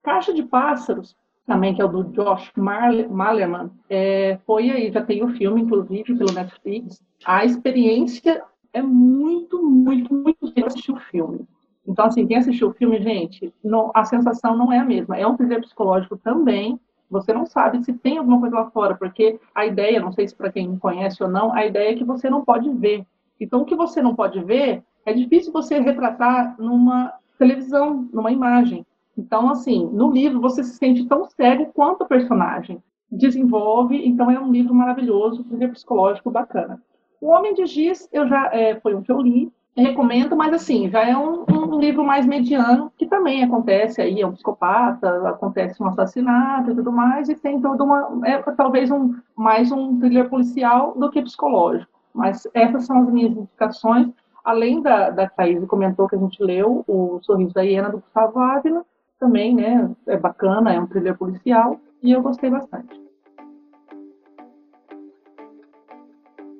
Caixa 0.01 0.33
de 0.33 0.41
Pássaros, 0.41 1.15
também 1.45 1.75
que 1.75 1.81
é 1.81 1.85
o 1.85 1.87
do 1.87 2.03
Josh 2.05 2.51
Malerman, 2.55 3.69
é, 3.87 4.39
foi 4.45 4.71
aí, 4.71 4.91
já 4.91 5.03
tem 5.03 5.23
o 5.23 5.29
filme, 5.29 5.61
inclusive, 5.61 6.15
pelo 6.15 6.33
Netflix. 6.33 7.03
A 7.23 7.45
experiência 7.45 8.43
é 8.73 8.81
muito, 8.81 9.61
muito, 9.61 10.11
muito 10.13 10.47
legal 10.47 10.67
assistir 10.67 10.91
o 10.91 10.99
filme. 10.99 11.47
Então, 11.87 12.05
assim, 12.05 12.25
quem 12.25 12.37
assistiu 12.37 12.69
o 12.69 12.73
filme, 12.73 12.99
gente, 13.01 13.53
não- 13.63 13.91
a 13.93 14.03
sensação 14.03 14.57
não 14.57 14.73
é 14.73 14.79
a 14.79 14.85
mesma. 14.85 15.17
É 15.17 15.27
um 15.27 15.37
thriller 15.37 15.61
psicológico 15.61 16.17
também. 16.17 16.79
Você 17.09 17.33
não 17.33 17.45
sabe 17.45 17.83
se 17.83 17.93
tem 17.93 18.17
alguma 18.17 18.39
coisa 18.39 18.55
lá 18.55 18.69
fora, 18.71 18.95
porque 18.95 19.39
a 19.53 19.65
ideia, 19.65 19.99
não 19.99 20.11
sei 20.11 20.27
se 20.27 20.35
para 20.35 20.51
quem 20.51 20.77
conhece 20.77 21.21
ou 21.23 21.29
não, 21.29 21.53
a 21.53 21.65
ideia 21.65 21.91
é 21.91 21.95
que 21.95 22.03
você 22.03 22.29
não 22.29 22.43
pode 22.43 22.69
ver. 22.69 23.05
Então, 23.39 23.61
o 23.61 23.65
que 23.65 23.75
você 23.75 24.01
não 24.01 24.15
pode 24.15 24.43
ver, 24.43 24.83
é 25.05 25.13
difícil 25.13 25.53
você 25.53 25.79
retratar 25.79 26.55
numa 26.59 27.13
televisão, 27.37 28.07
numa 28.11 28.31
imagem. 28.31 28.85
Então, 29.17 29.49
assim, 29.49 29.85
no 29.85 30.11
livro 30.11 30.41
você 30.41 30.63
se 30.63 30.77
sente 30.77 31.05
tão 31.05 31.25
cego 31.25 31.67
quanto 31.73 32.03
o 32.03 32.07
personagem. 32.07 32.81
Desenvolve, 33.11 34.05
então 34.05 34.29
é 34.31 34.39
um 34.39 34.51
livro 34.51 34.73
maravilhoso, 34.73 35.43
thriller 35.43 35.71
psicológico 35.71 36.31
bacana. 36.31 36.81
O 37.21 37.27
Homem 37.27 37.53
de 37.53 37.65
Giz, 37.65 38.09
eu 38.11 38.27
já 38.27 38.49
é, 38.53 38.79
foi 38.79 38.95
um 38.95 39.01
que 39.01 39.11
eu 39.11 39.21
li, 39.21 39.51
recomendo, 39.81 40.35
mas 40.35 40.53
assim, 40.53 40.89
já 40.89 41.03
é 41.03 41.15
um, 41.17 41.45
um 41.49 41.79
livro 41.79 42.03
mais 42.03 42.25
mediano, 42.25 42.91
que 42.97 43.05
também 43.05 43.43
acontece 43.43 44.01
aí, 44.01 44.21
é 44.21 44.27
um 44.27 44.31
psicopata, 44.31 45.27
acontece 45.27 45.81
um 45.83 45.87
assassinato 45.87 46.71
e 46.71 46.75
tudo 46.75 46.91
mais, 46.91 47.27
e 47.27 47.35
tem 47.35 47.59
toda 47.59 47.83
uma, 47.83 48.21
é 48.25 48.41
talvez 48.53 48.89
um, 48.89 49.15
mais 49.35 49.71
um 49.71 49.99
thriller 49.99 50.29
policial 50.29 50.93
do 50.97 51.09
que 51.09 51.21
psicológico. 51.21 51.91
Mas 52.13 52.47
essas 52.53 52.85
são 52.85 53.01
as 53.01 53.09
minhas 53.09 53.31
indicações, 53.31 54.09
além 54.43 54.81
da, 54.81 55.09
da 55.09 55.27
Thaís 55.27 55.63
comentou 55.65 56.07
que 56.07 56.15
a 56.15 56.19
gente 56.19 56.41
leu, 56.41 56.83
o 56.87 57.19
Sorriso 57.21 57.53
da 57.53 57.61
Hiena, 57.61 57.89
do 57.89 57.97
Gustavo 57.97 58.39
Ávila, 58.39 58.85
também, 59.19 59.53
né, 59.53 59.89
é 60.07 60.17
bacana, 60.17 60.73
é 60.73 60.79
um 60.79 60.87
thriller 60.87 61.17
policial, 61.17 61.79
e 62.01 62.11
eu 62.11 62.21
gostei 62.21 62.49
bastante. 62.49 63.04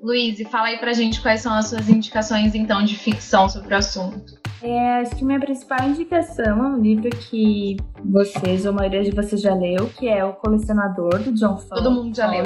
Luiz, 0.05 0.39
fala 0.51 0.67
aí 0.67 0.77
pra 0.77 0.93
gente 0.93 1.19
quais 1.19 1.41
são 1.41 1.51
as 1.51 1.69
suas 1.69 1.89
indicações, 1.89 2.53
então, 2.53 2.85
de 2.85 2.95
ficção 2.95 3.49
sobre 3.49 3.73
o 3.73 3.77
assunto. 3.77 4.39
É, 4.61 4.99
acho 5.01 5.15
que 5.15 5.25
minha 5.25 5.39
principal 5.39 5.79
indicação 5.89 6.63
é 6.63 6.67
um 6.67 6.79
livro 6.79 7.09
que 7.09 7.75
vocês, 8.03 8.67
ou 8.67 8.71
a 8.71 8.75
maioria 8.75 9.03
de 9.03 9.09
vocês 9.09 9.41
já 9.41 9.55
leu, 9.55 9.89
que 9.97 10.07
é 10.07 10.23
O 10.23 10.33
Colecionador, 10.33 11.23
do 11.23 11.33
John 11.33 11.57
Fowles. 11.57 11.69
Todo 11.69 11.89
mundo 11.89 12.15
já 12.15 12.27
leu. 12.27 12.43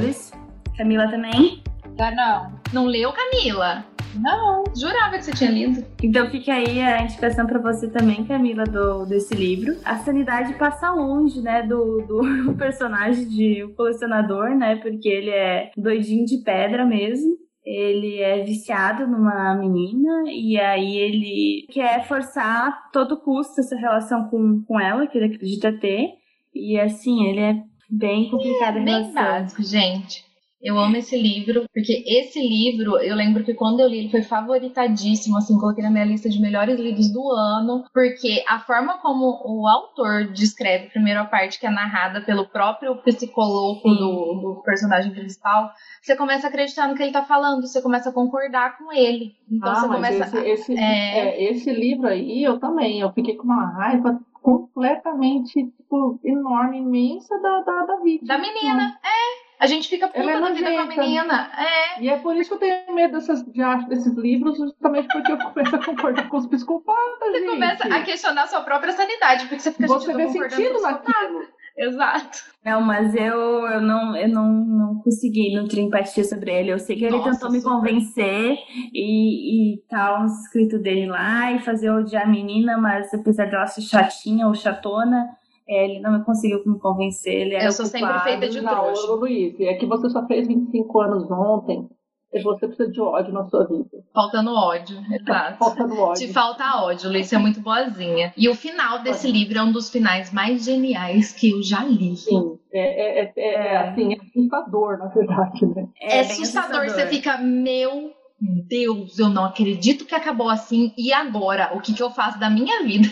Camila 0.78 1.10
também? 1.10 1.62
Já 1.98 2.12
não. 2.12 2.54
Não 2.72 2.86
leu, 2.86 3.12
Camila? 3.12 3.84
Não. 4.16 4.64
Jurava 4.74 5.18
que 5.18 5.26
você 5.26 5.34
tinha 5.34 5.52
lido. 5.52 5.86
Então 6.02 6.30
fica 6.30 6.54
aí 6.54 6.80
a 6.80 7.04
indicação 7.04 7.46
pra 7.46 7.60
você 7.60 7.90
também, 7.90 8.24
Camila, 8.24 8.64
do, 8.64 9.06
desse 9.06 9.36
livro. 9.36 9.76
A 9.84 9.98
sanidade 9.98 10.54
passa 10.54 10.92
longe, 10.92 11.42
né, 11.42 11.62
do, 11.64 12.04
do 12.04 12.54
personagem 12.56 13.28
de 13.28 13.66
O 13.66 13.76
Colecionador, 13.76 14.56
né, 14.56 14.78
porque 14.78 15.10
ele 15.10 15.30
é 15.30 15.72
doidinho 15.76 16.26
de 16.26 16.38
pedra 16.38 16.86
mesmo. 16.86 17.49
Ele 17.72 18.20
é 18.20 18.44
viciado 18.44 19.06
numa 19.06 19.54
menina 19.56 20.24
e 20.26 20.60
aí 20.60 20.98
ele 20.98 21.68
quer 21.72 22.08
forçar 22.08 22.68
a 22.68 22.72
todo 22.92 23.18
custo 23.22 23.60
essa 23.60 23.76
relação 23.76 24.28
com, 24.28 24.64
com 24.64 24.80
ela, 24.80 25.06
que 25.06 25.16
ele 25.16 25.36
acredita 25.36 25.72
ter. 25.72 26.14
E 26.54 26.80
assim, 26.80 27.28
ele 27.28 27.40
é 27.40 27.64
bem 27.88 28.28
complicado 28.32 28.78
a 28.78 28.82
Bem 28.82 28.86
relação. 28.86 29.14
básico, 29.14 29.62
gente. 29.62 30.26
Eu 30.62 30.78
amo 30.78 30.98
esse 30.98 31.18
livro, 31.18 31.64
porque 31.74 32.04
esse 32.06 32.40
livro, 32.40 33.00
eu 33.00 33.16
lembro 33.16 33.46
que 33.46 33.54
quando 33.54 33.80
eu 33.80 33.88
li, 33.88 34.00
ele 34.00 34.10
foi 34.10 34.22
favoritadíssimo, 34.22 35.38
assim, 35.38 35.58
coloquei 35.58 35.84
na 35.84 35.90
minha 35.90 36.04
lista 36.04 36.30
de 36.30 36.42
melhores 36.42 36.78
livros 36.78 37.12
do 37.14 37.32
ano, 37.32 37.86
porque 37.94 38.44
a 38.48 38.60
forma 38.60 38.98
como 38.98 39.40
o 39.46 39.66
autor 39.68 40.28
descreve, 40.34 40.90
primeiro 40.90 41.22
a 41.22 41.26
parte 41.26 41.60
que 41.60 41.66
é 41.66 41.70
narrada 41.70 42.22
pelo 42.22 42.46
próprio 42.46 42.98
psicólogo 43.04 43.90
do, 43.90 44.34
do, 44.42 44.62
personagem 44.66 45.12
principal, 45.14 45.72
você 46.02 46.16
começa 46.18 46.48
a 46.48 46.50
acreditar 46.50 46.90
no 46.90 46.96
que 46.96 47.04
ele 47.04 47.14
tá 47.14 47.24
falando, 47.24 47.66
você 47.66 47.82
começa 47.82 48.10
a 48.10 48.14
concordar 48.14 48.78
com 48.78 48.92
ele. 48.92 49.36
Então 49.50 49.72
ah, 49.72 49.76
você 49.76 49.88
mas 49.88 50.16
começa. 50.16 50.40
Esse, 50.40 50.72
esse, 50.72 50.78
é... 50.78 51.20
É, 51.20 51.52
esse 51.52 51.72
livro 51.72 52.08
aí, 52.08 52.44
eu 52.44 52.60
também, 52.60 53.00
eu 53.00 53.12
fiquei 53.14 53.36
com 53.36 53.44
uma 53.44 53.66
raiva 53.66 54.20
completamente, 54.42 55.54
tipo, 55.54 56.20
enorme, 56.24 56.80
imensa 56.80 57.40
da, 57.42 57.62
da, 57.62 57.86
da 57.86 57.96
vítima. 58.02 58.28
Da 58.28 58.38
menina, 58.38 59.00
é. 59.04 59.39
A 59.60 59.68
gente 59.68 59.90
fica 59.90 60.08
puta 60.08 60.20
é 60.20 60.40
da 60.40 60.52
vida 60.52 60.72
com 60.72 60.80
a 60.80 60.86
menina. 60.86 61.52
É. 61.58 62.02
E 62.02 62.10
é 62.10 62.18
por 62.18 62.34
isso 62.38 62.50
que 62.50 62.56
eu 62.56 62.60
tenho 62.60 62.96
medo 62.96 63.14
dessas, 63.16 63.44
de, 63.44 63.62
desses 63.90 64.16
livros, 64.16 64.58
justamente 64.58 65.10
porque 65.10 65.34
eu 65.34 65.38
começo 65.38 65.76
a 65.76 65.86
concordar 65.86 66.30
com 66.30 66.38
os 66.38 66.48
psicopatas, 66.48 67.20
Você 67.20 67.40
gente. 67.40 67.50
começa 67.50 67.84
a 67.84 68.04
questionar 68.04 68.44
a 68.44 68.48
sua 68.48 68.62
própria 68.62 68.94
sanidade, 68.94 69.48
porque 69.48 69.60
você 69.60 69.74
fica 69.74 69.88
Você 69.88 70.14
vê 70.14 70.30
sentido 70.30 70.82
naquilo. 70.82 71.46
Exato. 71.78 72.44
Não, 72.64 72.82
mas 72.82 73.16
eu, 73.16 73.66
eu, 73.68 73.82
não, 73.82 74.16
eu 74.16 74.28
não, 74.28 74.52
não 74.52 74.96
consegui 75.02 75.56
nutrir 75.56 75.84
empatia 75.84 76.24
sobre 76.26 76.52
ele. 76.52 76.72
Eu 76.72 76.80
sei 76.80 76.98
que 76.98 77.06
ele 77.06 77.18
Nossa, 77.18 77.32
tentou 77.32 77.52
me 77.52 77.62
super. 77.62 77.74
convencer 77.74 78.58
e, 78.94 79.76
e 79.76 79.78
tal, 79.90 80.24
uns 80.24 80.42
escritos 80.42 80.82
dele 80.82 81.08
lá 81.08 81.54
e 81.54 81.60
fazer 81.60 81.90
odiar 81.90 82.24
a 82.24 82.30
menina, 82.30 82.78
mas 82.78 83.14
apesar 83.14 83.46
dela 83.46 83.66
ser 83.66 83.82
chatinha 83.82 84.48
ou 84.48 84.54
chatona, 84.54 85.30
ele 85.70 86.00
não 86.00 86.24
conseguiu 86.24 86.62
me 86.66 86.80
convencer. 86.80 87.34
Ele 87.34 87.56
era 87.56 87.66
Eu 87.66 87.72
sou 87.72 87.86
sempre 87.86 88.08
ocupado. 88.10 88.24
feita 88.30 88.50
de 88.50 88.62
Não, 88.62 88.84
trouxa. 88.84 89.12
ô, 89.12 89.16
Luiz, 89.16 89.60
é 89.60 89.76
que 89.76 89.86
você 89.86 90.10
só 90.10 90.26
fez 90.26 90.48
25 90.48 91.02
anos 91.02 91.30
ontem 91.30 91.88
e 92.34 92.42
você 92.42 92.68
precisa 92.68 92.92
de 92.92 93.00
ódio 93.00 93.34
na 93.34 93.46
sua 93.46 93.66
vida. 93.68 94.04
Faltando 94.14 94.52
ódio. 94.54 94.98
Exato. 95.14 95.58
Faltando 95.58 96.00
ódio. 96.00 96.28
Te 96.28 96.34
falta 96.34 96.84
ódio, 96.84 97.10
Luiz, 97.10 97.28
você 97.28 97.36
é 97.36 97.40
muito 97.40 97.62
boazinha. 97.62 98.34
E 98.36 98.50
o 98.50 98.56
final 98.56 99.04
desse 99.04 99.32
livro 99.32 99.58
é 99.60 99.64
um 99.64 99.72
dos 99.72 99.90
finais 99.90 100.32
mais 100.34 100.66
geniais 100.66 101.32
que 101.32 101.52
eu 101.52 101.62
já 101.62 101.84
li. 101.84 102.18
Sim, 102.18 102.58
é, 102.72 103.22
é, 103.22 103.34
é, 103.36 103.54
é, 103.56 103.78
assim, 103.78 104.14
é 104.14 104.18
assustador, 104.18 104.98
na 104.98 105.08
verdade, 105.08 105.66
né? 105.66 105.88
É, 106.02 106.24
bem 106.24 106.32
assustador, 106.32 106.86
você 106.90 107.08
fica, 107.08 107.38
meu 107.38 108.12
Deus, 108.40 109.20
eu 109.20 109.30
não 109.30 109.46
acredito 109.46 110.06
que 110.06 110.16
acabou 110.16 110.50
assim. 110.50 110.94
E 110.98 111.12
agora? 111.12 111.72
O 111.76 111.82
que, 111.82 111.94
que 111.94 112.02
eu 112.02 112.10
faço 112.10 112.40
da 112.40 112.50
minha 112.50 112.84
vida? 112.84 113.08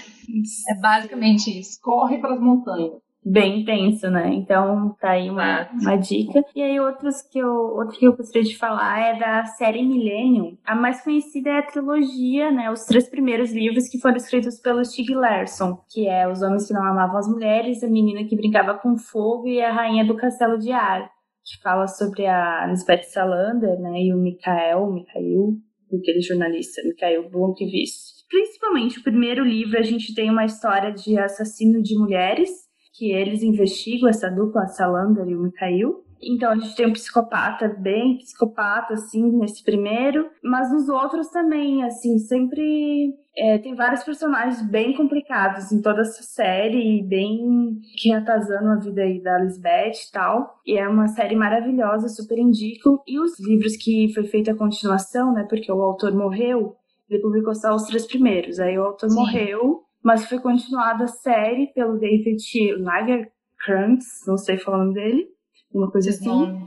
É 0.69 0.79
basicamente 0.79 1.59
isso. 1.59 1.79
Corre 1.81 2.17
para 2.19 2.33
as 2.33 2.39
montanhas. 2.39 2.93
bem 3.25 3.61
intenso, 3.61 4.09
né? 4.09 4.33
Então 4.33 4.95
tá 5.01 5.11
aí 5.11 5.29
uma, 5.29 5.61
Exato. 5.61 5.75
uma 5.81 5.95
dica. 5.97 6.43
E 6.55 6.61
aí 6.61 6.79
outros 6.79 7.21
que 7.21 7.37
eu, 7.37 7.49
outro 7.49 7.97
que 7.99 8.05
eu 8.05 8.15
gostaria 8.15 8.47
de 8.47 8.57
falar 8.57 8.99
é 8.99 9.19
da 9.19 9.45
série 9.45 9.83
Millennium. 9.83 10.57
A 10.65 10.73
mais 10.75 11.03
conhecida 11.03 11.49
é 11.49 11.57
a 11.59 11.65
trilogia, 11.65 12.51
né? 12.51 12.71
Os 12.71 12.85
três 12.85 13.09
primeiros 13.09 13.51
livros 13.51 13.89
que 13.89 13.99
foram 13.99 14.15
escritos 14.15 14.59
pelo 14.59 14.83
Stieg 14.85 15.13
Larsson, 15.13 15.77
que 15.89 16.07
é 16.07 16.27
Os 16.27 16.41
Homens 16.41 16.67
que 16.67 16.73
Não 16.73 16.83
Amavam 16.83 17.17
as 17.17 17.27
Mulheres, 17.27 17.83
A 17.83 17.87
Menina 17.87 18.23
que 18.23 18.35
Brincava 18.35 18.75
com 18.75 18.97
Fogo 18.97 19.47
e 19.47 19.61
A 19.61 19.73
Rainha 19.73 20.05
do 20.05 20.15
Castelo 20.15 20.57
de 20.57 20.71
Ar, 20.71 21.09
que 21.43 21.61
fala 21.61 21.87
sobre 21.87 22.25
a 22.25 22.65
Lisbeth 22.67 23.03
Salander, 23.03 23.79
né? 23.79 24.03
E 24.03 24.13
o 24.13 24.17
Mikael, 24.17 24.89
Mikhail, 24.91 25.57
aquele 25.93 26.21
jornalista, 26.21 26.81
Mikhail 26.83 27.29
Blomkvist. 27.29 28.16
Principalmente 28.29 28.99
o 28.99 29.03
primeiro 29.03 29.43
livro, 29.43 29.77
a 29.77 29.83
gente 29.83 30.13
tem 30.13 30.29
uma 30.29 30.45
história 30.45 30.91
de 30.91 31.17
assassino 31.17 31.81
de 31.81 31.97
mulheres, 31.97 32.49
que 32.93 33.11
eles 33.11 33.43
investigam 33.43 34.09
essa 34.09 34.29
dupla, 34.29 34.63
a 34.63 34.67
Salander 34.67 35.27
e 35.27 35.35
o 35.35 35.41
Mikhail. 35.41 36.03
Então 36.21 36.51
a 36.51 36.55
gente 36.55 36.75
tem 36.75 36.87
um 36.87 36.93
psicopata, 36.93 37.67
bem 37.67 38.17
psicopata, 38.17 38.95
assim, 38.95 39.23
nesse 39.37 39.63
primeiro. 39.63 40.29
Mas 40.43 40.71
nos 40.71 40.89
outros 40.89 41.29
também, 41.29 41.83
assim, 41.83 42.17
sempre 42.17 43.13
é, 43.37 43.59
tem 43.59 43.75
vários 43.75 44.03
personagens 44.03 44.67
bem 44.67 44.95
complicados 44.95 45.71
em 45.71 45.81
toda 45.81 46.01
essa 46.01 46.23
série, 46.23 47.03
bem 47.03 47.79
que 47.95 48.11
atazando 48.11 48.69
a 48.69 48.79
vida 48.79 49.03
aí 49.03 49.21
da 49.21 49.37
Lisbeth 49.37 50.07
e 50.07 50.11
tal. 50.11 50.59
E 50.65 50.77
é 50.77 50.87
uma 50.87 51.07
série 51.07 51.35
maravilhosa, 51.35 52.07
super 52.09 52.37
indico. 52.37 53.03
E 53.07 53.19
os 53.19 53.39
livros 53.39 53.77
que 53.77 54.11
foi 54.13 54.25
feita 54.25 54.51
a 54.51 54.57
continuação, 54.57 55.33
né, 55.33 55.45
porque 55.47 55.71
o 55.71 55.81
autor 55.81 56.15
morreu, 56.15 56.75
ele 57.09 57.21
publicou 57.21 57.55
só 57.55 57.73
os 57.73 57.83
três 57.83 58.05
primeiros. 58.05 58.59
Aí 58.59 58.77
o 58.77 58.83
autor 58.83 59.09
Sim. 59.09 59.15
morreu, 59.15 59.81
mas 60.03 60.25
foi 60.25 60.39
continuada 60.39 61.05
a 61.05 61.07
série 61.07 61.67
pelo 61.73 61.97
David 61.97 62.37
Lagerkrantz, 62.79 64.25
não 64.27 64.37
sei 64.37 64.57
falar 64.57 64.77
o 64.77 64.81
nome 64.81 64.93
dele, 64.93 65.27
uma 65.73 65.91
coisa 65.91 66.09
Esse 66.09 66.27
assim. 66.27 66.65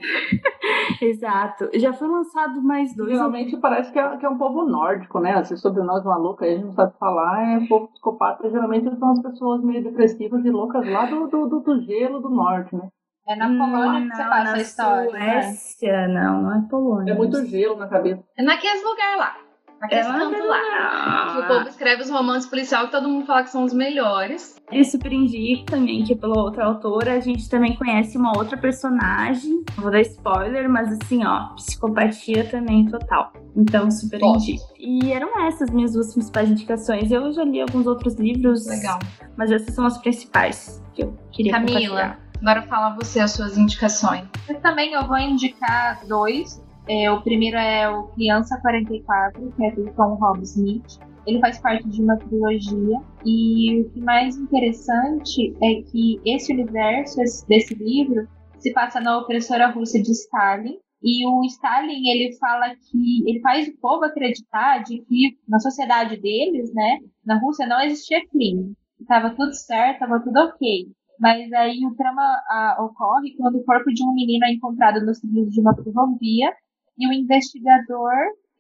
Exato. 1.01 1.71
Já 1.75 1.93
foi 1.93 2.09
lançado 2.09 2.61
mais 2.63 2.95
dois. 2.95 3.11
Geralmente 3.11 3.57
parece 3.57 3.93
que 3.93 3.99
é, 3.99 4.17
que 4.17 4.27
é 4.27 4.29
um 4.29 4.37
povo 4.37 4.67
nórdico, 4.67 5.19
né? 5.21 5.41
Esses 5.41 5.61
sobrenós 5.61 6.05
malucos 6.05 6.43
aí, 6.43 6.55
a 6.55 6.57
gente 6.57 6.67
não 6.67 6.75
sabe 6.75 6.99
falar, 6.99 7.63
é 7.63 7.67
povo 7.67 7.89
psicopata. 7.89 8.51
Geralmente 8.51 8.95
são 8.99 9.13
as 9.13 9.23
pessoas 9.23 9.63
meio 9.63 9.83
depressivas 9.83 10.45
e 10.45 10.51
loucas 10.51 10.87
lá 10.87 11.07
do, 11.07 11.27
do, 11.29 11.49
do, 11.49 11.61
do 11.61 11.81
gelo 11.83 12.21
do 12.21 12.29
norte, 12.29 12.75
né? 12.75 12.89
É 13.29 13.37
na 13.37 13.47
Polônia 13.47 14.11
que 14.11 14.17
você 14.17 14.25
passa 14.25 14.45
na 14.45 14.53
a 14.53 14.61
história. 14.61 15.13
né? 15.13 15.43
Suécia, 15.43 16.09
não, 16.09 16.43
não 16.43 16.53
é 16.53 16.69
Polônia. 16.69 17.13
É 17.13 17.17
muito 17.17 17.45
gelo 17.47 17.77
na 17.77 17.87
cabeça. 17.87 18.23
É 18.37 18.43
naqueles 18.43 18.83
lugares 18.83 19.19
lá. 19.19 19.37
Naqueles 19.81 20.07
É 20.07 20.13
cantos 20.13 20.47
lá. 20.47 21.33
Que 21.33 21.39
o 21.41 21.47
povo 21.47 21.69
escreve 21.69 22.03
os 22.03 22.11
romances 22.11 22.49
policial 22.49 22.87
que 22.87 22.93
todo 22.93 23.09
mundo 23.09 23.25
fala 23.25 23.43
que 23.45 23.51
são 23.51 23.65
os 23.65 23.73
melhores. 23.73 24.61
Ele 24.71 24.85
super 24.85 25.13
indica 25.13 25.65
também 25.73 26.05
que 26.05 26.15
pela 26.15 26.39
outra 26.39 26.67
autora 26.67 27.15
a 27.15 27.21
gente 27.21 27.49
também 27.49 27.75
conhece 27.77 28.19
uma 28.19 28.37
outra 28.37 28.57
personagem. 28.59 29.65
Não 29.77 29.83
vou 29.83 29.91
dar 29.91 30.01
spoiler, 30.03 30.69
mas 30.69 30.93
assim, 30.93 31.25
ó, 31.25 31.55
psicopatia 31.55 32.45
também 32.45 32.87
total. 32.87 33.33
Então, 33.57 33.91
super 33.91 34.21
indico. 34.23 34.63
E 34.79 35.13
eram 35.13 35.29
essas 35.47 35.71
minhas 35.71 35.93
duas 35.95 36.13
principais 36.13 36.51
indicações. 36.51 37.11
Eu 37.11 37.33
já 37.33 37.43
li 37.43 37.61
alguns 37.61 37.87
outros 37.87 38.15
livros, 38.17 38.67
Legal. 38.67 38.99
mas 39.37 39.51
essas 39.51 39.75
são 39.75 39.87
as 39.87 39.97
principais 39.99 40.83
que 40.95 41.03
eu 41.03 41.19
queria 41.33 41.53
Camila, 41.53 41.73
compartilhar. 41.89 42.21
agora 42.41 42.63
fala 42.69 42.95
você 42.95 43.19
as 43.21 43.31
suas 43.33 43.57
indicações. 43.57 44.25
Eu 44.49 44.61
também 44.61 44.93
eu 44.93 45.07
vou 45.07 45.19
indicar 45.19 46.01
dois. 46.07 46.63
É, 46.89 47.11
o 47.11 47.23
primeiro 47.23 47.57
é 47.57 47.89
o 47.89 48.09
Criança 48.09 48.59
44, 48.61 49.53
que 49.53 49.65
é 49.65 49.71
do 49.71 49.93
Tom 49.95 50.15
Rob 50.15 50.43
Smith. 50.43 50.99
Ele 51.27 51.39
faz 51.39 51.59
parte 51.61 51.89
de 51.89 52.03
uma 52.03 52.17
trilogia. 52.17 52.99
E 53.25 53.83
o 53.83 53.91
que 53.91 54.01
mais 54.01 54.37
interessante 54.37 55.55
é 55.63 55.83
que 55.83 56.21
esse 56.25 56.53
universo 56.53 57.21
esse- 57.23 57.47
desse 57.47 57.75
livro 57.75 58.27
se 58.59 58.73
passa 58.73 59.01
na 59.01 59.19
opressora 59.19 59.69
russa 59.71 60.01
de 60.01 60.11
Stalin. 60.11 60.79
E 61.03 61.27
o 61.27 61.45
Stalin, 61.47 62.09
ele 62.09 62.37
fala 62.39 62.75
que 62.75 63.23
ele 63.31 63.41
faz 63.41 63.69
o 63.69 63.79
povo 63.81 64.05
acreditar 64.05 64.83
de 64.83 64.99
que 65.03 65.39
na 65.49 65.59
sociedade 65.59 66.21
deles, 66.21 66.73
né, 66.75 66.99
na 67.25 67.39
Rússia 67.39 67.67
não 67.67 67.81
existia 67.81 68.27
crime. 68.29 68.75
Tava 69.07 69.31
tudo 69.31 69.53
certo, 69.55 70.01
tava 70.01 70.21
tudo 70.21 70.39
ok. 70.41 70.89
Mas 71.19 71.51
aí 71.53 71.87
o 71.87 71.95
trama 71.95 72.23
ah, 72.51 72.77
ocorre 72.81 73.35
quando 73.37 73.57
o 73.59 73.65
corpo 73.65 73.91
de 73.93 74.03
um 74.03 74.13
menino 74.15 74.45
é 74.45 74.53
encontrado 74.53 75.05
nos 75.05 75.21
trilhos 75.21 75.51
de 75.53 75.61
uma 75.61 75.75
ferrovia 75.75 76.51
e 77.01 77.09
o 77.09 77.13
investigador 77.13 78.13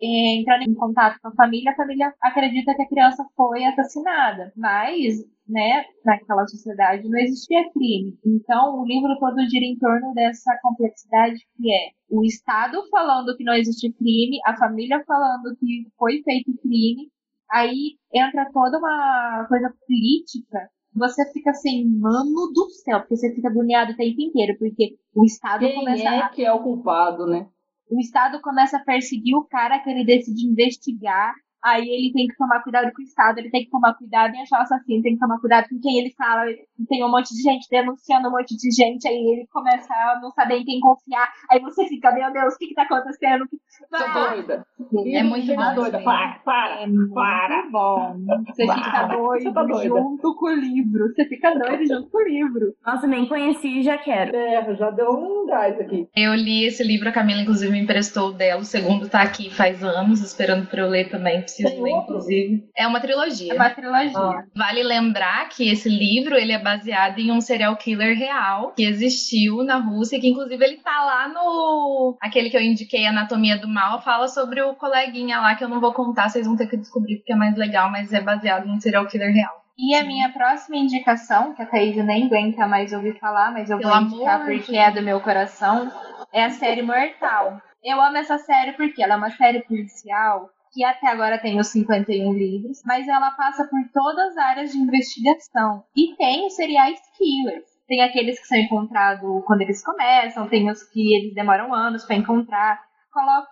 eh, 0.03 0.41
entrando 0.41 0.63
em 0.63 0.75
contato 0.75 1.21
com 1.21 1.29
a 1.29 1.35
família, 1.35 1.73
a 1.73 1.77
família 1.77 2.13
acredita 2.23 2.75
que 2.75 2.83
a 2.83 2.89
criança 2.89 3.25
foi 3.37 3.65
assassinada. 3.65 4.51
Mas, 4.57 5.19
né, 5.47 5.85
naquela 6.05 6.47
sociedade 6.47 7.09
não 7.09 7.19
existia 7.19 7.71
crime. 7.73 8.19
Então, 8.25 8.81
o 8.81 8.87
livro 8.87 9.15
todo 9.21 9.47
gira 9.49 9.65
em 9.65 9.79
torno 9.79 10.15
dessa 10.15 10.59
complexidade 10.63 11.39
que 11.57 11.71
é 11.71 11.91
o 12.09 12.25
Estado 12.25 12.83
falando 12.91 13.37
que 13.37 13.45
não 13.45 13.55
existe 13.55 13.93
crime, 13.93 14.39
a 14.47 14.57
família 14.57 15.05
falando 15.07 15.55
que 15.61 15.87
foi 15.99 16.23
feito 16.23 16.57
crime, 16.63 17.09
aí 17.51 17.97
entra 18.13 18.51
toda 18.53 18.79
uma 18.79 19.47
coisa 19.49 19.73
política 19.87 20.71
você 20.95 21.31
fica 21.33 21.51
assim, 21.51 21.85
mano 21.99 22.51
do 22.53 22.69
céu, 22.71 23.01
porque 23.01 23.17
você 23.17 23.33
fica 23.35 23.49
agoniado 23.49 23.93
o 23.93 23.97
tempo 23.97 24.21
inteiro, 24.21 24.59
porque 24.59 24.97
o 25.15 25.25
Estado 25.25 25.61
Quem 25.61 25.77
começa 25.77 26.03
é 26.03 26.19
a, 26.19 26.29
que 26.29 26.45
é 26.45 26.53
o 26.53 26.63
culpado, 26.63 27.27
né? 27.27 27.47
O 27.91 27.99
Estado 27.99 28.41
começa 28.41 28.77
a 28.77 28.85
perseguir 28.85 29.35
o 29.35 29.45
cara 29.45 29.81
que 29.81 29.91
ele 29.91 30.05
decide 30.05 30.47
investigar, 30.47 31.35
aí 31.65 31.83
ele 31.89 32.13
tem 32.13 32.27
que 32.27 32.37
tomar 32.37 32.63
cuidado 32.63 32.91
com 32.93 33.03
o 33.03 33.05
Estado, 33.05 33.39
ele 33.39 33.51
tem 33.51 33.65
que 33.65 33.71
tomar 33.71 33.95
cuidado 33.95 34.35
em 34.35 34.43
achar 34.43 34.61
o 34.61 34.63
assassino, 34.63 35.03
tem 35.03 35.15
que 35.15 35.21
tomar 35.21 35.39
cuidado 35.41 35.69
com 35.69 35.81
quem 35.81 35.99
ele 35.99 36.13
fala, 36.17 36.45
tem 36.89 37.05
um 37.05 37.11
monte 37.11 37.35
de 37.35 37.43
gente 37.43 37.67
denunciando 37.71 38.29
um 38.29 38.33
monte 38.33 38.57
de 38.57 38.71
gente, 38.71 39.07
aí 39.07 39.15
ele 39.17 39.47
começa 39.53 39.93
a 39.93 40.21
não 40.21 40.31
saber 40.31 40.57
em 40.57 40.65
quem 40.65 40.81
confiar, 40.81 41.29
aí 41.51 41.61
você 41.61 41.87
fica, 41.87 42.13
meu 42.13 42.33
Deus, 42.33 42.55
o 42.55 42.59
que 42.59 42.69
que 42.69 42.75
tá 42.75 42.83
acontecendo? 42.83 43.47
Tô 43.91 44.13
doida. 44.13 44.67
É 45.15 45.23
muito 45.23 45.47
Gente 45.47 45.57
bom 45.57 45.75
doida. 45.75 46.01
Para, 46.01 46.41
para, 46.45 46.81
é 46.83 46.87
muito 46.87 47.15
para. 47.15 47.69
bom. 47.71 48.17
Você 48.47 48.63
fica 48.63 48.91
Para. 48.91 49.17
doido 49.17 49.43
Você 49.43 49.53
tá 49.53 49.63
doida. 49.63 49.89
junto 49.89 50.37
com 50.37 50.47
o 50.47 50.55
livro. 50.55 51.09
Você 51.09 51.25
fica 51.27 51.55
doido 51.59 51.87
junto 51.87 52.11
com 52.11 52.19
o 52.19 52.29
livro. 52.29 52.75
Nossa, 52.85 53.07
nem 53.07 53.27
conheci 53.27 53.79
e 53.79 53.83
já 53.83 53.97
quero. 53.99 54.37
É, 54.37 54.75
já 54.75 54.91
deu 54.91 55.11
um 55.11 55.47
gás 55.47 55.79
aqui. 55.81 56.09
Eu 56.15 56.35
li 56.35 56.65
esse 56.65 56.83
livro, 56.83 57.09
a 57.09 57.13
Camila 57.13 57.41
inclusive 57.41 57.73
me 57.73 57.81
emprestou 57.81 58.29
o 58.29 58.33
dela. 58.33 58.61
O 58.61 58.65
segundo 58.65 59.09
tá 59.09 59.23
aqui 59.23 59.51
faz 59.51 59.83
anos, 59.83 60.21
esperando 60.21 60.67
pra 60.67 60.83
eu 60.83 60.89
ler 60.89 61.09
também. 61.09 61.45
Preciso 61.51 61.75
Tem 61.75 61.83
ler, 61.83 61.93
outro? 61.93 62.15
inclusive. 62.15 62.69
É 62.77 62.87
uma 62.87 63.01
trilogia. 63.01 63.53
É 63.53 63.57
uma 63.57 63.71
trilogia. 63.71 64.19
Ah. 64.19 64.45
Vale 64.55 64.83
lembrar 64.83 65.49
que 65.49 65.69
esse 65.69 65.89
livro 65.89 66.37
ele 66.37 66.53
é 66.53 66.59
baseado 66.59 67.19
em 67.19 67.31
um 67.31 67.41
serial 67.41 67.77
killer 67.77 68.17
real 68.17 68.73
que 68.77 68.85
existiu 68.85 69.63
na 69.63 69.77
Rússia, 69.77 70.21
que 70.21 70.29
inclusive 70.29 70.65
ele 70.65 70.77
tá 70.77 71.05
lá 71.05 71.29
no 71.29 72.17
aquele 72.21 72.51
que 72.51 72.57
eu 72.57 72.63
indiquei, 72.63 73.07
Anatomia 73.07 73.59
do 73.59 73.69
Mal, 73.69 74.03
fala 74.03 74.29
sobre 74.29 74.63
o 74.63 74.75
coleguinha 74.75 75.41
lá 75.41 75.55
que 75.55 75.65
eu 75.65 75.69
não 75.69 75.81
vou 75.81 75.93
contar, 75.93 76.29
vocês 76.29 76.47
vão 76.47 76.57
ter 76.57 76.67
que 76.67 76.77
descobrir 76.77 77.17
porque 77.17 77.33
é 77.33 77.37
mais 77.37 77.57
legal, 77.57 77.91
mas 77.91 78.13
é 78.13 78.21
baseado 78.21 78.67
em 78.67 78.73
um 78.73 78.81
serial 78.81 79.07
killer 79.07 79.33
real. 79.33 79.61
E 79.79 79.95
a 79.95 80.05
minha 80.05 80.29
próxima 80.29 80.77
indicação, 80.77 81.55
que 81.55 81.63
a 81.63 81.67
Thaís 81.67 81.97
nem 82.05 82.27
aguenta 82.27 82.67
mais 82.67 82.93
ouvir 82.93 83.19
falar, 83.19 83.51
mas 83.51 83.71
eu 83.71 83.79
Pelo 83.79 83.91
vou 83.91 84.01
indicar 84.03 84.43
amor 84.43 84.47
porque 84.47 84.77
é 84.77 84.91
do 84.91 85.03
meu 85.03 85.21
coração, 85.21 85.91
é 86.33 86.45
a 86.45 86.51
série 86.51 86.83
Mortal. 86.83 87.61
Eu 87.83 87.99
amo 87.99 88.19
essa 88.19 88.37
série 88.37 88.73
porque 88.73 89.03
ela 89.03 89.15
é 89.15 89.17
uma 89.17 89.31
série 89.31 89.61
policial 89.63 90.51
que 90.73 90.85
até 90.85 91.09
agora 91.09 91.39
tem 91.39 91.59
os 91.59 91.69
51 91.69 92.33
livros, 92.33 92.83
mas 92.85 93.09
ela 93.09 93.31
passa 93.33 93.65
por 93.65 93.81
todas 93.93 94.37
as 94.37 94.37
áreas 94.37 94.73
de 94.73 94.79
investigação. 94.79 95.85
E 95.97 96.15
tem 96.17 96.47
os 96.47 96.55
serial 96.55 96.93
killers. 97.17 97.69
Tem 97.89 98.03
aqueles 98.03 98.39
que 98.39 98.47
são 98.47 98.57
encontrados 98.57 99.21
quando 99.47 99.63
eles 99.63 99.85
começam, 99.85 100.49
tem 100.49 100.71
os 100.71 100.83
que 100.85 101.17
eles 101.17 101.35
demoram 101.35 101.75
anos 101.75 102.05
para 102.05 102.17
encontrar. 102.17 102.81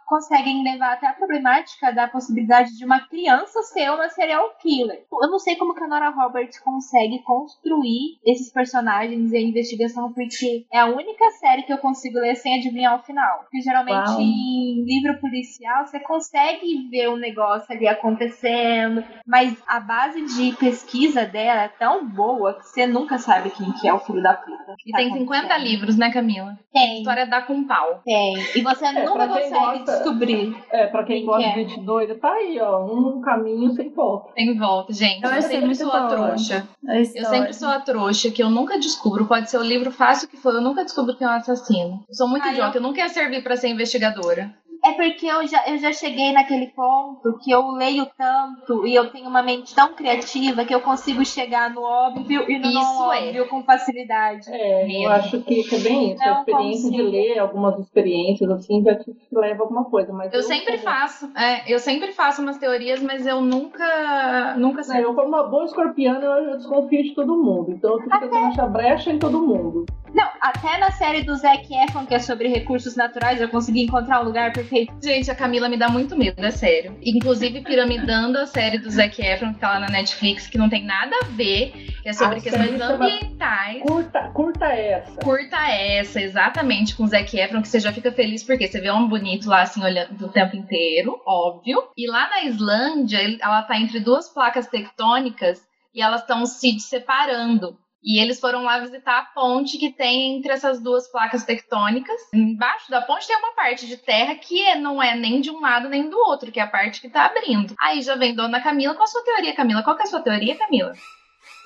Conseguem 0.07 0.63
levar 0.63 0.93
até 0.95 1.07
a 1.07 1.13
problemática 1.13 1.93
da 1.93 2.09
possibilidade 2.09 2.77
de 2.77 2.85
uma 2.85 3.01
criança 3.09 3.63
ser 3.63 3.91
uma 3.91 4.09
serial 4.09 4.51
killer. 4.61 5.05
Eu 5.13 5.31
não 5.31 5.39
sei 5.39 5.57
como 5.57 5.75
que 5.75 5.83
a 5.85 5.89
Nora 5.89 6.11
Roberts 6.11 6.59
consegue 6.61 7.23
construir 7.23 8.19
esses 8.25 8.53
personagens 8.53 9.33
e 9.33 9.37
a 9.37 9.41
investigação, 9.41 10.13
porque 10.13 10.67
é 10.73 10.79
a 10.81 10.87
única 10.87 11.31
série 11.41 11.63
que 11.63 11.73
eu 11.73 11.79
consigo 11.79 12.19
ler 12.19 12.35
sem 12.37 12.59
adivinhar 12.59 12.97
o 12.99 13.03
final. 13.03 13.41
Porque 13.41 13.61
geralmente 13.61 14.11
Uau. 14.11 14.21
em 14.21 14.85
livro 14.85 15.21
policial 15.21 15.87
você 15.87 16.01
consegue 16.01 16.89
ver 16.91 17.09
o 17.09 17.17
negócio 17.17 17.73
ali 17.75 17.87
acontecendo, 17.89 19.05
mas 19.27 19.57
a 19.67 19.81
base 19.81 20.25
de 20.25 20.57
pesquisa 20.57 21.25
dela 21.27 21.63
é 21.65 21.69
tão 21.69 22.07
boa 22.09 22.55
que 22.55 22.67
você 22.67 22.87
nunca 22.87 23.19
sabe 23.19 23.51
quem 23.51 23.73
que 23.73 23.89
é 23.89 23.93
o 23.93 23.99
filho 23.99 24.23
da 24.23 24.35
puta. 24.35 24.75
E 24.87 24.93
tem 24.93 25.13
50 25.13 25.57
livros, 25.59 25.97
né, 25.97 26.11
Camila? 26.13 26.53
A 26.53 26.73
Tem, 26.73 26.99
história 26.99 27.27
dá 27.27 27.43
com 27.43 27.65
pau. 27.65 28.01
tem. 28.05 28.37
E 28.57 28.63
você 28.63 28.87
É, 28.87 28.93
nunca 28.93 29.13
pra 29.15 29.27
quem 29.49 29.59
consegue 29.59 29.79
gosta- 29.79 29.93
descobrir. 29.93 30.57
É, 30.71 30.87
pra 30.87 31.05
quem 31.05 31.17
Quem 31.19 31.27
gosta 31.27 31.43
que 31.53 31.61
é? 31.61 31.65
de 31.65 31.71
gente 31.71 31.81
doida, 31.85 32.15
tá 32.15 32.33
aí, 32.33 32.59
ó. 32.61 32.85
Um 32.85 33.21
caminho 33.21 33.71
sem 33.73 33.91
volta. 33.91 34.33
Tem 34.35 34.57
volta, 34.59 34.93
gente. 34.93 35.23
Eu 35.23 35.31
Eu, 35.31 35.37
achei 35.37 35.43
sempre 35.51 35.67
muito 35.67 35.79
sou 35.79 35.93
a 35.93 36.07
trouxa. 36.07 36.69
A 36.89 36.99
Eu 36.99 37.05
sempre 37.05 37.53
sou 37.53 37.69
a 37.69 37.81
trouxa 37.81 38.31
que 38.31 38.43
eu 38.43 38.51
nunca 38.51 38.79
descubro. 38.79 39.27
Pode 39.27 39.51
ser 39.51 39.59
o 39.59 39.63
livro 39.63 39.91
fácil 39.91 40.29
que 40.29 40.37
for, 40.37 40.55
eu 40.55 40.61
nunca 40.61 40.85
descubro 40.85 41.17
quem 41.17 41.27
é 41.27 41.31
o 41.31 41.35
assassino. 41.35 42.05
Eu 42.09 42.15
sou 42.15 42.29
muito 42.29 42.47
Ah, 42.47 42.53
idiota, 42.53 42.79
eu 42.79 42.83
não 42.83 42.93
quero 42.93 43.09
servir 43.11 43.43
pra 43.43 43.57
ser 43.57 43.69
investigadora. 43.69 44.53
É 44.85 44.93
porque 44.93 45.27
eu 45.27 45.47
já, 45.47 45.67
eu 45.69 45.77
já 45.79 45.93
cheguei 45.93 46.33
naquele 46.33 46.69
ponto 46.69 47.39
que 47.43 47.51
eu 47.51 47.69
leio 47.73 48.07
tanto 48.17 48.87
e 48.87 48.95
eu 48.95 49.11
tenho 49.11 49.29
uma 49.29 49.43
mente 49.43 49.75
tão 49.75 49.93
criativa 49.95 50.65
que 50.65 50.75
eu 50.75 50.81
consigo 50.81 51.25
chegar 51.25 51.71
no 51.71 51.83
óbvio 51.83 52.49
e 52.49 52.59
no 52.59 52.67
Isso 52.67 52.75
não 52.75 53.13
é. 53.13 53.27
óbvio 53.27 53.49
com 53.49 53.63
facilidade. 53.65 54.49
É, 54.53 54.87
Mesmo. 54.87 55.05
eu 55.05 55.11
acho 55.13 55.41
que, 55.43 55.75
é 55.75 55.79
bem 55.81 56.13
isso. 56.13 56.25
Não 56.25 56.37
a 56.37 56.39
experiência 56.41 56.91
de 56.91 56.97
consigo. 56.99 57.11
ler 57.11 57.39
algumas 57.39 57.79
experiências, 57.81 58.51
assim, 58.51 58.83
já 58.85 58.95
te 58.95 59.15
leva 59.33 59.63
a 59.63 59.67
alguma 59.67 59.85
coisa. 59.85 60.13
Mas 60.13 60.33
Eu 60.33 60.43
sempre 60.43 60.79
como- 60.79 60.85
faço, 60.85 61.31
é, 61.37 61.73
eu 61.73 61.79
sempre 61.79 62.13
faço 62.13 62.41
umas 62.41 62.57
teorias, 62.59 63.03
mas 63.03 63.27
eu 63.27 63.41
nunca, 63.41 64.55
nunca 64.57 64.83
sei. 64.83 65.05
eu, 65.05 65.15
como 65.15 65.29
uma 65.29 65.43
boa 65.45 65.65
escorpiana, 65.65 66.25
eu, 66.25 66.33
eu 66.51 66.57
desconfio 66.57 67.03
de 67.03 67.15
todo 67.15 67.37
mundo. 67.37 67.73
Então 67.73 67.95
eu 67.95 67.99
fico 68.03 68.19
tentando 68.21 68.47
achar 68.47 68.67
brecha 68.69 69.11
em 69.11 69.19
todo 69.19 69.41
mundo. 69.41 69.87
Não, 70.15 70.27
até 70.41 70.79
na 70.79 70.91
série 70.91 71.23
do 71.23 71.35
Zac 71.37 71.67
Efron, 71.85 72.07
que 72.07 72.15
é 72.15 72.19
sobre 72.19 72.49
recursos 72.49 72.97
naturais, 72.97 73.41
eu 73.41 73.49
consegui 73.49 73.83
encontrar 73.83 74.23
um 74.23 74.25
lugar 74.25 74.53
perfeito. 74.69 74.95
Gente, 75.03 75.31
a 75.31 75.35
Camila 75.35 75.69
me 75.69 75.77
dá 75.77 75.89
muito 75.89 76.17
medo, 76.17 76.45
é 76.45 76.51
sério. 76.51 76.97
Inclusive, 77.03 77.63
piramidando 77.63 78.39
a 78.39 78.47
série 78.47 78.79
do 78.79 78.91
Zac 78.91 79.21
Efron, 79.21 79.55
que 79.55 79.61
tá 79.61 79.71
lá 79.71 79.81
na 79.81 79.89
Netflix, 79.89 80.47
que 80.47 80.59
não 80.59 80.69
tem 80.69 80.85
nada 80.85 81.17
a 81.23 81.25
ver, 81.27 81.73
que 82.03 82.09
é 82.09 82.13
sobre 82.13 82.39
A 82.39 82.41
questões 82.41 82.81
ambientais. 82.81 83.83
Curta, 83.83 84.31
curta 84.35 84.67
essa. 84.67 85.21
Curta 85.21 85.57
essa, 85.57 86.21
exatamente, 86.21 86.95
com 86.95 87.05
o 87.05 87.09
Zac 87.09 87.37
Efron, 87.37 87.63
que 87.63 87.69
você 87.69 87.81
já 87.81 87.93
fica 87.93 88.13
feliz 88.13 88.43
porque 88.43 88.69
você 88.69 88.81
vê 88.81 88.91
um 88.91 89.09
bonito 89.09 89.49
lá, 89.49 89.63
assim, 89.63 89.83
olhando 89.83 90.27
o 90.27 90.29
tempo 90.29 90.57
inteiro, 90.57 91.21
óbvio. 91.27 91.83
E 91.97 92.09
lá 92.09 92.29
na 92.29 92.45
Islândia, 92.45 93.19
ela 93.41 93.63
tá 93.63 93.79
entre 93.79 94.01
duas 94.01 94.29
placas 94.29 94.67
tectônicas 94.67 95.67
e 95.95 96.03
elas 96.03 96.21
estão 96.21 96.45
se 96.47 96.79
separando. 96.79 97.77
E 98.03 98.21
eles 98.23 98.39
foram 98.39 98.63
lá 98.63 98.79
visitar 98.79 99.19
a 99.19 99.25
ponte 99.25 99.77
que 99.77 99.91
tem 99.91 100.37
entre 100.37 100.53
essas 100.53 100.81
duas 100.81 101.09
placas 101.11 101.45
tectônicas. 101.45 102.21
Embaixo 102.33 102.91
da 102.91 103.03
ponte 103.03 103.27
tem 103.27 103.37
uma 103.37 103.53
parte 103.55 103.87
de 103.87 103.97
terra 103.97 104.37
que 104.37 104.63
é- 104.63 104.79
não 104.79 105.03
é 105.03 105.17
nem 105.17 105.41
de 105.41 105.51
um 105.51 105.61
lado 105.61 105.89
nem 105.89 106.09
do 106.09 106.17
outro, 106.17 106.53
que 106.53 106.61
é 106.61 106.63
a 106.63 106.69
parte 106.69 107.01
que 107.01 107.11
tá 107.11 107.27
abrindo. 107.27 107.75
Aí 107.81 108.01
já 108.01 108.15
vem 108.15 108.35
Dona 108.35 108.61
Camila 108.63 108.95
com 108.95 109.03
a 109.03 109.07
sua 109.07 109.25
teoria, 109.25 109.55
Camila. 109.55 109.83
Qual 109.83 109.97
que 109.97 110.03
é 110.03 110.07
a 110.07 110.09
sua 110.09 110.23
teoria, 110.23 110.57
Camila? 110.57 110.93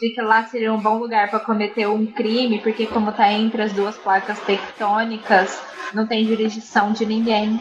De 0.00 0.14
que 0.14 0.22
lá 0.22 0.42
seria 0.44 0.72
um 0.72 0.80
bom 0.80 0.98
lugar 0.98 1.28
pra 1.30 1.38
cometer 1.38 1.86
um 1.86 2.06
crime, 2.06 2.58
porque 2.60 2.86
como 2.86 3.12
tá 3.12 3.30
entre 3.30 3.62
as 3.62 3.72
duas 3.72 3.96
placas 3.98 4.40
tectônicas, 4.40 5.62
não 5.94 6.06
tem 6.06 6.24
jurisdição 6.24 6.92
de 6.92 7.04
ninguém. 7.04 7.60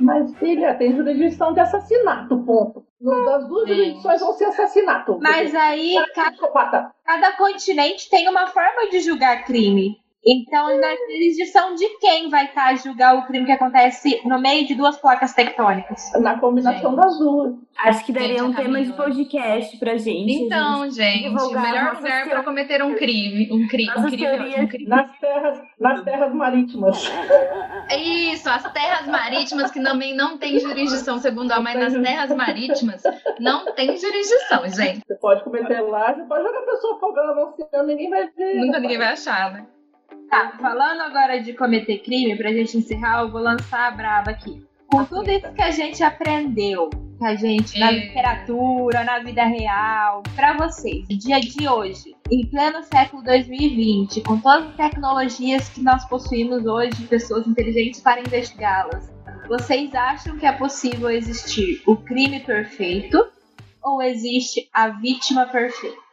Mas, 0.00 0.34
filha, 0.38 0.74
tem 0.74 0.96
jurisdição 0.96 1.52
de 1.52 1.60
assassinato, 1.60 2.38
ponto. 2.38 2.87
Das 3.00 3.46
duas 3.48 3.68
jurisdições 3.68 4.20
vão 4.20 4.32
ser 4.32 4.46
assassinato. 4.46 5.18
Mas 5.20 5.54
aí 5.54 5.94
Cara, 5.94 6.12
ca- 6.12 6.30
psicopata. 6.32 6.94
cada 7.04 7.32
continente 7.36 8.10
tem 8.10 8.28
uma 8.28 8.48
forma 8.48 8.90
de 8.90 9.00
julgar 9.00 9.44
crime. 9.44 10.00
Então, 10.26 10.78
na 10.80 10.94
jurisdição 10.96 11.74
de 11.74 11.88
quem 12.00 12.28
vai 12.28 12.46
estar 12.46 12.66
a 12.66 12.74
julgar 12.74 13.16
o 13.16 13.26
crime 13.26 13.46
que 13.46 13.52
acontece 13.52 14.20
no 14.24 14.38
meio 14.40 14.66
de 14.66 14.74
duas 14.74 14.96
placas 14.98 15.32
tectônicas? 15.32 16.12
Na 16.20 16.38
combinação 16.38 16.90
Gente. 16.90 16.96
das 16.96 17.18
duas. 17.18 17.54
Acho 17.78 18.04
que 18.04 18.12
daria 18.12 18.38
Gente, 18.38 18.42
um 18.42 18.52
tema 18.52 18.82
de 18.82 18.92
podcast 18.92 19.76
pra 19.78 19.96
gente. 19.96 20.32
Então, 20.32 20.90
gente, 20.90 21.28
o 21.28 21.30
divulgar 21.30 21.62
melhor 21.62 21.94
lugar 21.94 22.28
para 22.28 22.42
cometer 22.42 22.82
um 22.82 22.96
crime. 22.96 23.48
Um 23.52 23.68
crime. 23.68 23.92
Um 23.96 24.02
crime, 24.02 24.16
teorias. 24.16 24.64
um 24.64 24.66
crime. 24.66 24.88
Nas 24.88 25.18
terras, 25.18 25.62
nas 25.78 26.02
terras 26.02 26.34
marítimas. 26.34 27.10
Isso, 27.96 28.50
as 28.50 28.72
terras 28.72 29.06
marítimas 29.06 29.70
que 29.70 29.80
também 29.80 30.14
não 30.14 30.36
tem 30.36 30.58
jurisdição, 30.58 31.18
segundo 31.18 31.52
a 31.52 31.60
mãe, 31.60 31.76
nas 31.76 31.94
terras 31.94 32.34
marítimas 32.34 33.02
não 33.38 33.72
tem 33.74 33.96
jurisdição, 33.96 34.68
gente. 34.68 35.00
Você 35.06 35.14
pode 35.14 35.44
cometer 35.44 35.80
lá, 35.80 36.12
você 36.12 36.24
pode 36.24 36.42
jogar 36.42 36.58
a 36.58 36.66
pessoa 36.66 36.96
afogando 36.96 37.34
no 37.34 37.42
oceano, 37.48 37.86
ninguém 37.86 38.10
vai 38.10 38.28
ver. 38.28 38.54
Nunca 38.56 38.80
ninguém 38.80 38.98
vai 38.98 39.12
achar, 39.12 39.52
né? 39.52 39.66
Tá, 40.28 40.52
falando 40.60 41.00
agora 41.00 41.40
de 41.40 41.52
cometer 41.54 41.98
crime, 41.98 42.36
pra 42.36 42.52
gente 42.52 42.76
encerrar, 42.76 43.22
eu 43.22 43.30
vou 43.30 43.40
lançar 43.40 43.88
a 43.88 43.90
brava 43.90 44.30
aqui. 44.30 44.62
Com 44.86 45.04
tudo 45.04 45.30
isso 45.30 45.52
que 45.52 45.62
a 45.62 45.70
gente 45.70 46.02
aprendeu, 46.02 46.88
que 47.18 47.24
a 47.24 47.34
gente 47.34 47.78
na 47.78 47.88
É. 47.90 47.92
literatura, 47.92 49.04
na 49.04 49.18
vida 49.20 49.44
real, 49.44 50.22
pra 50.34 50.54
vocês, 50.56 51.06
no 51.08 51.18
dia 51.18 51.40
de 51.40 51.68
hoje, 51.68 52.14
em 52.30 52.46
pleno 52.46 52.82
século 52.82 53.22
2020, 53.22 54.22
com 54.22 54.38
todas 54.38 54.68
as 54.68 54.76
tecnologias 54.76 55.68
que 55.70 55.82
nós 55.82 56.04
possuímos 56.06 56.64
hoje, 56.66 57.06
pessoas 57.06 57.46
inteligentes 57.46 58.00
para 58.00 58.20
investigá-las, 58.20 59.12
vocês 59.46 59.94
acham 59.94 60.36
que 60.36 60.46
é 60.46 60.52
possível 60.52 61.10
existir 61.10 61.82
o 61.86 61.96
crime 61.96 62.40
perfeito 62.40 63.26
ou 63.82 64.02
existe 64.02 64.68
a 64.72 64.88
vítima 64.88 65.46
perfeita? 65.46 66.07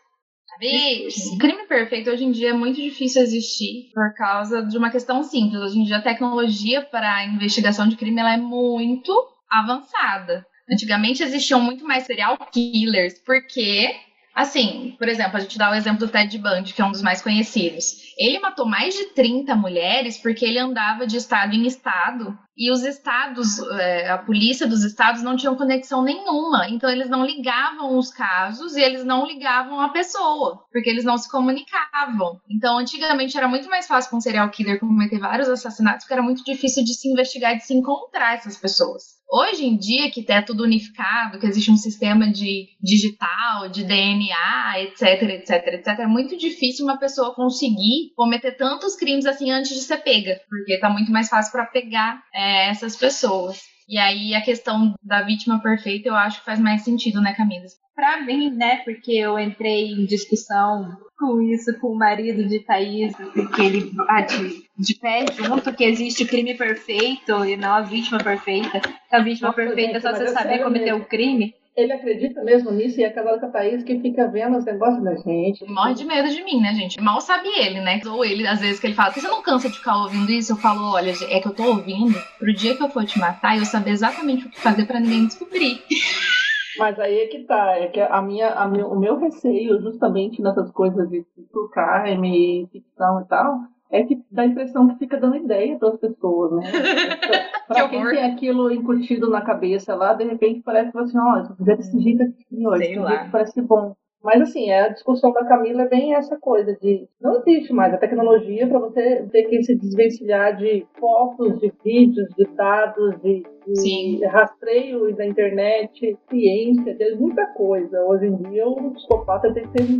Bicho, 0.60 1.38
crime 1.38 1.68
perfeito 1.68 2.10
hoje 2.10 2.24
em 2.24 2.32
dia 2.32 2.50
é 2.50 2.54
muito 2.54 2.82
difícil 2.82 3.22
existir 3.22 3.92
por 3.94 4.14
causa 4.16 4.64
de 4.64 4.78
uma 4.78 4.90
questão 4.90 5.24
simples. 5.24 5.62
Hoje 5.62 5.80
em 5.80 5.84
dia 5.84 5.98
a 5.98 6.02
tecnologia 6.02 6.82
para 6.82 7.26
investigação 7.26 7.88
de 7.88 7.96
crime 7.96 8.20
ela 8.20 8.34
é 8.34 8.38
muito 8.38 9.12
avançada. 9.50 10.46
Antigamente 10.70 11.22
existiam 11.22 11.62
muito 11.62 11.86
mais 11.86 12.06
serial 12.06 12.38
killers, 12.52 13.20
porque, 13.26 13.96
assim, 14.34 14.96
por 14.98 15.08
exemplo, 15.08 15.38
a 15.38 15.40
gente 15.40 15.58
dá 15.58 15.70
o 15.70 15.76
exemplo 15.76 16.00
do 16.00 16.12
Ted 16.12 16.38
Bundy, 16.38 16.74
que 16.74 16.82
é 16.82 16.86
um 16.86 16.92
dos 16.92 17.04
mais 17.04 17.22
conhecidos. 17.22 18.14
Ele 18.18 18.40
matou 18.40 18.66
mais 18.66 18.96
de 18.96 19.14
30 19.14 19.56
mulheres 19.56 20.18
porque 20.18 20.44
ele 20.44 20.58
andava 20.58 21.06
de 21.06 21.18
estado 21.18 21.54
em 21.54 21.68
estado 21.68 22.38
e 22.58 22.72
os 22.72 22.84
estados, 22.84 23.60
é, 23.80 24.10
a 24.10 24.18
polícia 24.18 24.66
dos 24.66 24.84
estados 24.84 25.22
não 25.22 25.36
tinham 25.36 25.56
conexão 25.56 26.02
nenhuma. 26.02 26.70
Então 26.70 26.90
eles 26.90 27.10
não 27.10 27.26
ligavam 27.26 27.98
os 27.98 28.12
casos 28.12 28.76
e 28.76 28.82
eles 28.82 29.04
não 29.04 29.26
ligavam 29.26 29.80
a 29.82 29.90
pessoa, 29.90 30.64
porque 30.72 30.90
eles 30.90 31.04
não 31.04 31.18
se 31.18 31.30
comunicavam. 31.30 32.40
Então 32.50 32.78
antigamente 32.78 33.38
era 33.38 33.48
muito 33.48 33.70
mais 33.70 33.88
fácil 33.88 34.10
com 34.10 34.18
um 34.18 34.22
serial 34.22 34.50
killer 34.50 34.80
cometer 34.80 35.20
vários 35.20 35.50
assassinatos, 35.50 36.06
porque 36.06 36.14
era 36.14 36.24
muito 36.24 36.44
difícil 36.44 36.84
de 36.84 36.94
se 36.94 37.10
investigar 37.10 37.54
e 37.54 37.58
de 37.58 37.66
se 37.66 37.74
encontrar 37.74 38.36
essas 38.36 38.58
pessoas. 38.58 39.16
Hoje 39.28 39.66
em 39.66 39.76
dia, 39.76 40.12
que 40.12 40.24
é 40.30 40.42
tudo 40.42 40.64
unificado, 40.64 41.40
que 41.40 41.48
existe 41.48 41.72
um 41.72 41.78
sistema 41.78 42.32
de 42.32 42.68
digital, 42.82 43.68
de 43.70 43.84
DNA, 43.84 44.82
etc, 44.82 45.24
etc, 45.24 45.50
etc, 45.74 45.88
é 46.00 46.08
muito 46.08 46.38
difícil 46.38 46.86
uma 46.86 47.00
pessoa 47.00 47.34
conseguir 47.34 48.14
cometer 48.16 48.52
tantos 48.52 48.96
crimes 48.96 49.26
assim 49.26 49.52
antes 49.52 49.74
de 49.74 49.82
ser 49.82 49.98
pega, 49.98 50.40
porque 50.48 50.80
tá 50.80 50.90
muito 50.90 51.12
mais 51.12 51.28
fácil 51.28 51.52
para 51.52 51.66
pegar 51.66 52.24
é, 52.34 52.45
essas 52.46 52.96
pessoas. 52.96 53.62
E 53.88 53.98
aí 53.98 54.34
a 54.34 54.42
questão 54.42 54.94
da 55.04 55.22
vítima 55.22 55.62
perfeita 55.62 56.10
eu 56.10 56.16
acho 56.16 56.40
que 56.40 56.46
faz 56.46 56.60
mais 56.60 56.84
sentido, 56.84 57.22
né, 57.22 57.34
Camila? 57.34 57.66
Pra 57.96 58.22
mim, 58.22 58.50
né, 58.50 58.78
porque 58.78 59.14
eu 59.14 59.40
entrei 59.40 59.92
em 59.92 60.06
discussão 60.06 60.98
com 61.18 61.42
isso 61.42 61.80
com 61.80 61.88
o 61.88 61.98
marido 61.98 62.46
de 62.46 62.60
Thaís, 62.60 63.16
que 63.56 63.62
ele 63.62 63.92
bate 63.94 64.68
de 64.78 64.96
pé 64.96 65.26
junto 65.32 65.74
que 65.74 65.86
existe 65.86 66.24
o 66.24 66.28
crime 66.28 66.56
perfeito 66.56 67.46
e 67.46 67.56
não 67.56 67.74
a 67.74 67.82
vítima 67.82 68.18
perfeita. 68.18 68.82
A 69.10 69.20
vítima 69.20 69.48
Nossa, 69.50 69.62
perfeita 69.62 69.92
é 69.92 69.94
gente, 69.94 70.02
só 70.02 70.12
você 70.12 70.24
é 70.24 70.28
saber 70.28 70.64
cometer 70.64 70.94
o 70.94 71.06
crime. 71.06 71.54
Ele 71.76 71.92
acredita 71.92 72.42
mesmo 72.42 72.72
nisso 72.72 73.02
e 73.02 73.04
é 73.04 73.10
casado 73.10 73.38
com 73.40 73.48
a 73.48 73.50
Thaís 73.50 73.84
que 73.84 74.00
fica 74.00 74.28
vendo 74.30 74.58
os 74.58 74.64
negócios 74.64 75.04
da 75.04 75.14
gente. 75.16 75.66
Morre 75.70 75.94
de 75.94 76.06
medo 76.06 76.30
de 76.30 76.42
mim, 76.42 76.62
né, 76.62 76.74
gente? 76.74 77.02
Mal 77.02 77.20
sabe 77.20 77.50
ele, 77.50 77.82
né? 77.82 78.00
Ou 78.06 78.24
ele, 78.24 78.48
às 78.48 78.62
vezes, 78.62 78.80
que 78.80 78.88
ele 78.88 78.94
fala, 78.94 79.12
você 79.12 79.28
não 79.28 79.42
cansa 79.42 79.68
de 79.70 79.78
ficar 79.78 79.98
ouvindo 79.98 80.32
isso? 80.32 80.54
Eu 80.54 80.58
falo, 80.58 80.94
olha, 80.94 81.12
é 81.30 81.40
que 81.42 81.48
eu 81.48 81.54
tô 81.54 81.64
ouvindo 81.64 82.18
pro 82.40 82.54
dia 82.54 82.78
que 82.78 82.84
eu 82.84 82.90
for 82.90 83.04
te 83.04 83.20
matar, 83.20 83.58
eu 83.58 83.66
saber 83.66 83.92
exatamente 83.92 84.48
o 84.48 84.50
que 84.50 84.62
fazer 84.62 84.86
pra 84.86 85.02
ninguém 85.02 85.28
descobrir. 85.28 85.84
Mas 86.80 86.98
aí 87.00 87.20
é 87.20 87.28
que 87.28 87.40
tá, 87.44 87.78
é 87.78 87.88
que 87.88 88.00
a 88.00 88.22
minha, 88.22 88.50
a 88.52 88.68
meu, 88.68 88.88
o 88.88 89.00
meu 89.00 89.18
receio, 89.18 89.82
justamente 89.82 90.42
nessas 90.42 90.72
coisas 90.72 91.10
de 91.10 91.26
true 91.52 91.70
crime, 91.72 92.68
ficção 92.72 93.22
e 93.22 93.26
tal, 93.26 93.60
é 93.92 94.04
que 94.04 94.22
dá 94.32 94.44
a 94.44 94.48
impressão 94.48 94.88
que 94.88 95.00
fica 95.00 95.18
dando 95.18 95.38
ideia 95.38 95.78
para 95.78 95.90
as 95.90 96.00
pessoas, 96.00 96.52
né? 96.54 96.72
Para 97.68 97.90
quem 97.90 98.08
tem 98.10 98.24
aquilo 98.24 98.72
incutido 98.72 99.28
na 99.30 99.42
cabeça 99.42 99.96
lá, 99.96 100.14
de 100.14 100.24
repente 100.24 100.62
parece 100.64 100.96
assim, 100.96 101.18
ó, 101.18 101.40
oh, 101.40 101.46
se 101.46 101.56
fizer 101.56 101.78
desse 101.78 102.00
jeito 102.00 102.22
aqui, 102.22 102.68
ó, 102.68 102.76
esse 102.76 102.94
jeito 102.94 103.32
parece 103.32 103.62
bom. 103.62 103.96
Mas 104.26 104.42
assim, 104.42 104.72
a 104.72 104.88
discussão 104.88 105.32
da 105.32 105.46
Camila 105.46 105.84
é 105.84 105.88
bem 105.88 106.16
essa 106.16 106.36
coisa 106.36 106.76
de 106.82 107.08
não 107.22 107.38
existe 107.38 107.72
mais 107.72 107.94
a 107.94 107.98
tecnologia 107.98 108.68
para 108.68 108.80
você 108.80 109.24
ter 109.32 109.44
que 109.44 109.62
se 109.62 109.76
desvencilhar 109.76 110.58
de 110.58 110.84
fotos, 111.00 111.60
de 111.60 111.72
vídeos, 111.84 112.28
de 112.36 112.44
dados, 112.56 113.22
de, 113.22 113.44
de 113.68 114.26
rastreio 114.26 115.16
da 115.16 115.28
internet, 115.28 116.18
ciência, 116.28 116.96
de 116.96 117.16
muita 117.16 117.46
coisa. 117.54 118.04
Hoje 118.04 118.26
em 118.26 118.36
dia 118.50 118.68
o 118.68 118.92
psicopata 118.94 119.54
tem 119.54 119.68
que 119.68 119.84
ser 119.84 119.92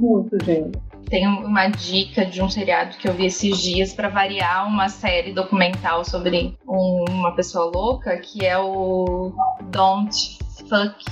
muito 0.00 0.36
gênio. 0.44 0.72
Tem 1.08 1.26
uma 1.26 1.68
dica 1.68 2.24
de 2.24 2.42
um 2.42 2.48
seriado 2.48 2.96
que 2.96 3.08
eu 3.08 3.14
vi 3.14 3.26
esses 3.26 3.58
dias 3.58 3.92
para 3.92 4.08
variar 4.08 4.66
uma 4.66 4.88
série 4.88 5.32
documental 5.32 6.04
sobre 6.04 6.56
um, 6.66 7.04
uma 7.10 7.34
pessoa 7.34 7.70
louca, 7.72 8.16
que 8.18 8.44
é 8.44 8.58
o 8.58 9.32
Don't 9.70 10.38
Fuck 10.68 11.04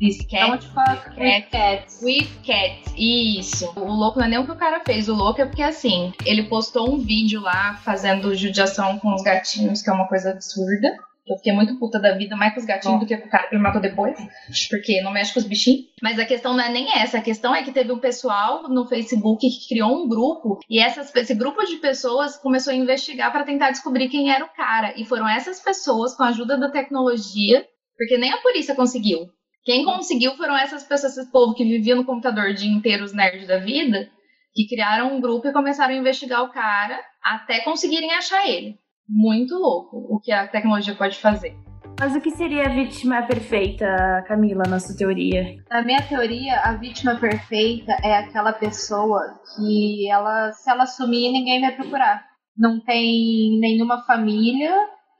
This 0.00 0.24
cat, 0.24 0.66
fuck 0.68 1.20
with 1.20 1.42
cats. 1.50 2.00
With 2.02 2.30
cats. 2.42 2.94
Isso. 2.96 3.70
O 3.76 3.92
louco 3.92 4.18
não 4.18 4.24
é 4.24 4.30
nem 4.30 4.38
o 4.38 4.46
que 4.46 4.50
o 4.50 4.56
cara 4.56 4.80
fez. 4.80 5.10
O 5.10 5.14
louco 5.14 5.42
é 5.42 5.44
porque, 5.44 5.62
assim, 5.62 6.14
ele 6.24 6.44
postou 6.44 6.90
um 6.90 6.98
vídeo 6.98 7.42
lá 7.42 7.74
fazendo 7.84 8.34
judiação 8.34 8.98
com 8.98 9.14
os 9.14 9.22
gatinhos, 9.22 9.82
que 9.82 9.90
é 9.90 9.92
uma 9.92 10.08
coisa 10.08 10.30
absurda. 10.30 10.96
Eu 11.26 11.36
fiquei 11.36 11.52
muito 11.52 11.78
puta 11.78 11.98
da 12.00 12.16
vida, 12.16 12.34
mais 12.34 12.54
com 12.54 12.60
os 12.60 12.66
gatinhos 12.66 12.96
oh. 12.96 13.00
do 13.00 13.06
que 13.06 13.16
com 13.16 13.28
o 13.28 13.30
cara 13.30 13.46
que 13.46 13.54
ele 13.54 13.62
matou 13.62 13.80
depois. 13.80 14.18
Porque 14.68 15.00
não 15.00 15.12
mexe 15.12 15.32
com 15.32 15.40
os 15.40 15.46
bichinhos. 15.46 15.86
Mas 16.02 16.18
a 16.18 16.24
questão 16.24 16.54
não 16.54 16.64
é 16.64 16.70
nem 16.70 16.98
essa. 16.98 17.18
A 17.18 17.22
questão 17.22 17.54
é 17.54 17.62
que 17.62 17.72
teve 17.72 17.92
um 17.92 17.98
pessoal 17.98 18.68
no 18.68 18.86
Facebook 18.86 19.46
que 19.48 19.68
criou 19.68 20.04
um 20.04 20.08
grupo. 20.08 20.58
E 20.68 20.80
essas, 20.80 21.14
esse 21.14 21.34
grupo 21.34 21.64
de 21.64 21.76
pessoas 21.76 22.36
começou 22.36 22.72
a 22.72 22.76
investigar 22.76 23.30
para 23.30 23.44
tentar 23.44 23.70
descobrir 23.70 24.08
quem 24.08 24.32
era 24.32 24.44
o 24.44 24.54
cara. 24.54 24.94
E 24.96 25.04
foram 25.04 25.28
essas 25.28 25.60
pessoas, 25.60 26.14
com 26.16 26.24
a 26.24 26.28
ajuda 26.28 26.58
da 26.58 26.70
tecnologia, 26.70 27.66
porque 27.96 28.18
nem 28.18 28.32
a 28.32 28.38
polícia 28.38 28.74
conseguiu. 28.74 29.28
Quem 29.62 29.84
conseguiu 29.84 30.34
foram 30.36 30.56
essas 30.56 30.82
pessoas, 30.82 31.16
esse 31.16 31.30
povo 31.30 31.54
que 31.54 31.64
vivia 31.64 31.94
no 31.94 32.04
computador 32.04 32.50
o 32.50 32.54
dia 32.54 32.70
inteiro, 32.70 33.04
os 33.04 33.12
nerds 33.12 33.46
da 33.46 33.58
vida, 33.58 34.08
que 34.54 34.66
criaram 34.66 35.14
um 35.14 35.20
grupo 35.20 35.46
e 35.46 35.52
começaram 35.52 35.94
a 35.94 35.98
investigar 35.98 36.42
o 36.42 36.50
cara 36.50 36.98
até 37.22 37.60
conseguirem 37.60 38.12
achar 38.12 38.48
ele. 38.48 38.78
Muito 39.12 39.56
louco 39.56 40.06
o 40.08 40.20
que 40.20 40.30
a 40.30 40.46
tecnologia 40.46 40.94
pode 40.94 41.18
fazer. 41.18 41.56
Mas 41.98 42.14
o 42.14 42.20
que 42.20 42.30
seria 42.30 42.66
a 42.66 42.68
vítima 42.68 43.22
perfeita, 43.22 44.24
Camila, 44.28 44.62
na 44.68 44.78
sua 44.78 44.96
teoria? 44.96 45.56
Na 45.68 45.82
minha 45.82 46.00
teoria, 46.00 46.60
a 46.60 46.76
vítima 46.76 47.16
perfeita 47.16 47.92
é 48.04 48.18
aquela 48.18 48.52
pessoa 48.52 49.20
que 49.56 50.08
ela, 50.08 50.52
se 50.52 50.70
ela 50.70 50.86
sumir, 50.86 51.32
ninguém 51.32 51.60
vai 51.60 51.74
procurar. 51.74 52.24
Não 52.56 52.80
tem 52.80 53.58
nenhuma 53.58 54.04
família, 54.04 54.72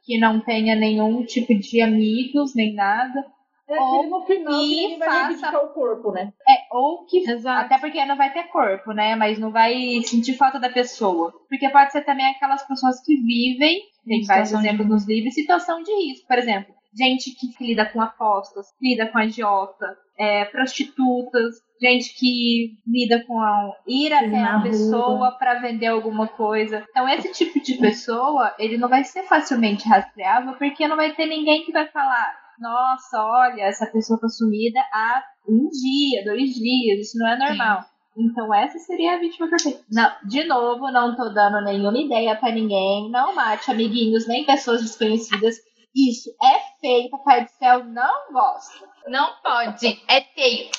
que 0.05 0.19
não 0.19 0.41
tenha 0.41 0.77
nenhum 0.77 1.25
tipo 1.25 1.53
de 1.59 1.83
amigos, 1.83 2.55
nem 2.55 2.73
nada 2.75 3.27
é 3.71 3.81
ou 3.81 4.09
no 4.09 4.27
final 4.27 4.61
que 4.61 4.99
faça 4.99 5.59
o 5.59 5.69
corpo, 5.69 6.11
né? 6.11 6.33
É, 6.49 6.77
ou 6.77 7.07
que 7.07 7.19
Exato. 7.31 7.67
até 7.67 7.79
porque 7.79 8.05
não 8.05 8.17
vai 8.17 8.33
ter 8.33 8.45
corpo, 8.45 8.93
né? 8.93 9.15
Mas 9.15 9.39
não 9.39 9.53
vai 9.53 10.03
sentir 10.05 10.35
falta 10.35 10.59
da 10.59 10.69
pessoa. 10.69 11.33
Porque 11.49 11.69
pode 11.69 11.93
ser 11.93 12.03
também 12.03 12.27
aquelas 12.27 12.67
pessoas 12.67 13.01
que 13.05 13.17
vivem, 13.17 13.81
tem 14.05 14.25
vários 14.27 14.53
exemplos 14.53 14.89
nos 14.89 15.07
livros, 15.07 15.35
situação 15.35 15.83
de 15.83 15.93
risco. 15.93 16.27
Por 16.27 16.39
exemplo, 16.39 16.75
gente 16.93 17.31
que 17.31 17.65
lida 17.65 17.87
com 17.87 18.01
apostas, 18.01 18.67
lida 18.83 19.07
com 19.07 19.19
agiota, 19.19 19.97
é, 20.19 20.45
prostitutas, 20.47 21.55
gente 21.81 22.15
que 22.19 22.73
lida 22.87 23.25
com 23.25 23.41
a, 23.41 23.73
ir 23.87 24.13
até 24.13 24.43
a 24.43 24.61
pessoa 24.61 25.33
para 25.39 25.61
vender 25.61 25.87
alguma 25.87 26.27
coisa. 26.27 26.85
Então, 26.91 27.09
esse 27.09 27.33
tipo 27.33 27.61
de 27.61 27.75
pessoa, 27.75 28.55
ele 28.59 28.77
não 28.77 28.89
vai 28.89 29.05
ser 29.05 29.23
facilmente 29.23 29.89
rastreável 29.89 30.55
porque 30.55 30.89
não 30.89 30.97
vai 30.97 31.15
ter 31.15 31.27
ninguém 31.27 31.65
que 31.65 31.73
vai 31.73 31.87
falar 31.87 32.50
nossa, 32.61 33.23
olha, 33.25 33.63
essa 33.63 33.87
pessoa 33.87 34.21
tá 34.21 34.29
sumida 34.29 34.79
há 34.93 35.23
um 35.49 35.69
dia, 35.71 36.25
dois 36.25 36.51
dias, 36.55 37.07
isso 37.07 37.19
não 37.19 37.29
é 37.29 37.39
normal. 37.39 37.83
Sim. 37.83 37.89
Então 38.19 38.53
essa 38.53 38.79
seria 38.79 39.15
a 39.15 39.19
vítima 39.19 39.49
perfeita. 39.49 39.81
Não, 39.91 40.11
de 40.25 40.45
novo, 40.45 40.91
não 40.91 41.17
tô 41.17 41.31
dando 41.31 41.65
nenhuma 41.65 41.99
ideia 41.99 42.37
para 42.37 42.53
ninguém. 42.53 43.11
Não 43.11 43.35
mate 43.35 43.71
amiguinhos 43.71 44.27
nem 44.27 44.45
pessoas 44.45 44.83
desconhecidas. 44.83 45.57
Isso 45.95 46.31
é 46.43 46.81
feio, 46.81 47.11
Papai 47.11 47.45
do 47.45 47.51
Céu 47.51 47.85
não 47.85 48.33
gosta. 48.33 48.87
Não 49.09 49.31
pode, 49.43 50.03
é 50.09 50.21
feio. 50.21 50.71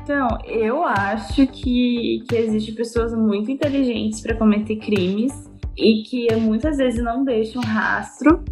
Então, 0.00 0.26
eu 0.46 0.84
acho 0.84 1.46
que, 1.48 2.24
que 2.26 2.34
existem 2.34 2.74
pessoas 2.74 3.14
muito 3.14 3.50
inteligentes 3.50 4.22
para 4.22 4.36
cometer 4.36 4.76
crimes 4.76 5.32
e 5.76 6.02
que 6.02 6.34
muitas 6.36 6.78
vezes 6.78 7.04
não 7.04 7.22
deixam 7.22 7.60
rastro 7.62 8.42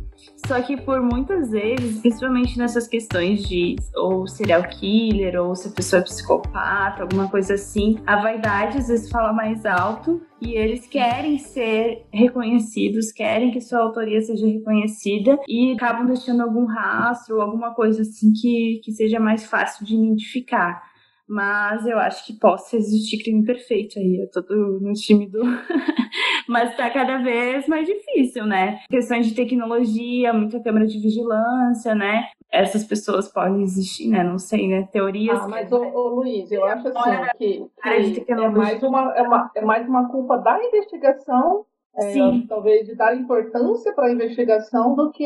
só 0.46 0.62
que 0.62 0.76
por 0.76 1.02
muitas 1.02 1.50
vezes, 1.50 2.00
principalmente 2.00 2.56
nessas 2.56 2.86
questões 2.86 3.42
de 3.42 3.74
ou 3.96 4.28
serial 4.28 4.62
killer, 4.68 5.40
ou 5.40 5.56
se 5.56 5.66
a 5.66 5.70
pessoa 5.72 6.00
é 6.00 6.04
psicopata, 6.04 7.02
alguma 7.02 7.28
coisa 7.28 7.54
assim, 7.54 7.98
a 8.06 8.22
vaidade 8.22 8.78
às 8.78 8.86
vezes 8.86 9.10
fala 9.10 9.32
mais 9.32 9.66
alto 9.66 10.22
e 10.40 10.54
eles 10.54 10.86
querem 10.86 11.38
ser 11.38 12.06
reconhecidos, 12.12 13.10
querem 13.10 13.50
que 13.50 13.60
sua 13.60 13.80
autoria 13.80 14.20
seja 14.20 14.46
reconhecida 14.46 15.36
e 15.48 15.72
acabam 15.72 16.06
deixando 16.06 16.42
algum 16.42 16.66
rastro 16.66 17.40
alguma 17.40 17.74
coisa 17.74 18.02
assim 18.02 18.32
que, 18.32 18.80
que 18.84 18.92
seja 18.92 19.18
mais 19.18 19.44
fácil 19.44 19.84
de 19.84 19.94
identificar. 19.94 20.80
Mas 21.28 21.84
eu 21.86 21.98
acho 21.98 22.24
que 22.24 22.38
possa 22.38 22.76
existir 22.76 23.22
crime 23.22 23.44
perfeito 23.44 23.98
aí. 23.98 24.20
Eu 24.22 24.30
tô 24.30 24.54
no 24.54 24.92
time 24.92 25.28
do. 25.28 25.40
Mas 26.48 26.76
tá 26.76 26.88
cada 26.90 27.18
vez 27.18 27.66
mais 27.66 27.86
difícil, 27.86 28.46
né? 28.46 28.78
Questões 28.88 29.26
de 29.26 29.34
tecnologia, 29.34 30.32
muita 30.32 30.62
câmera 30.62 30.86
de 30.86 31.00
vigilância, 31.00 31.94
né? 31.94 32.28
Essas 32.52 32.84
pessoas 32.84 33.30
podem 33.30 33.62
existir, 33.62 34.08
né? 34.08 34.22
Não 34.22 34.38
sei, 34.38 34.68
né? 34.68 34.88
Teorias. 34.92 35.40
Ah, 35.40 35.48
mas, 35.48 35.72
ô, 35.72 35.82
ô 35.82 36.08
Luiz, 36.20 36.50
eu 36.52 36.64
acho 36.64 36.88
assim 36.88 37.10
que, 37.36 38.20
que 38.24 38.32
é, 38.32 38.48
mais 38.48 38.80
uma, 38.84 39.12
é, 39.16 39.22
uma, 39.22 39.50
é 39.56 39.60
mais 39.62 39.88
uma 39.88 40.08
culpa 40.08 40.38
da 40.38 40.62
investigação 40.64 41.66
é, 41.98 42.12
talvez 42.46 42.86
de 42.86 42.94
dar 42.94 43.16
importância 43.16 43.92
para 43.94 44.06
a 44.06 44.12
investigação 44.12 44.94
do 44.94 45.10
que 45.10 45.24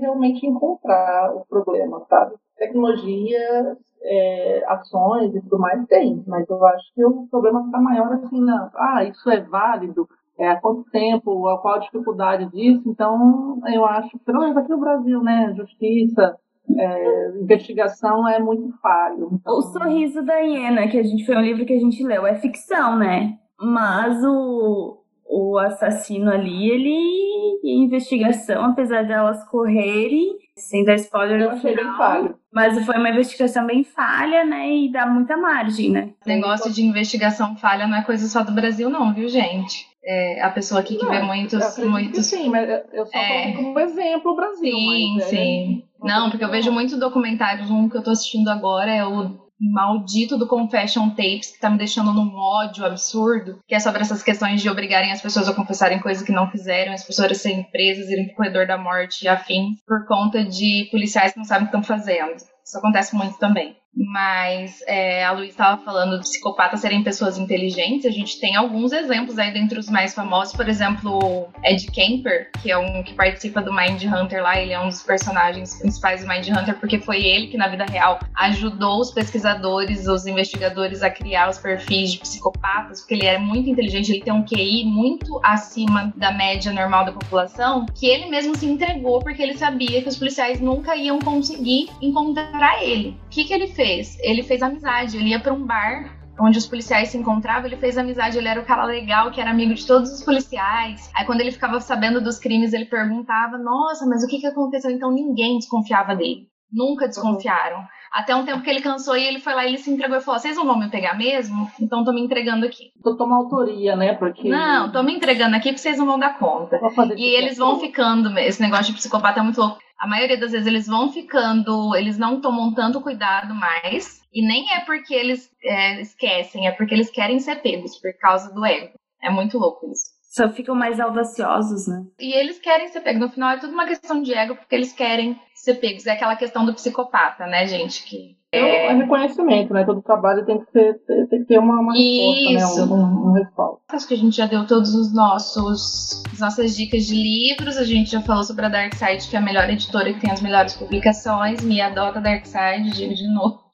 realmente 0.00 0.46
encontrar 0.46 1.34
o 1.34 1.46
problema, 1.46 2.04
sabe? 2.08 2.34
Tecnologia 2.56 3.76
é, 4.02 4.64
ações 4.68 5.34
e 5.34 5.40
tudo 5.40 5.58
mais, 5.58 5.86
tem, 5.86 6.22
mas 6.26 6.48
eu 6.48 6.64
acho 6.66 6.94
que 6.94 7.04
o 7.04 7.26
problema 7.30 7.62
está 7.66 7.80
maior 7.80 8.12
assim, 8.14 8.40
não, 8.40 8.70
ah, 8.74 9.04
isso 9.04 9.30
é 9.30 9.40
válido, 9.40 10.08
é, 10.38 10.48
há 10.48 10.60
quanto 10.60 10.90
tempo, 10.90 11.42
qual 11.60 11.74
a 11.74 11.78
dificuldade 11.78 12.46
disso, 12.50 12.82
então 12.86 13.60
eu 13.66 13.84
acho, 13.84 14.18
pelo 14.20 14.40
menos 14.40 14.56
aqui 14.56 14.70
no 14.70 14.80
Brasil, 14.80 15.22
né, 15.22 15.52
justiça, 15.56 16.36
é, 16.78 17.28
investigação 17.40 18.28
é 18.28 18.38
muito 18.38 18.72
falho. 18.80 19.28
Então... 19.32 19.58
O 19.58 19.62
Sorriso 19.62 20.22
da 20.22 20.36
Hiena, 20.36 20.88
que 20.88 20.98
a 20.98 21.02
gente 21.02 21.26
foi 21.26 21.36
um 21.36 21.42
livro 21.42 21.66
que 21.66 21.72
a 21.72 21.78
gente 21.78 22.02
leu, 22.04 22.26
é 22.26 22.36
ficção, 22.36 22.96
né? 22.96 23.38
Mas 23.60 24.22
o, 24.24 24.99
o 25.30 25.56
assassino 25.58 26.30
ali, 26.30 26.70
ele 26.70 27.60
investigação, 27.62 28.64
apesar 28.64 29.04
delas 29.04 29.44
correrem, 29.48 30.36
sem 30.56 30.84
dar 30.84 30.96
spoiler 30.96 31.40
eu 31.40 31.50
achei 31.50 31.74
bem 31.74 31.96
falho. 31.96 32.34
Mas 32.52 32.84
foi 32.84 32.96
uma 32.96 33.10
investigação 33.10 33.64
bem 33.64 33.84
falha, 33.84 34.44
né? 34.44 34.68
E 34.68 34.90
dá 34.90 35.06
muita 35.06 35.36
margem, 35.36 35.90
né? 35.90 36.10
Negócio 36.26 36.72
de 36.72 36.82
investigação 36.82 37.56
falha 37.56 37.86
não 37.86 37.96
é 37.96 38.02
coisa 38.02 38.26
só 38.26 38.42
do 38.42 38.52
Brasil, 38.52 38.90
não, 38.90 39.14
viu, 39.14 39.28
gente? 39.28 39.88
É, 40.02 40.42
a 40.42 40.50
pessoa 40.50 40.80
aqui 40.80 40.96
que 40.96 41.04
não, 41.04 41.10
vê 41.10 41.22
muitos. 41.22 41.78
muitos... 41.78 42.26
Sim, 42.26 42.48
mas 42.48 42.68
eu 42.92 43.06
só 43.06 43.18
é... 43.18 43.52
como 43.52 43.78
exemplo 43.78 44.32
o 44.32 44.36
Brasil. 44.36 44.72
Sim, 44.72 45.14
mas, 45.14 45.24
é 45.24 45.28
sim. 45.28 45.84
É... 46.02 46.06
Não, 46.06 46.30
porque 46.30 46.44
eu 46.44 46.50
vejo 46.50 46.72
muito 46.72 46.98
documentários. 46.98 47.70
Um 47.70 47.88
que 47.88 47.96
eu 47.96 48.02
tô 48.02 48.10
assistindo 48.10 48.48
agora 48.48 48.90
é 48.90 49.06
o 49.06 49.49
maldito 49.60 50.38
do 50.38 50.46
Confession 50.46 51.10
Tapes, 51.10 51.52
que 51.52 51.60
tá 51.60 51.68
me 51.68 51.76
deixando 51.76 52.12
num 52.12 52.34
ódio 52.34 52.84
absurdo, 52.84 53.58
que 53.68 53.74
é 53.74 53.80
sobre 53.80 54.00
essas 54.00 54.22
questões 54.22 54.62
de 54.62 54.70
obrigarem 54.70 55.12
as 55.12 55.20
pessoas 55.20 55.48
a 55.48 55.54
confessarem 55.54 56.00
coisas 56.00 56.22
que 56.22 56.32
não 56.32 56.50
fizeram, 56.50 56.92
as 56.92 57.04
pessoas 57.04 57.36
serem 57.38 57.62
presas, 57.64 58.08
irem 58.08 58.26
pro 58.28 58.36
corredor 58.36 58.66
da 58.66 58.78
morte 58.78 59.24
e 59.24 59.28
afins, 59.28 59.78
por 59.86 60.06
conta 60.06 60.44
de 60.44 60.88
policiais 60.90 61.32
que 61.32 61.38
não 61.38 61.44
sabem 61.44 61.64
o 61.64 61.70
que 61.70 61.76
estão 61.76 61.96
fazendo. 61.96 62.36
Isso 62.36 62.78
acontece 62.78 63.14
muito 63.14 63.38
também. 63.38 63.76
Mas 63.94 64.82
é, 64.86 65.24
a 65.24 65.32
Luísa 65.32 65.50
estava 65.50 65.82
falando 65.82 66.16
de 66.16 66.22
psicopatas 66.22 66.80
serem 66.80 67.02
pessoas 67.02 67.38
inteligentes. 67.38 68.06
A 68.06 68.10
gente 68.10 68.38
tem 68.38 68.54
alguns 68.54 68.92
exemplos 68.92 69.38
aí 69.38 69.52
dentre 69.52 69.78
os 69.78 69.88
mais 69.88 70.14
famosos. 70.14 70.54
Por 70.54 70.68
exemplo, 70.68 71.48
Ed 71.64 71.90
Kemper, 71.90 72.50
que 72.62 72.70
é 72.70 72.78
um 72.78 73.02
que 73.02 73.14
participa 73.14 73.60
do 73.60 73.72
Mind 73.72 74.02
Hunter 74.04 74.42
lá. 74.42 74.60
Ele 74.60 74.72
é 74.72 74.80
um 74.80 74.88
dos 74.88 75.02
personagens 75.02 75.78
principais 75.78 76.22
do 76.22 76.28
Mind 76.28 76.48
Hunter, 76.48 76.78
porque 76.78 76.98
foi 77.00 77.22
ele 77.24 77.48
que, 77.48 77.56
na 77.56 77.68
vida 77.68 77.84
real, 77.84 78.20
ajudou 78.36 79.00
os 79.00 79.10
pesquisadores, 79.10 80.06
os 80.06 80.24
investigadores 80.24 81.02
a 81.02 81.10
criar 81.10 81.50
os 81.50 81.58
perfis 81.58 82.12
de 82.12 82.18
psicopatas, 82.18 83.00
porque 83.00 83.14
ele 83.14 83.26
era 83.26 83.38
muito 83.38 83.68
inteligente. 83.68 84.12
Ele 84.12 84.22
tem 84.22 84.32
um 84.32 84.44
QI 84.44 84.84
muito 84.84 85.40
acima 85.42 86.12
da 86.16 86.30
média 86.32 86.72
normal 86.72 87.04
da 87.04 87.12
população, 87.12 87.86
que 87.94 88.06
ele 88.06 88.26
mesmo 88.26 88.56
se 88.56 88.66
entregou 88.66 89.18
porque 89.18 89.42
ele 89.42 89.56
sabia 89.58 90.00
que 90.00 90.08
os 90.08 90.16
policiais 90.16 90.60
nunca 90.60 90.94
iam 90.96 91.18
conseguir 91.18 91.90
encontrar 92.00 92.82
ele. 92.82 93.16
O 93.26 93.30
que, 93.30 93.44
que 93.44 93.52
ele 93.52 93.66
fez? 93.66 93.79
Fez? 93.80 94.18
Ele 94.20 94.42
fez 94.42 94.62
amizade, 94.62 95.16
ele 95.16 95.30
ia 95.30 95.40
para 95.40 95.54
um 95.54 95.64
bar 95.64 96.18
onde 96.38 96.58
os 96.58 96.66
policiais 96.66 97.08
se 97.08 97.16
encontravam, 97.16 97.66
ele 97.66 97.76
fez 97.76 97.96
amizade, 97.96 98.36
ele 98.36 98.48
era 98.48 98.60
o 98.60 98.64
cara 98.64 98.84
legal, 98.84 99.30
que 99.30 99.40
era 99.40 99.50
amigo 99.50 99.74
de 99.74 99.86
todos 99.86 100.10
os 100.12 100.22
policiais. 100.22 101.10
Aí 101.14 101.24
quando 101.24 101.40
ele 101.40 101.50
ficava 101.50 101.80
sabendo 101.80 102.20
dos 102.20 102.38
crimes, 102.38 102.74
ele 102.74 102.84
perguntava: 102.84 103.56
"Nossa, 103.56 104.06
mas 104.06 104.22
o 104.22 104.26
que 104.26 104.38
que 104.38 104.46
aconteceu?" 104.46 104.90
Então 104.90 105.10
ninguém 105.10 105.56
desconfiava 105.56 106.14
dele. 106.14 106.48
Nunca 106.70 107.08
desconfiaram. 107.08 107.84
Até 108.12 108.34
um 108.34 108.44
tempo 108.44 108.62
que 108.62 108.68
ele 108.68 108.82
cansou 108.82 109.16
e 109.16 109.24
ele 109.24 109.38
foi 109.38 109.54
lá 109.54 109.64
e 109.64 109.68
ele 109.68 109.78
se 109.78 109.90
entregou 109.90 110.16
e 110.16 110.20
falou: 110.20 110.40
Vocês 110.40 110.56
não 110.56 110.66
vão 110.66 110.78
me 110.78 110.90
pegar 110.90 111.16
mesmo? 111.16 111.70
Então 111.80 112.04
tô 112.04 112.12
me 112.12 112.20
entregando 112.20 112.66
aqui. 112.66 112.92
Tô 113.02 113.16
tomando 113.16 113.44
autoria, 113.44 113.94
né? 113.94 114.14
Porque. 114.14 114.48
Não, 114.48 114.90
tô 114.90 115.02
me 115.02 115.14
entregando 115.14 115.54
aqui 115.54 115.70
porque 115.70 115.78
vocês 115.78 115.96
não 115.96 116.06
vão 116.06 116.18
dar 116.18 116.36
conta. 116.38 116.78
E 117.16 117.24
eles 117.24 117.56
vão 117.56 117.78
ficando. 117.78 118.36
Esse 118.38 118.60
negócio 118.60 118.86
de 118.86 118.94
psicopata 118.94 119.38
é 119.38 119.42
muito 119.42 119.60
louco. 119.60 119.78
A 120.00 120.06
maioria 120.06 120.38
das 120.38 120.52
vezes 120.52 120.66
eles 120.66 120.86
vão 120.86 121.12
ficando. 121.12 121.94
Eles 121.94 122.16
não 122.16 122.40
tomam 122.40 122.72
tanto 122.72 123.02
cuidado 123.02 123.54
mais. 123.54 124.22
E 124.32 124.46
nem 124.46 124.72
é 124.72 124.80
porque 124.80 125.12
eles 125.14 125.50
é, 125.62 126.00
esquecem, 126.00 126.66
é 126.66 126.72
porque 126.72 126.94
eles 126.94 127.10
querem 127.10 127.38
ser 127.38 127.56
pegos 127.56 127.98
por 127.98 128.12
causa 128.18 128.52
do 128.54 128.64
ego. 128.64 128.94
É 129.22 129.28
muito 129.28 129.58
louco 129.58 129.90
isso. 129.92 130.18
Só 130.32 130.48
ficam 130.48 130.74
mais 130.74 130.98
audaciosos, 130.98 131.86
né? 131.86 132.04
E 132.18 132.32
eles 132.32 132.58
querem 132.58 132.88
ser 132.88 133.00
pegos. 133.00 133.20
No 133.20 133.28
final 133.28 133.50
é 133.50 133.58
tudo 133.58 133.74
uma 133.74 133.86
questão 133.86 134.22
de 134.22 134.32
ego, 134.32 134.56
porque 134.56 134.74
eles 134.74 134.92
querem 134.92 135.38
ser 135.54 135.74
pegos. 135.74 136.06
É 136.06 136.12
aquela 136.12 136.36
questão 136.36 136.64
do 136.64 136.72
psicopata, 136.72 137.46
né, 137.46 137.66
gente? 137.66 138.04
Que 138.04 138.39
é, 138.52 138.86
é 138.86 138.94
reconhecimento, 138.94 139.72
né? 139.72 139.84
Todo 139.84 140.02
trabalho 140.02 140.44
tem 140.44 140.58
que, 140.58 140.70
ser, 140.72 140.94
tem 141.28 141.40
que 141.40 141.44
ter 141.44 141.58
uma, 141.58 141.80
uma 141.80 141.92
resposta, 141.92 142.86
né? 142.86 142.92
Um, 142.92 142.96
um, 142.96 143.28
um 143.28 143.32
respaldo. 143.32 143.78
Acho 143.88 144.08
que 144.08 144.14
a 144.14 144.16
gente 144.16 144.36
já 144.36 144.46
deu 144.46 144.66
todos 144.66 144.94
os 144.94 145.14
nossos 145.14 146.22
as 146.32 146.40
nossas 146.40 146.76
dicas 146.76 147.04
de 147.06 147.14
livros. 147.14 147.76
A 147.76 147.84
gente 147.84 148.10
já 148.10 148.20
falou 148.20 148.42
sobre 148.42 148.66
a 148.66 148.68
Dark 148.68 148.94
Side, 148.94 149.28
que 149.28 149.36
é 149.36 149.38
a 149.38 149.42
melhor 149.42 149.68
editora 149.70 150.12
que 150.12 150.20
tem 150.20 150.30
as 150.30 150.42
melhores 150.42 150.74
publicações. 150.74 151.62
Me 151.62 151.80
adota 151.80 152.20
Dark 152.20 152.44
Side, 152.46 152.90
digo 152.90 153.14
de 153.14 153.28
novo 153.32 153.70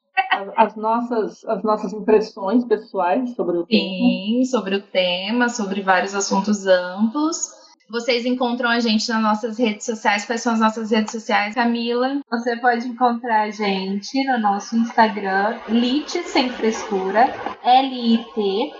as, 0.56 0.76
nossas, 0.76 1.44
as 1.44 1.62
nossas 1.62 1.92
impressões 1.92 2.64
pessoais 2.64 3.34
sobre 3.34 3.58
o 3.58 3.66
tema. 3.66 3.80
Sim, 3.80 4.44
sobre 4.44 4.76
o 4.76 4.82
tema, 4.82 5.48
sobre 5.48 5.82
vários 5.82 6.14
assuntos 6.14 6.66
amplos. 6.66 7.50
Vocês 7.88 8.26
encontram 8.26 8.68
a 8.68 8.80
gente 8.80 9.08
nas 9.08 9.22
nossas 9.22 9.58
redes 9.58 9.86
sociais. 9.86 10.24
Quais 10.24 10.42
são 10.42 10.54
as 10.54 10.60
nossas 10.60 10.90
redes 10.90 11.12
sociais, 11.12 11.54
Camila? 11.54 12.20
Você 12.30 12.56
pode 12.56 12.86
encontrar 12.88 13.42
a 13.42 13.50
gente 13.50 14.24
no 14.26 14.38
nosso 14.38 14.76
Instagram, 14.76 15.58
Lit 15.68 16.10
Sem 16.24 16.50
Frescura, 16.50 17.32
L-I-T, 17.62 18.72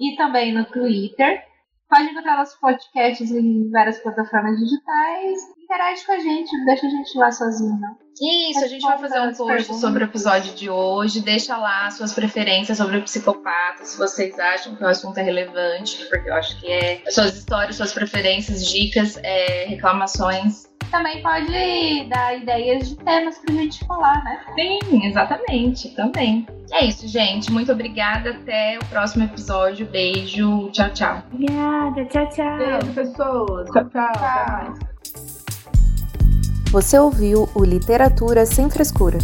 e 0.00 0.16
também 0.16 0.52
no 0.52 0.64
Twitter. 0.64 1.42
Pode 1.88 2.04
encontrar 2.04 2.38
nossos 2.38 2.58
podcasts 2.58 3.30
em 3.30 3.70
várias 3.70 3.98
plataformas 3.98 4.58
digitais. 4.58 5.40
Interage 5.72 6.04
com 6.04 6.12
a 6.12 6.18
gente, 6.18 6.64
deixa 6.66 6.86
a 6.86 6.90
gente 6.90 7.18
lá 7.18 7.32
sozinho, 7.32 7.78
não. 7.80 7.96
Isso, 8.50 8.62
a 8.62 8.68
gente 8.68 8.82
vai 8.82 8.98
fazer 8.98 9.20
um 9.20 9.32
post 9.32 9.74
sobre 9.76 10.04
o 10.04 10.06
episódio 10.06 10.54
de 10.54 10.68
hoje. 10.68 11.22
Deixa 11.22 11.56
lá 11.56 11.90
suas 11.90 12.12
preferências 12.12 12.76
sobre 12.76 12.98
o 12.98 13.02
psicopata, 13.02 13.82
se 13.82 13.96
vocês 13.96 14.38
acham 14.38 14.76
que 14.76 14.84
o 14.84 14.86
assunto 14.86 15.16
é 15.16 15.22
relevante, 15.22 16.04
porque 16.10 16.28
eu 16.28 16.34
acho 16.34 16.60
que 16.60 16.70
é. 16.70 17.02
Suas 17.08 17.38
histórias, 17.38 17.76
suas 17.76 17.90
preferências, 17.90 18.66
dicas, 18.66 19.18
é, 19.22 19.64
reclamações. 19.64 20.70
Também 20.90 21.22
pode 21.22 22.04
dar 22.10 22.36
ideias 22.36 22.90
de 22.90 22.96
temas 22.96 23.38
pra 23.38 23.54
gente 23.54 23.82
falar, 23.86 24.22
né? 24.24 24.44
Sim, 24.54 25.06
exatamente, 25.06 25.88
também. 25.94 26.46
É 26.70 26.84
isso, 26.84 27.08
gente. 27.08 27.50
Muito 27.50 27.72
obrigada. 27.72 28.32
Até 28.32 28.78
o 28.78 28.84
próximo 28.90 29.24
episódio. 29.24 29.86
Beijo. 29.86 30.68
Tchau, 30.70 30.90
tchau. 30.90 31.22
Obrigada. 31.32 32.04
Tchau, 32.04 32.28
tchau. 32.28 32.58
Beijo, 32.58 32.92
pessoas. 32.94 33.70
Tchau, 33.70 33.88
tchau. 33.88 34.12
tchau. 34.12 34.91
Você 36.72 36.98
ouviu 36.98 37.50
o 37.54 37.62
Literatura 37.62 38.46
Sem 38.46 38.70
Frescura. 38.70 39.18